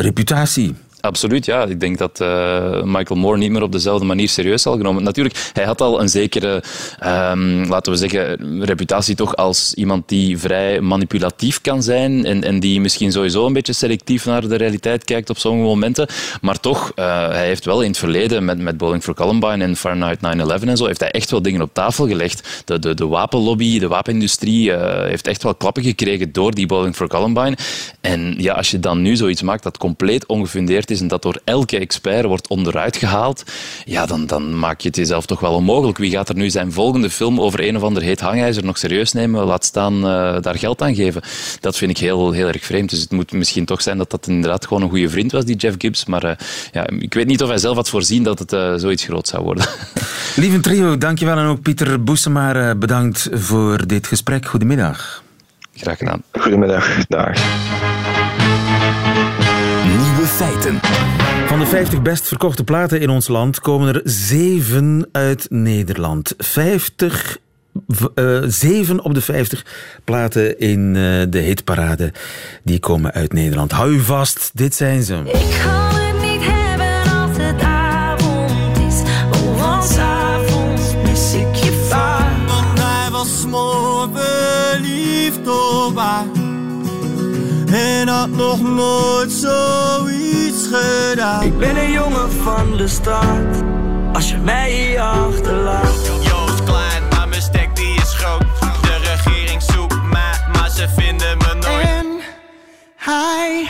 reputatie. 0.00 0.74
Absoluut, 1.00 1.44
ja. 1.44 1.64
Ik 1.64 1.80
denk 1.80 1.98
dat 1.98 2.20
uh, 2.20 2.82
Michael 2.82 3.20
Moore 3.20 3.38
niet 3.38 3.50
meer 3.50 3.62
op 3.62 3.72
dezelfde 3.72 4.04
manier 4.04 4.28
serieus 4.28 4.62
zal 4.62 4.76
genomen. 4.76 5.02
Natuurlijk, 5.02 5.50
hij 5.52 5.64
had 5.64 5.80
al 5.80 6.00
een 6.00 6.08
zekere, 6.08 6.62
um, 7.04 7.68
laten 7.68 7.92
we 7.92 7.98
zeggen, 7.98 8.64
reputatie 8.64 9.14
toch 9.14 9.36
als 9.36 9.74
iemand 9.74 10.08
die 10.08 10.38
vrij 10.38 10.80
manipulatief 10.80 11.60
kan 11.60 11.82
zijn 11.82 12.24
en, 12.24 12.44
en 12.44 12.60
die 12.60 12.80
misschien 12.80 13.12
sowieso 13.12 13.46
een 13.46 13.52
beetje 13.52 13.72
selectief 13.72 14.24
naar 14.24 14.48
de 14.48 14.56
realiteit 14.56 15.04
kijkt 15.04 15.30
op 15.30 15.38
sommige 15.38 15.68
momenten. 15.68 16.08
Maar 16.40 16.60
toch, 16.60 16.92
uh, 16.96 17.28
hij 17.28 17.46
heeft 17.46 17.64
wel 17.64 17.80
in 17.80 17.88
het 17.88 17.98
verleden 17.98 18.44
met, 18.44 18.58
met 18.58 18.76
Bowling 18.76 19.02
for 19.02 19.14
Columbine 19.14 19.64
en 19.64 19.76
Fahrenheit 19.76 20.18
9-11 20.18 20.68
en 20.68 20.76
zo, 20.76 20.86
heeft 20.86 21.00
hij 21.00 21.10
echt 21.10 21.30
wel 21.30 21.42
dingen 21.42 21.62
op 21.62 21.74
tafel 21.74 22.06
gelegd. 22.06 22.62
De, 22.64 22.78
de, 22.78 22.94
de 22.94 23.06
wapenlobby, 23.06 23.78
de 23.78 23.88
wapenindustrie 23.88 24.70
uh, 24.70 25.02
heeft 25.02 25.26
echt 25.26 25.42
wel 25.42 25.54
klappen 25.54 25.82
gekregen 25.82 26.32
door 26.32 26.54
die 26.54 26.66
Bowling 26.66 26.96
for 26.96 27.08
Columbine. 27.08 27.56
En 28.00 28.34
ja, 28.38 28.54
als 28.54 28.70
je 28.70 28.80
dan 28.80 29.02
nu 29.02 29.16
zoiets 29.16 29.42
maakt 29.42 29.62
dat 29.62 29.78
compleet 29.78 30.26
ongefundeerd 30.26 30.89
is 30.90 31.00
en 31.00 31.08
dat 31.08 31.22
door 31.22 31.40
elke 31.44 31.78
expert 31.78 32.24
wordt 32.24 32.48
onderuit 32.48 32.96
gehaald, 32.96 33.44
ja, 33.84 34.06
dan, 34.06 34.26
dan 34.26 34.58
maak 34.58 34.80
je 34.80 34.88
het 34.88 34.96
jezelf 34.96 35.26
toch 35.26 35.40
wel 35.40 35.54
onmogelijk. 35.54 35.98
Wie 35.98 36.10
gaat 36.10 36.28
er 36.28 36.34
nu 36.34 36.50
zijn 36.50 36.72
volgende 36.72 37.10
film 37.10 37.40
over 37.40 37.68
een 37.68 37.76
of 37.76 37.82
ander 37.82 38.02
heet 38.02 38.20
hangijzer 38.20 38.64
nog 38.64 38.78
serieus 38.78 39.12
nemen? 39.12 39.44
Laat 39.44 39.64
staan 39.64 39.94
uh, 39.94 40.36
daar 40.40 40.58
geld 40.58 40.82
aan 40.82 40.94
geven. 40.94 41.22
Dat 41.60 41.76
vind 41.76 41.90
ik 41.90 41.98
heel, 41.98 42.32
heel 42.32 42.48
erg 42.48 42.64
vreemd. 42.64 42.90
Dus 42.90 43.00
het 43.00 43.10
moet 43.10 43.32
misschien 43.32 43.64
toch 43.64 43.82
zijn 43.82 43.98
dat 43.98 44.10
dat 44.10 44.26
inderdaad 44.26 44.66
gewoon 44.66 44.82
een 44.82 44.88
goede 44.88 45.08
vriend 45.08 45.32
was, 45.32 45.44
die 45.44 45.56
Jeff 45.56 45.74
Gibbs. 45.78 46.04
Maar 46.04 46.24
uh, 46.24 46.30
ja, 46.72 46.86
ik 46.98 47.14
weet 47.14 47.26
niet 47.26 47.42
of 47.42 47.48
hij 47.48 47.58
zelf 47.58 47.76
had 47.76 47.88
voorzien 47.88 48.22
dat 48.22 48.38
het 48.38 48.52
uh, 48.52 48.72
zoiets 48.76 49.04
groot 49.04 49.28
zou 49.28 49.42
worden. 49.42 49.64
Lieve 50.36 50.60
trio, 50.60 50.98
dankjewel. 50.98 51.36
En 51.36 51.46
ook 51.46 51.62
Pieter 51.62 52.02
Boesemaar, 52.02 52.78
bedankt 52.78 53.28
voor 53.32 53.86
dit 53.86 54.06
gesprek. 54.06 54.46
Goedemiddag. 54.46 55.22
Graag 55.74 55.98
gedaan. 55.98 56.22
Goedemiddag. 56.32 57.06
Dag. 57.06 57.89
Feiten. 60.40 60.80
Van 61.46 61.58
de 61.58 61.66
50 61.66 62.02
best 62.02 62.28
verkochte 62.28 62.64
platen 62.64 63.00
in 63.00 63.10
ons 63.10 63.28
land 63.28 63.60
komen 63.60 63.94
er 63.94 64.00
7 64.04 65.08
uit 65.12 65.46
Nederland. 65.50 66.34
50 66.38 67.38
uh, 68.14 68.42
7 68.46 69.04
op 69.04 69.14
de 69.14 69.20
50 69.20 69.64
platen 70.04 70.58
in 70.58 70.94
uh, 70.94 71.22
de 71.28 71.38
hitparade 71.38 72.12
die 72.62 72.78
komen 72.78 73.12
uit 73.12 73.32
Nederland. 73.32 73.72
Hou 73.72 73.92
u 73.92 74.00
vast, 74.00 74.50
dit 74.54 74.74
zijn 74.74 75.02
ze. 75.02 75.89
En 88.00 88.08
had 88.08 88.30
nog 88.30 88.60
nooit 88.60 89.32
zoiets 89.32 90.68
gedaan. 90.72 91.42
Ik 91.42 91.58
ben 91.58 91.76
een 91.76 91.92
jongen 91.92 92.32
van 92.32 92.76
de 92.76 92.88
stad. 92.88 93.62
Als 94.12 94.30
je 94.30 94.36
mij 94.36 94.70
hier 94.70 95.00
achterlaat. 95.00 96.10
Joost 96.22 96.64
klein, 96.64 97.02
maar 97.10 97.28
mijn 97.28 97.42
stek 97.42 97.76
die 97.76 97.94
is 97.94 98.14
groot. 98.14 98.44
De 98.60 98.96
regering 98.96 99.62
zoekt 99.62 100.02
mij, 100.02 100.46
maar 100.52 100.70
ze 100.70 100.88
vinden 100.96 101.38
me 101.38 101.54
nooit. 101.54 101.86
En 101.86 102.06
hij 102.96 103.68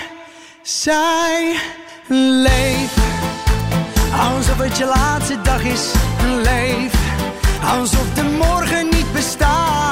zei: 0.62 1.58
Leef. 2.42 2.94
Alsof 4.18 4.58
het 4.58 4.78
je 4.78 4.84
laatste 4.84 5.40
dag 5.42 5.62
is. 5.62 5.92
Leef. 6.42 6.92
Alsof 7.78 8.14
de 8.14 8.22
morgen 8.22 8.88
niet 8.90 9.12
bestaat. 9.12 9.89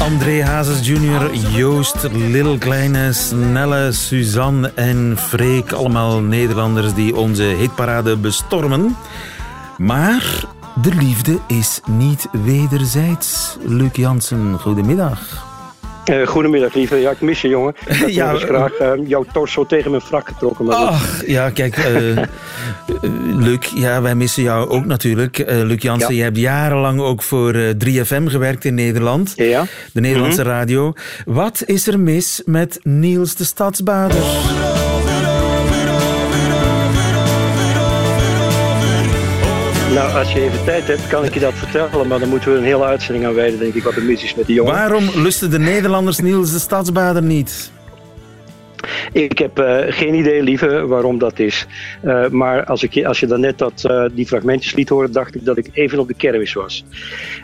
André 0.00 0.42
Hazes 0.42 0.86
Jr., 0.86 1.34
Joost, 1.34 2.08
Lil 2.12 2.58
Kleine, 2.58 3.12
Snelle, 3.12 3.92
Suzanne 3.92 4.72
en 4.74 5.16
Freek. 5.18 5.72
Allemaal 5.72 6.20
Nederlanders 6.20 6.94
die 6.94 7.16
onze 7.16 7.42
hitparade 7.42 8.16
bestormen. 8.16 8.96
Maar 9.78 10.44
de 10.82 10.94
liefde 10.94 11.38
is 11.46 11.80
niet 11.86 12.28
wederzijds. 12.32 13.56
Luc 13.64 13.96
Jansen, 13.96 14.58
goedemiddag. 14.58 15.45
Uh, 16.10 16.26
goedemiddag, 16.26 16.74
lieve. 16.74 16.96
Ja, 16.96 17.10
ik 17.10 17.20
mis 17.20 17.40
je, 17.40 17.48
jongen. 17.48 17.74
Ik 17.86 17.96
Ja, 18.08 18.30
ja, 18.32 18.38
graag 18.38 18.80
uh, 18.80 18.90
jouw 19.08 19.24
torso 19.32 19.66
tegen 19.66 19.90
mijn 19.90 20.02
frak 20.02 20.28
getrokken. 20.28 20.64
Maar. 20.64 20.76
Ach, 20.76 21.22
ja, 21.26 21.50
kijk, 21.50 21.76
uh, 21.76 22.22
Luc, 23.36 23.58
ja, 23.74 24.02
wij 24.02 24.14
missen 24.14 24.42
jou 24.42 24.68
ook 24.68 24.84
natuurlijk. 24.84 25.44
Luc 25.46 25.82
Jansen, 25.82 26.10
Ja. 26.10 26.16
je 26.16 26.22
hebt 26.22 26.36
jarenlang 26.38 27.00
ook 27.00 27.22
voor 27.22 27.54
uh, 27.54 27.70
3FM 27.78 28.26
gewerkt 28.26 28.64
in 28.64 28.74
Nederland. 28.74 29.32
Ja. 29.36 29.64
De 29.92 30.00
Nederlandse 30.00 30.40
Mhm. 30.40 30.50
radio. 30.50 30.92
Wat 31.24 31.62
is 31.66 31.86
er 31.86 32.00
mis 32.00 32.42
met 32.44 32.78
Niels 32.82 33.34
de 33.34 33.44
Stadsbader? 33.44 34.22
Nou, 39.96 40.18
als 40.18 40.32
je 40.32 40.40
even 40.40 40.64
tijd 40.64 40.86
hebt, 40.86 41.06
kan 41.08 41.24
ik 41.24 41.34
je 41.34 41.40
dat 41.40 41.54
vertellen. 41.54 42.06
Maar 42.06 42.18
dan 42.18 42.28
moeten 42.28 42.52
we 42.52 42.58
een 42.58 42.64
hele 42.64 42.84
uitzending 42.84 43.26
aan 43.26 43.34
wijden, 43.34 43.58
denk 43.58 43.74
ik, 43.74 43.82
wat 43.82 43.94
er 43.94 44.02
mis 44.02 44.24
is 44.24 44.34
met 44.34 44.46
die 44.46 44.54
jongen. 44.54 44.72
Waarom 44.72 45.10
lusten 45.14 45.50
de 45.50 45.58
Nederlanders 45.58 46.18
Niels 46.18 46.52
de 46.52 46.58
Stadsbader 46.58 47.22
niet? 47.22 47.70
Ik 49.12 49.38
heb 49.38 49.58
eh, 49.58 49.78
geen 49.88 50.14
idee, 50.14 50.42
lieve, 50.42 50.86
waarom 50.86 51.18
dat 51.18 51.38
is. 51.38 51.66
Eh, 52.02 52.28
maar 52.28 52.64
als, 52.64 52.82
ik, 52.82 52.92
je- 52.94 53.06
als 53.06 53.20
je 53.20 53.26
daarnet 53.26 53.58
dat, 53.58 53.84
eh, 53.84 54.04
die 54.12 54.26
fragmentjes 54.26 54.74
liet 54.74 54.88
horen, 54.88 55.12
dacht 55.12 55.34
ik 55.34 55.44
dat 55.44 55.56
ik 55.56 55.68
even 55.72 55.98
op 55.98 56.08
de 56.08 56.14
kermis 56.14 56.52
was. 56.52 56.84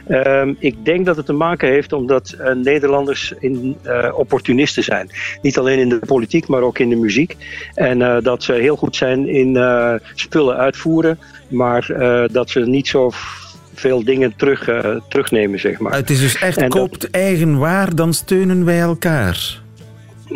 Ehm, 0.08 0.52
ik 0.58 0.84
denk 0.84 1.06
dat 1.06 1.16
het 1.16 1.26
te 1.26 1.32
maken 1.32 1.68
heeft 1.68 1.92
omdat 1.92 2.36
Nederlanders 2.54 3.34
in, 3.38 3.76
opportunisten 4.14 4.82
zijn. 4.82 5.10
Niet 5.42 5.58
alleen 5.58 5.78
in 5.78 5.88
de 5.88 5.98
politiek, 6.06 6.46
maar 6.48 6.62
ook 6.62 6.78
in 6.78 6.88
de 6.88 6.96
muziek. 6.96 7.36
En 7.74 8.22
dat 8.22 8.42
ze 8.42 8.52
heel 8.52 8.76
goed 8.76 8.96
zijn 8.96 9.28
in 9.28 9.58
spullen 10.14 10.56
uitvoeren, 10.56 11.18
maar 11.52 11.90
eh, 11.90 12.24
dat 12.32 12.50
ze 12.50 12.60
niet 12.60 12.88
zo 12.88 13.10
veel 13.74 14.04
dingen 14.04 14.32
terug, 14.36 14.68
eh, 14.68 14.96
terugnemen, 15.08 15.60
zeg 15.60 15.78
maar. 15.78 15.92
Het 15.94 16.10
is 16.10 16.20
dus 16.20 16.38
echt 16.38 16.56
En 16.56 16.68
dat- 16.68 16.78
koopt 16.78 17.10
eigen 17.10 17.58
waar, 17.58 17.94
dan 17.94 18.12
steunen 18.14 18.64
wij 18.64 18.80
elkaar. 18.80 19.60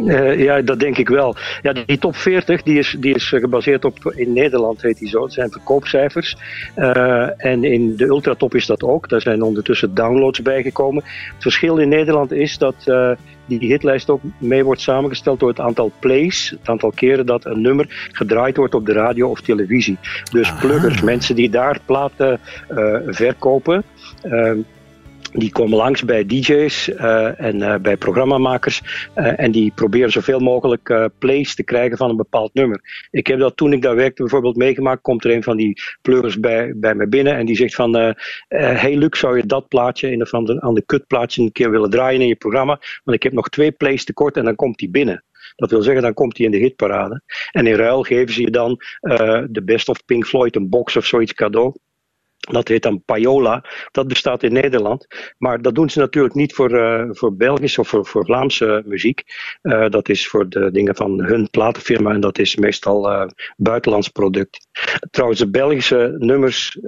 Eh, 0.05 0.41
ja, 0.41 0.63
dat 0.63 0.81
denk 0.81 0.99
ik 0.99 1.09
wel. 1.09 1.37
Ja, 1.63 1.73
die 1.73 1.99
top 1.99 2.17
40 2.17 2.63
die 2.63 2.79
is, 2.79 2.97
die 3.01 3.15
is 3.15 3.33
eh, 3.33 3.41
gebaseerd 3.41 3.85
op, 3.85 4.13
in 4.15 4.33
Nederland 4.33 4.83
heet 4.83 4.99
die 4.99 5.09
zo, 5.09 5.23
het 5.23 5.33
zijn 5.33 5.51
verkoopcijfers. 5.51 6.37
Eh, 6.75 7.45
en 7.45 7.65
in 7.65 7.97
de 7.97 8.05
ultratop 8.05 8.55
is 8.55 8.67
dat 8.67 8.83
ook. 8.83 9.09
Daar 9.09 9.21
zijn 9.21 9.43
ondertussen 9.43 9.95
downloads 9.95 10.43
bijgekomen. 10.43 11.03
Het 11.05 11.43
verschil 11.43 11.77
in 11.77 11.89
Nederland 11.89 12.33
is 12.33 12.59
dat 12.59 12.75
die 13.47 13.59
hitlijst 13.59 14.11
ook 14.11 14.21
mee 14.39 14.65
wordt 14.65 14.81
samengesteld 14.81 15.41
door 15.41 15.49
het 15.49 15.61
aantal 15.61 15.93
plays, 15.99 16.51
het 16.51 16.69
aantal 16.69 16.91
keren 16.91 17.27
dat 17.27 17.45
een 17.45 17.61
nummer 17.61 18.09
gedraaid 18.13 18.57
wordt 18.57 18.75
op 18.75 18.87
de 18.87 18.93
radio 18.93 19.31
of 19.31 19.41
televisie. 19.41 19.99
Dus 20.31 20.55
pluggers, 20.55 21.03
mensen 21.03 21.35
die 21.35 21.51
daar 21.51 21.79
platen 21.85 22.41
verkopen. 23.07 23.85
Die 25.39 25.53
komen 25.53 25.77
langs 25.77 26.05
bij 26.05 26.27
DJ's 26.27 26.95
eh, 26.95 27.41
en 27.41 27.63
eh, 27.63 27.81
bij 27.81 27.97
programmamakers 27.97 28.83
eh, 29.15 29.41
en 29.41 29.51
die 29.51 29.73
proberen 29.75 30.11
zoveel 30.11 30.39
mogelijk 30.39 31.11
plays 31.19 31.55
te 31.55 31.63
krijgen 31.63 31.97
van 31.97 32.11
een 32.11 32.17
bepaald 32.17 32.55
nummer. 32.55 33.09
Ik 33.11 33.27
heb 33.27 33.39
dat 33.39 33.57
toen 33.57 33.73
ik 33.73 33.83
daar 33.83 33.95
werkte 33.95 34.23
bijvoorbeeld 34.23 34.57
meegemaakt, 34.57 35.03
komt 35.03 35.25
er 35.25 35.31
een 35.31 35.43
van 35.43 35.57
die 35.57 35.83
pluggers 36.03 36.41
bij, 36.41 36.73
bij 36.77 36.95
me 36.95 37.07
binnen 37.09 37.37
en 37.37 37.47
die 37.47 37.57
zegt 37.57 37.75
van, 37.75 38.15
hey 38.49 38.97
Luc, 38.97 39.19
zou 39.19 39.37
je 39.37 39.47
dat 39.47 39.69
plaatje, 39.69 40.13
een 40.13 40.23
of 40.23 40.35
ander, 40.35 40.61
ander 40.61 40.85
kutplaatje 40.87 41.43
een 41.43 41.53
keer 41.53 41.71
willen 41.71 41.91
draaien 41.91 42.21
in 42.21 42.27
je 42.27 42.37
programma? 42.37 42.81
Want 43.05 43.17
ik 43.17 43.23
heb 43.23 43.33
nog 43.33 43.49
twee 43.49 43.73
plays 43.73 44.05
tekort 44.05 44.37
en 44.37 44.45
dan 44.45 44.55
komt 44.55 44.79
die 44.79 44.91
binnen. 44.91 45.25
Dat 45.57 45.71
wil 45.71 45.83
zeggen, 45.83 46.03
dan 46.03 46.15
komt 46.15 46.37
hij 46.37 46.47
in 46.47 46.53
de 46.53 46.59
hitparade. 46.59 47.23
En 47.51 47.67
in 47.67 47.75
ruil 47.75 48.03
geven 48.03 48.35
ze 48.35 48.41
je 48.41 48.51
dan 48.51 48.81
de 49.51 49.63
Best 49.65 49.89
of 49.89 50.05
Pink 50.05 50.27
Floyd, 50.27 50.57
een 50.57 50.69
box 50.69 50.97
of 50.97 51.07
zoiets 51.07 51.35
cadeau. 51.35 51.75
Dat 52.51 52.69
heet 52.69 52.83
dan 52.83 53.03
Payola. 53.05 53.65
Dat 53.91 54.09
bestaat 54.09 54.43
in 54.43 54.53
Nederland. 54.53 55.07
Maar 55.39 55.63
dat 55.63 55.75
doen 55.75 55.91
ze 55.91 55.99
natuurlijk 55.99 56.35
niet 56.35 56.55
voor, 56.55 56.79
eh, 56.79 57.05
voor 57.11 57.37
Belgische 57.37 57.81
of 57.81 57.89
voor, 57.89 58.07
voor 58.07 58.25
Vlaamse 58.25 58.83
muziek. 58.87 59.23
Eh, 59.63 59.89
dat 59.89 60.09
is 60.09 60.29
voor 60.29 60.49
de 60.49 60.71
dingen 60.71 60.97
van 60.97 61.25
hun 61.25 61.51
platenfirma 61.51 62.13
en 62.13 62.21
dat 62.21 62.39
is 62.39 62.57
meestal 62.57 63.11
eh 63.11 63.27
buitenlands 63.57 64.09
product. 64.09 64.67
Trouwens, 65.11 65.41
de 65.41 65.51
Belgische 65.51 66.15
nummers 66.19 66.79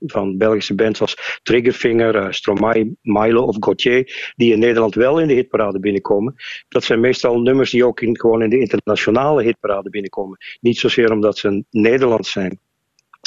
van 0.00 0.36
Belgische 0.36 0.74
bands 0.74 1.00
als 1.00 1.40
Triggerfinger, 1.42 2.34
Stromae, 2.34 2.96
Milo 3.02 3.42
of 3.42 3.56
Gauthier, 3.60 4.32
die 4.36 4.52
in 4.52 4.58
Nederland 4.58 4.94
wel 4.94 5.20
in 5.20 5.28
de 5.28 5.34
hitparade 5.34 5.80
binnenkomen, 5.80 6.34
dat 6.68 6.84
zijn 6.84 7.00
meestal 7.00 7.40
nummers 7.40 7.70
die 7.70 7.86
ook 7.86 8.00
in, 8.00 8.18
gewoon 8.18 8.42
in 8.42 8.50
de 8.50 8.58
internationale 8.58 9.42
hitparade 9.42 9.90
binnenkomen. 9.90 10.38
Niet 10.60 10.78
zozeer 10.78 11.12
omdat 11.12 11.38
ze 11.38 11.64
Nederlands 11.70 12.30
zijn 12.30 12.58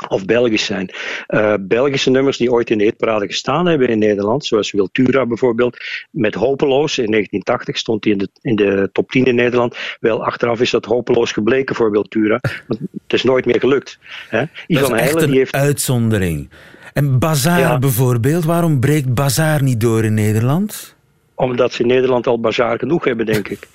of 0.07 0.25
Belgisch 0.25 0.65
zijn. 0.65 0.89
Eh, 1.27 1.53
Belgische 1.61 2.09
nummers 2.09 2.37
die 2.37 2.51
ooit 2.51 2.69
in 2.69 2.77
de 2.77 2.83
hitparade 2.83 3.25
gestaan 3.25 3.65
hebben 3.65 3.87
in 3.87 3.99
Nederland, 3.99 4.45
zoals 4.45 4.71
Wiltura 4.71 5.25
bijvoorbeeld, 5.25 5.77
met 6.11 6.33
Hopeloos 6.33 6.97
in 6.97 7.11
1980 7.11 7.77
stond 7.77 8.03
hij 8.03 8.13
in 8.13 8.19
de, 8.19 8.29
in 8.41 8.55
de 8.55 8.89
top 8.91 9.11
10 9.11 9.25
in 9.25 9.35
Nederland. 9.35 9.77
Wel, 9.99 10.25
achteraf 10.25 10.61
is 10.61 10.69
dat 10.69 10.85
hopeloos 10.85 11.31
gebleken 11.31 11.75
voor 11.75 11.91
Wiltura, 11.91 12.39
want 12.67 12.79
het 12.79 13.13
is 13.13 13.23
nooit 13.23 13.45
meer 13.45 13.59
gelukt. 13.59 13.99
Hè? 14.29 14.39
Dat 14.39 14.49
Ivan 14.67 14.83
is 14.83 14.91
echt 14.91 14.99
Heijlen 15.01 15.23
een 15.23 15.29
die 15.29 15.37
heeft 15.37 15.53
uitzondering. 15.53 16.49
En 16.93 17.19
Bazaar 17.19 17.59
Ja. 17.59 17.79
bijvoorbeeld, 17.79 18.45
waarom 18.45 18.79
breekt 18.79 19.13
Bazaar 19.13 19.63
niet 19.63 19.81
door 19.81 20.03
in 20.03 20.13
Nederland? 20.13 20.95
omdat 21.37 21.73
ze 21.73 21.81
in 21.81 21.87
Nederland 21.87 22.27
al 22.27 22.39
bazaar 22.39 22.79
genoeg 22.79 23.03
hebben, 23.03 23.25
denk 23.25 23.47
ik. 23.47 23.67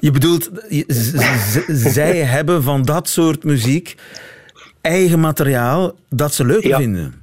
Je 0.00 0.10
bedoelt, 0.10 0.50
zij 1.68 2.16
hebben 2.16 2.62
van 2.62 2.82
dat 2.82 3.08
soort 3.08 3.44
muziek 3.44 3.94
eigen 4.84 5.20
materiaal 5.20 5.92
dat 6.08 6.34
ze 6.34 6.44
leuker 6.46 6.68
Ja. 6.68 6.78
vinden. 6.78 7.22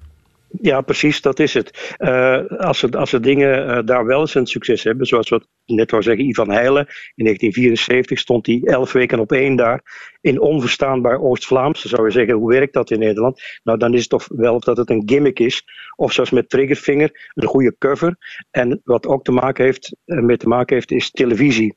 Ja, 0.61 0.81
precies, 0.81 1.21
dat 1.21 1.39
is 1.39 1.53
het. 1.53 1.95
Eh, 1.97 2.39
als, 2.57 2.79
ze, 2.79 2.89
als 2.91 3.09
ze 3.09 3.19
dingen 3.19 3.67
eh, 3.67 3.85
daar 3.85 4.05
wel 4.05 4.19
eens 4.19 4.35
een 4.35 4.45
succes 4.47 4.83
hebben, 4.83 5.05
zoals 5.05 5.29
wat 5.29 5.47
net 5.65 5.91
wou 5.91 6.03
zeggen, 6.03 6.25
Ivan 6.25 6.49
Heijlen. 6.51 6.85
In 7.15 7.23
1974 7.23 8.19
stond 8.19 8.45
hij 8.45 8.61
elf 8.63 8.91
weken 8.91 9.19
op 9.19 9.31
één 9.31 9.55
daar 9.55 9.81
in 10.21 10.41
onverstaanbaar 10.41 11.21
Oost-Vlaams. 11.21 11.81
Dan 11.81 11.89
zou 11.91 12.05
je 12.05 12.11
zeggen, 12.11 12.33
hoe 12.35 12.49
werkt 12.51 12.73
dat 12.73 12.91
in 12.91 12.99
Nederland? 12.99 13.41
Nou, 13.63 13.77
dan 13.77 13.93
is 13.93 13.99
het 13.99 14.09
toch 14.09 14.27
wel 14.35 14.55
of 14.55 14.63
dat 14.63 14.77
het 14.77 14.89
een 14.89 15.03
gimmick 15.05 15.39
is, 15.39 15.63
of 15.95 16.13
zoals 16.13 16.29
met 16.29 16.49
Triggerfinger, 16.49 17.31
een 17.33 17.47
goede 17.47 17.75
cover. 17.77 18.15
En 18.51 18.81
wat 18.83 19.07
ook 19.07 19.23
te 19.23 19.31
maken 19.31 19.65
heeft, 19.65 19.95
eh, 20.05 20.19
mee 20.19 20.37
te 20.37 20.47
maken 20.47 20.75
heeft, 20.75 20.91
is 20.91 21.11
televisie 21.11 21.75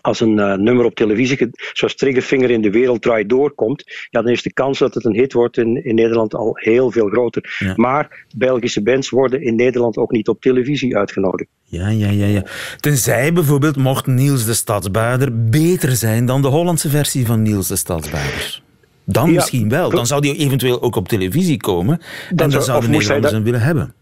als 0.00 0.20
een 0.20 0.38
eh, 0.38 0.54
nummer 0.54 0.84
op 0.84 0.94
televisie, 0.94 1.50
zoals 1.72 1.94
Triggerfinger 1.94 2.50
in 2.50 2.62
de 2.62 2.70
wereld 2.70 3.02
draait 3.02 3.28
doorkomt, 3.28 3.84
ja, 4.10 4.22
dan 4.22 4.32
is 4.32 4.42
de 4.42 4.52
kans 4.52 4.78
dat 4.78 4.94
het 4.94 5.04
een 5.04 5.14
hit 5.14 5.32
wordt 5.32 5.56
in, 5.56 5.84
in 5.84 5.94
Nederland 5.94 6.34
al 6.34 6.50
heel 6.54 6.90
veel 6.90 7.08
groter. 7.08 7.72
Maar 7.76 8.24
Belgische 8.36 8.82
bands 8.82 9.10
worden 9.10 9.42
in 9.42 9.54
Nederland 9.56 9.96
ook 9.96 10.10
niet 10.10 10.28
op 10.28 10.40
televisie 10.40 10.96
uitgenodigd. 10.96 11.50
Ja, 11.64 11.88
ja, 11.88 12.08
ja, 12.10 12.26
ja. 12.26 12.44
Tenzij 12.80 13.32
bijvoorbeeld 13.32 13.76
mocht 13.76 14.06
Niels 14.06 14.44
de 14.44 14.54
Stadsbaarder 14.54 15.48
beter 15.48 15.96
zijn 15.96 16.26
dan 16.26 16.42
de 16.42 16.48
Hollandse 16.48 16.88
versie 16.88 17.26
van 17.26 17.42
Niels 17.42 17.68
de 17.68 17.76
Stadsbaarder. 17.76 18.60
Dan 19.04 19.26
Ja, 19.28 19.34
misschien 19.34 19.68
wel. 19.68 19.90
Dan 19.90 20.06
zou 20.06 20.20
die 20.20 20.36
eventueel 20.36 20.82
ook 20.82 20.96
op 20.96 21.08
televisie 21.08 21.56
komen. 21.56 22.00
en 22.30 22.36
dan 22.36 22.50
zou- 22.50 22.62
zouden 22.62 22.88
of 22.88 22.94
moest 22.94 23.08
hij 23.08 23.16
Nederlanders 23.20 23.22
dat- 23.22 23.32
hem 23.32 23.42
willen 23.42 23.60
hebben. 23.60 23.94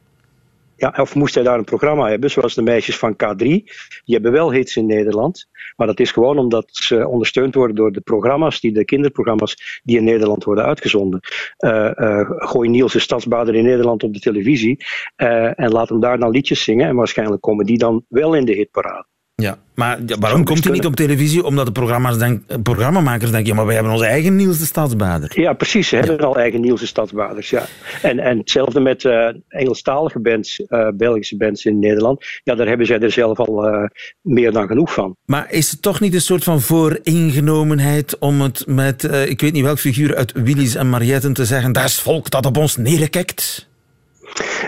Ja, 0.80 0.94
of 0.96 1.14
moest 1.14 1.34
hij 1.34 1.44
daar 1.44 1.58
een 1.58 1.64
programma 1.64 2.08
hebben, 2.08 2.30
zoals 2.30 2.54
de 2.54 2.62
meisjes 2.62 2.98
van 2.98 3.12
K3. 3.12 3.36
Die 3.36 3.64
hebben 4.04 4.32
wel 4.32 4.52
hits 4.52 4.76
in 4.76 4.86
Nederland. 4.86 5.48
Maar 5.76 5.86
dat 5.86 6.00
is 6.00 6.12
gewoon 6.12 6.38
omdat 6.38 6.68
ze 6.70 7.08
ondersteund 7.08 7.54
worden 7.54 7.76
door 7.76 7.92
de 7.92 8.00
programma's, 8.00 8.60
die, 8.60 8.72
de 8.72 8.84
kinderprogramma's 8.84 9.80
die 9.84 9.96
in 9.96 10.04
Nederland 10.04 10.44
worden 10.44 10.64
uitgezonden. 10.64 11.20
Eh, 11.56 12.20
gooi 12.26 12.68
Niels 12.68 12.92
de 12.92 12.98
Stadsbader 12.98 13.54
in 13.54 13.64
Nederland 13.64 14.02
op 14.02 14.14
de 14.14 14.20
televisie 14.20 14.84
eh, 15.16 15.58
en 15.58 15.70
laat 15.70 15.88
hem 15.88 16.00
daar 16.00 16.18
dan 16.18 16.30
liedjes 16.30 16.64
zingen. 16.64 16.88
En 16.88 16.96
waarschijnlijk 16.96 17.42
komen 17.42 17.66
die 17.66 17.78
dan 17.78 18.04
wel 18.08 18.34
in 18.34 18.44
de 18.44 18.52
hitparade. 18.52 19.09
Ja, 19.40 19.58
maar 19.74 19.98
ja, 20.06 20.16
waarom 20.18 20.44
komt 20.44 20.64
hij 20.64 20.72
niet 20.72 20.86
op 20.86 20.96
televisie? 20.96 21.44
Omdat 21.44 21.66
de 21.66 21.72
programma's 21.72 22.18
denk, 22.18 22.42
eh, 22.46 22.56
programmamakers 22.62 23.30
denken, 23.30 23.48
ja, 23.48 23.54
maar 23.54 23.66
wij 23.66 23.74
hebben 23.74 23.92
onze 23.92 24.04
eigen 24.06 24.36
Niels 24.36 24.58
de 24.58 24.64
Stadsbader. 24.64 25.40
Ja, 25.40 25.52
precies. 25.52 25.88
Ze 25.88 25.96
hebben 25.96 26.18
al 26.20 26.36
eigen 26.36 26.60
Nielse 26.60 26.86
stadsbaders. 26.86 27.50
Ja. 27.50 27.66
En, 28.02 28.18
en 28.18 28.38
hetzelfde 28.38 28.80
met 28.80 29.04
eh 29.04 29.28
Engelstalige 29.48 30.20
bands, 30.20 30.64
eh, 30.66 30.88
Belgische 30.94 31.36
bands 31.36 31.64
in 31.64 31.78
Nederland. 31.78 32.24
Ja, 32.42 32.54
daar 32.54 32.66
hebben 32.66 32.86
zij 32.86 32.98
er 33.00 33.12
zelf 33.12 33.38
al 33.38 33.88
meer 34.20 34.52
dan 34.52 34.66
genoeg 34.66 34.92
van. 34.92 35.16
Maar 35.24 35.46
is 35.50 35.70
het 35.70 35.82
toch 35.82 36.00
niet 36.00 36.14
een 36.14 36.20
soort 36.20 36.44
van 36.44 36.60
vooringenomenheid 36.60 38.18
om 38.18 38.40
het 38.40 38.66
met, 38.66 39.04
ik 39.28 39.40
weet 39.40 39.52
niet 39.52 39.64
welk 39.64 39.78
figuur 39.78 40.16
uit 40.16 40.32
Willys 40.32 40.74
en 40.74 40.90
Marietten 40.90 41.32
te 41.32 41.44
zeggen, 41.44 41.72
daar 41.72 41.84
is 41.84 42.00
volk 42.00 42.30
dat 42.30 42.46
op 42.46 42.56
ons 42.56 42.76
neerkijkt? 42.76 43.69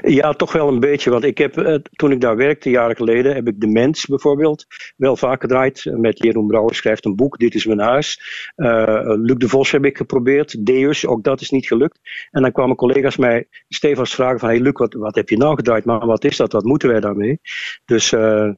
Ja, 0.02 0.32
toch 0.32 0.52
wel 0.52 0.68
een 0.68 0.80
beetje. 0.80 1.10
Want 1.10 1.24
ik 1.24 1.38
heb, 1.38 1.56
eh, 1.56 1.74
toen 1.92 2.12
ik 2.12 2.20
daar 2.20 2.36
werkte, 2.36 2.70
jaren 2.70 2.96
geleden, 2.96 3.34
heb 3.34 3.48
ik 3.48 3.60
De 3.60 3.66
Mens 3.66 4.06
bijvoorbeeld 4.06 4.66
wel 4.96 5.16
vaak 5.16 5.40
gedraaid. 5.40 5.90
Met 5.96 6.22
Jeroen 6.22 6.46
Brouwer 6.46 6.74
schrijft 6.74 7.04
een 7.04 7.16
boek, 7.16 7.38
Dit 7.38 7.54
is 7.54 7.66
mijn 7.66 7.80
huis. 7.80 8.20
Eh, 8.54 9.02
Luc 9.04 9.36
de 9.36 9.48
Vos 9.48 9.70
heb 9.70 9.84
ik 9.84 9.96
geprobeerd. 9.96 10.66
Deus, 10.66 11.06
ook 11.06 11.24
dat 11.24 11.40
is 11.40 11.50
niet 11.50 11.66
gelukt. 11.66 11.98
En 12.30 12.42
dan 12.42 12.52
kwamen 12.52 12.76
collega's 12.76 13.16
mij 13.16 13.46
stevast 13.68 14.14
vragen 14.14 14.38
van, 14.38 14.48
hey 14.48 14.60
Luc, 14.60 14.72
wat, 14.72 14.94
wat 14.94 15.14
heb 15.14 15.28
je 15.28 15.36
nou 15.36 15.54
gedraaid? 15.54 15.84
Maar 15.84 16.06
wat 16.06 16.24
is 16.24 16.36
dat? 16.36 16.52
Wat 16.52 16.64
moeten 16.64 16.88
wij 16.88 17.00
daarmee? 17.00 17.40
Dus 17.84 18.12
eh, 18.12 18.50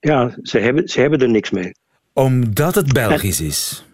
ja, 0.00 0.36
ze 0.42 0.58
hebben, 0.58 0.88
ze 0.88 1.00
hebben 1.00 1.20
er 1.20 1.30
niks 1.30 1.50
mee. 1.50 1.74
Omdat 2.12 2.74
het 2.74 2.92
Belgisch 2.92 3.40
is. 3.40 3.84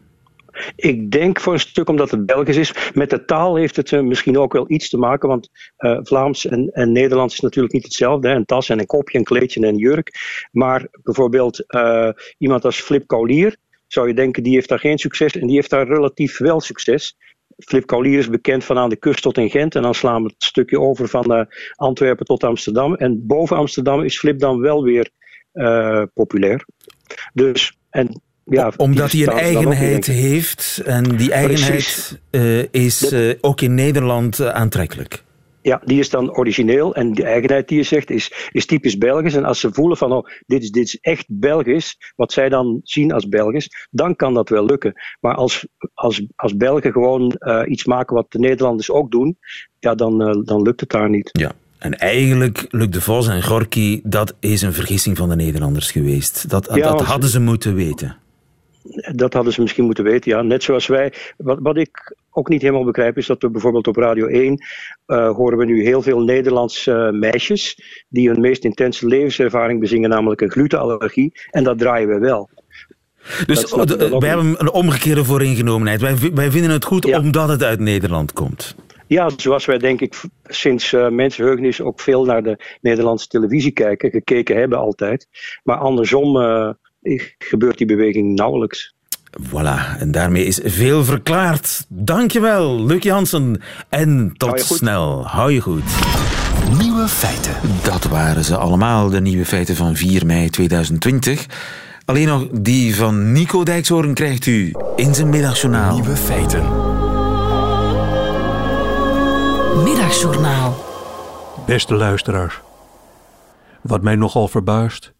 Ik 0.77 1.11
denk 1.11 1.41
voor 1.41 1.53
een 1.53 1.59
stuk 1.59 1.89
omdat 1.89 2.11
het 2.11 2.27
Belgisch 2.27 2.57
is. 2.57 2.75
Met 2.95 3.11
de 3.11 3.25
taal 3.25 3.57
heeft 3.57 3.77
het 3.77 3.93
eh, 3.93 4.01
misschien 4.01 4.39
ook 4.39 4.53
wel 4.53 4.71
iets 4.71 4.89
te 4.89 4.99
maken, 4.99 5.29
want 5.29 5.51
eh, 5.77 5.99
Vlaams 6.03 6.47
en, 6.47 6.71
en 6.73 6.93
Nederlands 6.93 7.35
is 7.35 7.41
natuurlijk 7.41 7.75
niet 7.75 7.85
hetzelfde. 7.85 8.29
Een 8.29 8.45
tas 8.45 8.69
en 8.69 8.79
een 8.79 8.87
kopje, 8.87 9.19
een 9.19 9.25
kleedje 9.25 9.61
en 9.61 9.69
een 9.69 9.77
jurk. 9.77 10.13
Maar 10.53 10.89
bijvoorbeeld 11.03 11.67
eh, 11.67 12.11
iemand 12.39 12.65
als 12.65 12.81
Flip 12.81 13.07
Kaulier, 13.07 13.57
zou 13.87 14.09
je 14.09 14.15
denken, 14.15 14.43
die 14.43 14.55
heeft 14.55 14.69
daar 14.69 14.79
geen 14.79 14.99
succes 14.99 15.37
en 15.37 15.47
die 15.47 15.57
heeft 15.57 15.71
daar 15.71 15.87
relatief 15.87 16.39
wel 16.39 16.61
succes. 16.61 17.17
Flip 17.57 17.87
Kaulier 17.87 18.19
is 18.19 18.29
bekend 18.29 18.65
van 18.65 18.79
aan 18.79 18.89
de 18.89 18.97
kust 18.97 19.23
tot 19.23 19.39
in 19.39 19.51
Gent 19.51 19.75
en 19.75 19.83
dan 19.83 19.95
slaan 19.95 20.23
we 20.23 20.29
het 20.29 20.45
stukje 20.45 20.81
over 20.81 21.09
van 21.09 21.49
Antwerpen 21.75 22.27
tot 22.27 22.45
Amsterdam. 22.45 22.95
En 22.95 23.27
boven 23.27 23.57
Amsterdam 23.57 24.03
is 24.03 24.19
Flip 24.19 24.39
dan 24.39 24.61
wel 24.61 24.83
weer 24.83 25.11
populair. 26.15 26.65
Dus, 27.33 27.79
en 27.91 28.23
ja, 28.49 28.73
Omdat 28.77 29.13
hij 29.13 29.23
een 29.23 29.29
eigenheid 29.29 30.07
heeft 30.07 30.83
en 30.85 31.17
die 31.17 31.33
eigenheid 31.33 32.21
eh, 32.31 32.73
is 32.73 33.13
eh, 33.13 33.35
ook 33.41 33.61
in 33.61 33.75
Nederland 33.75 34.39
eh, 34.39 34.49
aantrekkelijk. 34.49 35.27
Ja, 35.63 35.81
die 35.85 35.99
is 35.99 36.11
dan 36.11 36.33
origineel 36.33 36.95
en 36.95 37.13
die 37.13 37.25
eigenheid 37.25 37.69
die 37.69 37.79
je 37.79 37.85
zegt 37.85 38.11
is, 38.11 38.49
is 38.53 38.67
typisch 38.67 38.99
Belgisch. 38.99 39.35
En 39.35 39.45
als 39.45 39.61
ze 39.61 39.73
voelen 39.73 39.97
van, 39.97 40.13
oh, 40.13 40.27
dit 40.47 40.63
is, 40.63 40.71
dit 40.71 40.85
is 40.85 40.99
echt 41.01 41.25
Belgisch, 41.29 41.97
wat 42.17 42.33
zij 42.33 42.49
dan 42.49 42.81
zien 42.83 43.13
als 43.13 43.29
Belgisch, 43.29 43.89
dan 43.91 44.17
kan 44.17 44.35
dat 44.35 44.49
wel 44.49 44.65
lukken. 44.65 44.93
Maar 45.21 45.35
als, 45.35 45.67
als, 45.95 46.27
als 46.37 46.57
Belgen 46.57 46.93
gewoon 46.93 47.41
iets 47.67 47.85
maken 47.85 48.17
wat 48.17 48.31
de 48.33 48.39
Nederlanders 48.39 48.91
ook 48.91 49.11
doen, 49.11 49.39
ja, 49.79 49.95
dan, 49.95 50.43
dan 50.45 50.63
lukt 50.63 50.81
het 50.81 50.91
daar 50.91 51.11
niet. 51.11 51.31
Ja. 51.33 51.53
En 51.79 51.99
eigenlijk, 51.99 52.67
Luc 52.69 52.89
de 52.89 53.01
Vos 53.01 53.29
en 53.29 53.43
Gorky, 53.43 54.01
dat 54.05 54.35
is 54.41 54.63
een 54.63 54.73
vergissing 54.73 55.17
van 55.17 55.29
de 55.29 55.37
Nederlanders 55.37 55.91
geweest. 55.91 56.51
Dat, 56.51 56.69
Ja, 56.75 56.91
dat 56.91 57.03
hadden 57.03 57.31
ze 57.31 57.41
moeten 57.41 57.75
weten. 57.75 58.17
Dat 59.15 59.33
hadden 59.33 59.53
ze 59.53 59.61
misschien 59.61 59.85
moeten 59.85 60.05
weten, 60.05 60.31
ja. 60.31 60.43
Net 60.43 60.63
zoals 60.63 60.87
wij. 60.87 61.13
Wat, 61.37 61.59
wat 61.63 61.77
ik 61.77 62.17
ook 62.31 62.49
niet 62.49 62.63
helemaal 62.63 62.85
begrijp, 62.85 63.17
is 63.17 63.27
dat 63.27 63.43
we 63.43 63.51
bijvoorbeeld 63.51 63.87
op 63.87 63.97
Radio 63.97 64.27
1 64.27 64.65
eh, 65.07 65.31
horen 65.31 65.59
we 65.59 65.65
nu 65.65 65.83
heel 65.83 66.03
veel 66.03 66.21
Nederlandse 66.21 66.93
eh, 66.93 67.11
meisjes 67.11 67.83
die 68.09 68.29
hun 68.29 68.41
meest 68.41 68.65
intense 68.65 69.07
levenservaring 69.07 69.81
bezingen, 69.81 70.11
namelijk 70.11 70.41
een 70.41 70.51
glutenallergie. 70.51 71.33
En 71.51 71.65
dat 71.65 71.79
draaien 71.79 72.09
we 72.09 72.19
wel. 72.19 72.49
Dus 73.47 73.75
niet. 73.75 74.23
hebben 74.23 74.55
een 74.59 74.71
omgekeerde 74.71 75.25
vooringenomenheid. 75.25 76.01
Wij, 76.01 76.15
wij 76.35 76.51
vinden 76.51 76.71
het 76.71 76.85
goed 76.85 77.15
omdat 77.15 77.49
het 77.49 77.63
uit 77.63 77.81
Nederland 77.81 78.33
komt. 78.33 78.77
Ja, 79.07 79.31
zoals 79.37 79.65
wij 79.65 79.79
denk 79.79 80.01
ik 80.01 80.21
sinds 80.45 80.93
eh 80.93 81.09
mensenheugenis 81.09 81.81
ook 81.81 82.01
veel 82.01 82.25
naar 82.25 82.43
de 82.43 82.77
Nederlandse 82.81 83.27
televisie 83.27 83.73
kijken, 83.73 84.11
gekeken 84.11 84.57
hebben 84.57 84.79
altijd. 84.79 85.29
Maar 85.63 85.77
andersom 85.77 86.37
gebeurt 87.39 87.79
die 87.79 87.87
beweging 87.87 88.35
nauwelijks. 88.35 88.95
Voilà, 89.43 89.99
en 89.99 90.11
daarmee 90.11 90.45
is 90.45 90.61
veel 90.63 91.05
verklaard. 91.05 91.85
Dankjewel, 91.89 92.85
Luc 92.85 93.03
Jansen. 93.03 93.61
En 93.89 94.33
tot 94.37 94.49
Hou 94.49 94.79
snel. 94.79 95.27
Hou 95.27 95.53
je 95.53 95.61
goed. 95.61 95.83
Nieuwe 96.79 97.09
feiten. 97.09 97.55
Dat 97.83 98.05
waren 98.05 98.45
ze 98.45 98.57
allemaal, 98.57 99.11
de 99.11 99.21
nieuwe 99.21 99.45
feiten 99.45 99.77
van 99.77 99.97
4 99.97 100.27
mei 100.27 100.51
2020. 100.51 101.47
Alleen 102.05 102.27
nog 102.27 102.47
die 102.53 102.97
van 102.97 103.33
Nico 103.33 103.63
Dijkshoorn 103.63 104.15
krijgt 104.15 104.47
u 104.47 104.75
in 104.97 105.15
zijn 105.15 105.29
middagjournaal. 105.29 105.95
Nieuwe 105.95 106.17
feiten. 106.17 106.63
Middagjournaal. 109.85 110.85
Beste 111.67 111.95
luisteraars, 111.95 112.61
wat 113.83 114.03
mij 114.03 114.17
nogal 114.17 114.49
verbaast, 114.49 115.13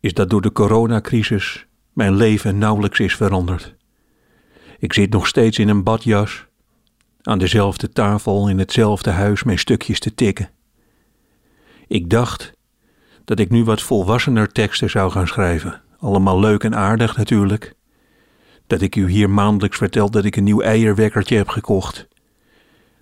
is 0.00 0.14
dat 0.14 0.30
door 0.30 0.42
de 0.42 0.52
coronacrisis 0.52 1.66
mijn 1.92 2.14
leven 2.14 2.58
nauwelijks 2.58 2.98
is 2.98 3.16
veranderd. 3.16 3.74
Ik 4.78 4.92
zit 4.92 5.10
nog 5.10 5.26
steeds 5.26 5.58
in 5.58 5.68
een 5.68 5.82
badjas, 5.82 6.46
aan 7.22 7.38
dezelfde 7.38 7.88
tafel 7.88 8.48
in 8.48 8.58
hetzelfde 8.58 9.10
huis 9.10 9.42
mijn 9.42 9.58
stukjes 9.58 10.00
te 10.00 10.14
tikken. 10.14 10.50
Ik 11.86 12.10
dacht 12.10 12.52
dat 13.24 13.38
ik 13.38 13.50
nu 13.50 13.64
wat 13.64 13.82
volwassener 13.82 14.52
teksten 14.52 14.90
zou 14.90 15.10
gaan 15.10 15.26
schrijven, 15.26 15.82
allemaal 15.98 16.40
leuk 16.40 16.64
en 16.64 16.76
aardig 16.76 17.16
natuurlijk. 17.16 17.74
Dat 18.66 18.80
ik 18.80 18.96
u 18.96 19.10
hier 19.10 19.30
maandelijks 19.30 19.76
vertel 19.76 20.10
dat 20.10 20.24
ik 20.24 20.36
een 20.36 20.44
nieuw 20.44 20.60
eierwekkertje 20.60 21.36
heb 21.36 21.48
gekocht. 21.48 22.08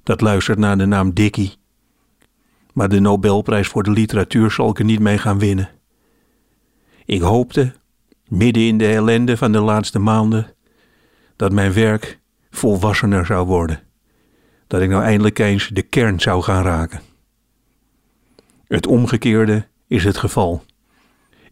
Dat 0.03 0.21
luistert 0.21 0.59
naar 0.59 0.79
de 0.79 0.87
naam 0.87 1.15
Dickie. 1.15 1.57
Maar 2.73 2.89
de 2.89 3.01
Nobelprijs 3.01 3.69
voor 3.69 3.83
de 3.83 3.91
literatuur 3.91 4.51
zal 4.51 4.71
ik 4.71 4.79
er 4.79 4.85
niet 4.85 5.01
mee 5.01 5.19
gaan 5.19 5.39
winnen. 5.39 5.76
Ik 7.07 7.21
hoopte, 7.21 7.73
midden 8.29 8.63
in 8.63 8.79
de 8.79 8.87
ellende 8.87 9.37
van 9.37 9.53
de 9.53 9.61
laatste 9.61 9.99
maanden, 9.99 10.55
dat 11.37 11.53
mijn 11.53 11.73
werk 11.73 12.19
volwassener 12.51 13.27
zou 13.27 13.47
worden. 13.47 13.81
Dat 14.67 14.81
ik 14.81 14.89
nou 14.89 15.03
eindelijk 15.03 15.39
eens 15.39 15.69
de 15.69 15.83
kern 15.83 16.21
zou 16.21 16.43
gaan 16.43 16.63
raken. 16.63 17.01
Het 18.67 18.87
omgekeerde 18.87 19.67
is 19.87 20.05
het 20.05 20.17
geval. 20.17 20.65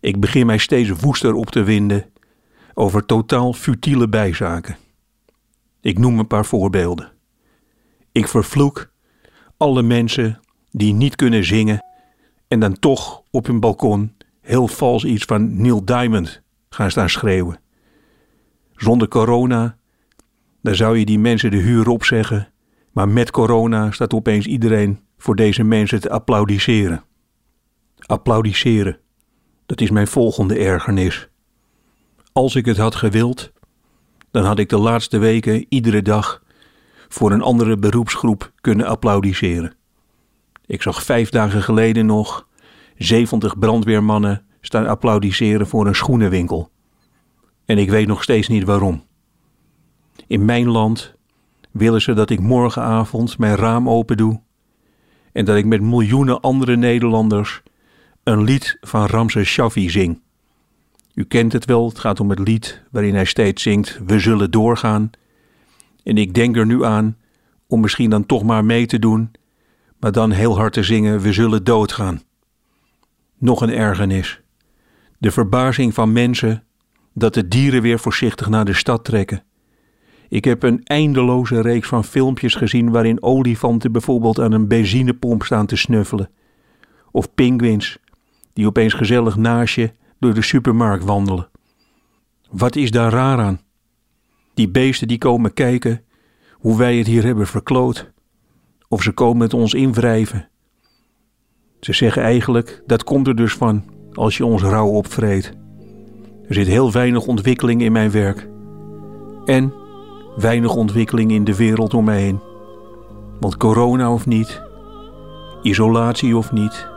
Ik 0.01 0.21
begin 0.21 0.47
mij 0.47 0.59
steeds 0.59 0.91
woester 0.91 1.35
op 1.35 1.51
te 1.51 1.63
winden 1.63 2.11
over 2.75 3.07
totaal 3.07 3.53
futiele 3.53 4.09
bijzaken. 4.09 4.77
Ik 5.81 5.99
noem 5.99 6.19
een 6.19 6.27
paar 6.27 6.45
voorbeelden. 6.45 7.13
Ik 8.13 8.29
vervloek 8.29 8.91
alle 9.57 9.83
mensen 9.83 10.41
die 10.71 10.95
niet 10.95 11.17
kunnen 11.17 11.45
zingen 11.45 11.85
en 12.49 12.61
dan 12.61 12.79
toch 12.79 13.23
op 13.31 13.47
hun 13.47 13.61
balkon 13.61 14.13
heel 14.45 14.69
vals 14.69 15.05
iets 15.05 15.25
van 15.25 15.61
Neil 15.61 15.85
Diamond 15.85 16.43
gaan 16.69 16.91
staan 16.91 17.09
schreeuwen. 17.09 17.61
Zonder 18.77 19.09
corona, 19.09 19.77
dan 20.63 20.75
zou 20.75 20.99
je 20.99 21.05
die 21.05 21.19
mensen 21.19 21.51
de 21.51 21.57
huur 21.57 21.89
opzeggen. 21.89 22.49
Maar 22.93 23.09
met 23.09 23.31
corona 23.31 23.91
staat 23.91 24.15
opeens 24.15 24.47
iedereen 24.47 25.01
voor 25.19 25.37
deze 25.37 25.63
mensen 25.63 26.01
te 26.01 26.11
applaudisseren. 26.11 27.05
Applaudisseren, 28.07 28.99
dat 29.67 29.81
is 29.81 29.91
mijn 29.91 30.07
volgende 30.07 30.59
ergernis. 30.59 31.29
Als 32.33 32.55
ik 32.55 32.67
het 32.67 32.77
had 32.77 32.95
gewild, 32.95 33.53
dan 34.31 34.45
had 34.45 34.59
ik 34.59 34.69
de 34.69 34.79
laatste 34.79 35.19
weken 35.19 35.67
iedere 35.69 36.03
dag 36.03 36.43
voor 37.09 37.33
een 37.33 37.43
andere 37.43 37.77
beroepsgroep 37.77 38.53
kunnen 38.61 38.87
applaudisseren. 38.87 39.75
Ik 40.67 40.83
zag 40.83 41.03
vijf 41.03 41.29
dagen 41.31 41.63
geleden 41.63 42.07
nog 42.07 42.49
70 42.97 43.59
brandweermannen 43.59 44.43
staan 44.61 44.87
applaudisseren 44.87 45.67
voor 45.67 45.87
een 45.87 45.95
schoenenwinkel. 45.95 46.71
En 47.65 47.79
ik 47.79 47.91
weet 47.91 48.07
nog 48.07 48.23
steeds 48.23 48.49
niet 48.49 48.65
waarom. 48.65 49.03
In 50.27 50.45
mijn 50.45 50.69
land 50.69 51.15
willen 51.71 52.03
ze 52.03 52.13
dat 52.13 52.31
ik 52.31 52.41
morgenavond 52.41 53.39
mijn 53.39 53.57
raam 53.57 53.89
open 53.89 54.17
doe 54.17 54.41
en 55.33 55.45
dat 55.45 55.57
ik 55.57 55.65
met 55.65 55.81
miljoenen 55.81 56.41
andere 56.41 56.77
Nederlanders 56.77 57.63
een 58.23 58.43
lied 58.43 58.77
van 58.81 59.07
Ramses 59.07 59.49
Shaffi 59.49 59.91
zing. 59.91 60.23
U 61.15 61.25
kent 61.25 61.53
het 61.53 61.65
wel, 61.65 61.89
het 61.89 61.99
gaat 61.99 62.21
om 62.21 62.31
het 62.31 62.39
lied 62.39 62.83
waarin 62.91 63.15
hij 63.15 63.25
steeds 63.25 63.63
zingt: 63.63 64.01
We 64.07 64.19
zullen 64.19 64.51
doorgaan. 64.51 65.11
En 66.03 66.17
ik 66.17 66.35
denk 66.35 66.57
er 66.57 66.67
nu 66.67 66.85
aan 66.85 67.17
om 67.67 67.81
misschien 67.81 68.11
dan 68.11 68.27
toch 68.27 68.43
maar 68.43 68.65
mee 68.65 68.87
te 68.87 68.99
doen, 68.99 69.31
maar 70.01 70.13
dan 70.13 70.31
heel 70.31 70.57
hard 70.57 70.73
te 70.73 70.83
zingen: 70.83 71.21
We 71.21 71.33
zullen 71.33 71.65
doodgaan. 71.65 72.23
Nog 73.45 73.61
een 73.61 73.73
ergernis. 73.73 74.41
De 75.19 75.31
verbazing 75.31 75.95
van 75.95 76.13
mensen 76.13 76.65
dat 77.13 77.35
de 77.35 77.49
dieren 77.49 77.83
weer 77.83 77.99
voorzichtig 77.99 78.49
naar 78.49 78.65
de 78.65 78.73
stad 78.73 79.05
trekken. 79.05 79.43
Ik 80.29 80.45
heb 80.45 80.63
een 80.63 80.81
eindeloze 80.85 81.61
reeks 81.61 81.89
van 81.89 82.05
filmpjes 82.05 82.55
gezien 82.55 82.91
waarin 82.91 83.23
olifanten 83.23 83.93
bijvoorbeeld 83.93 84.41
aan 84.41 84.53
een 84.53 84.69
benzinepomp 84.69 85.43
staan 85.43 85.67
te 85.67 85.77
snuffelen. 85.77 86.31
Of 87.11 87.35
pinguïns 87.35 87.99
die 88.53 88.67
opeens 88.67 88.93
gezellig 88.93 89.37
naast 89.37 89.75
je 89.75 89.93
door 90.19 90.35
de 90.35 90.43
supermarkt 90.43 91.05
wandelen. 91.05 91.49
Wat 92.51 92.77
is 92.77 92.91
daar 92.91 93.13
raar 93.13 93.39
aan? 93.39 93.61
Die 94.55 94.71
beesten 94.71 95.09
die 95.09 95.19
komen 95.19 95.55
kijken 95.55 96.05
hoe 96.53 96.79
wij 96.79 96.97
het 96.97 97.07
hier 97.07 97.25
hebben 97.25 97.47
verkloot. 97.47 98.13
Of 98.89 99.03
ze 99.03 99.13
komen 99.13 99.39
met 99.39 99.55
ons 99.55 99.75
invrijven. 99.75 100.49
Ze 101.85 101.93
zeggen 101.93 102.23
eigenlijk, 102.23 102.83
dat 102.87 103.05
komt 103.05 103.27
er 103.27 103.37
dus 103.37 103.53
van 103.53 103.83
als 104.13 104.37
je 104.37 104.45
ons 104.45 104.63
rauw 104.63 104.89
opvreet. 104.89 105.53
Er 106.49 106.55
zit 106.55 106.67
heel 106.67 106.93
weinig 106.93 107.27
ontwikkeling 107.27 107.83
in 107.83 107.93
mijn 107.93 108.11
werk. 108.11 108.49
En 109.45 109.73
weinig 110.37 110.75
ontwikkeling 110.75 111.31
in 111.31 111.45
de 111.45 111.57
wereld 111.57 111.95
om 111.95 112.05
mij 112.05 112.21
heen. 112.21 112.41
Want 113.41 113.57
corona 113.57 114.13
of 114.13 114.27
niet, 114.27 114.63
isolatie 115.63 116.37
of 116.37 116.53
niet, 116.53 116.89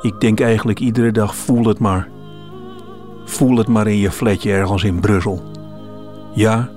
ik 0.00 0.20
denk 0.20 0.40
eigenlijk 0.40 0.80
iedere 0.80 1.12
dag 1.12 1.36
voel 1.36 1.64
het 1.64 1.78
maar. 1.78 2.08
Voel 3.24 3.56
het 3.56 3.68
maar 3.68 3.86
in 3.86 3.98
je 3.98 4.10
flatje 4.10 4.52
ergens 4.52 4.84
in 4.84 5.00
Brussel. 5.00 5.42
Ja, 6.34 6.70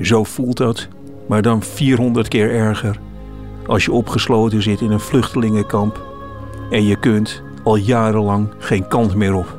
zo 0.00 0.24
voelt 0.24 0.56
dat, 0.56 0.88
maar 1.28 1.42
dan 1.42 1.62
400 1.62 2.28
keer 2.28 2.50
erger 2.50 3.00
als 3.66 3.84
je 3.84 3.92
opgesloten 3.92 4.62
zit 4.62 4.80
in 4.80 4.90
een 4.90 5.00
vluchtelingenkamp 5.00 6.07
en 6.70 6.84
je 6.84 6.96
kunt 6.96 7.42
al 7.62 7.76
jarenlang 7.76 8.48
geen 8.58 8.88
kant 8.88 9.14
meer 9.14 9.34
op. 9.34 9.56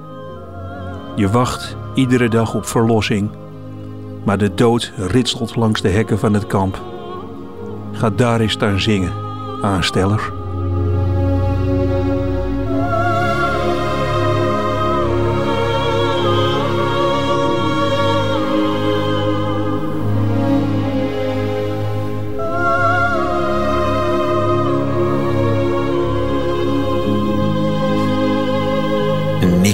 Je 1.15 1.29
wacht 1.29 1.77
iedere 1.93 2.29
dag 2.29 2.55
op 2.55 2.65
verlossing, 2.65 3.29
maar 4.23 4.37
de 4.37 4.53
dood 4.53 4.91
ritselt 4.97 5.55
langs 5.55 5.81
de 5.81 5.89
hekken 5.89 6.19
van 6.19 6.33
het 6.33 6.47
kamp. 6.47 6.81
Ga 7.91 8.09
daar 8.09 8.39
eens 8.39 8.51
staan 8.51 8.79
zingen, 8.79 9.13
aansteller. 9.61 10.38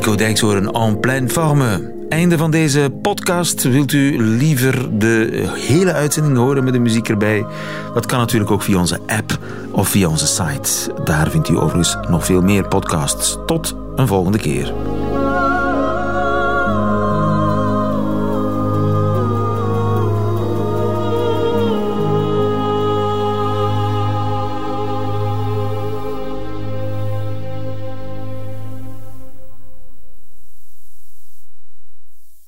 Nico 0.05 0.17
Dijkshoorn 0.17 0.71
en 0.71 0.99
pleine 0.99 1.29
forme. 1.29 1.93
Einde 2.09 2.37
van 2.37 2.51
deze 2.51 2.93
podcast. 3.01 3.63
Wilt 3.63 3.91
u 3.91 4.21
liever 4.21 4.99
de 4.99 5.43
hele 5.53 5.93
uitzending 5.93 6.37
horen 6.37 6.63
met 6.63 6.73
de 6.73 6.79
muziek 6.79 7.09
erbij? 7.09 7.45
Dat 7.93 8.05
kan 8.05 8.19
natuurlijk 8.19 8.51
ook 8.51 8.61
via 8.61 8.77
onze 8.77 8.99
app 9.07 9.39
of 9.71 9.89
via 9.89 10.07
onze 10.07 10.27
site. 10.27 11.01
Daar 11.03 11.29
vindt 11.29 11.49
u 11.49 11.57
overigens 11.57 11.97
nog 12.09 12.25
veel 12.25 12.41
meer 12.41 12.67
podcasts. 12.67 13.37
Tot 13.45 13.75
een 13.95 14.07
volgende 14.07 14.37
keer. 14.37 14.73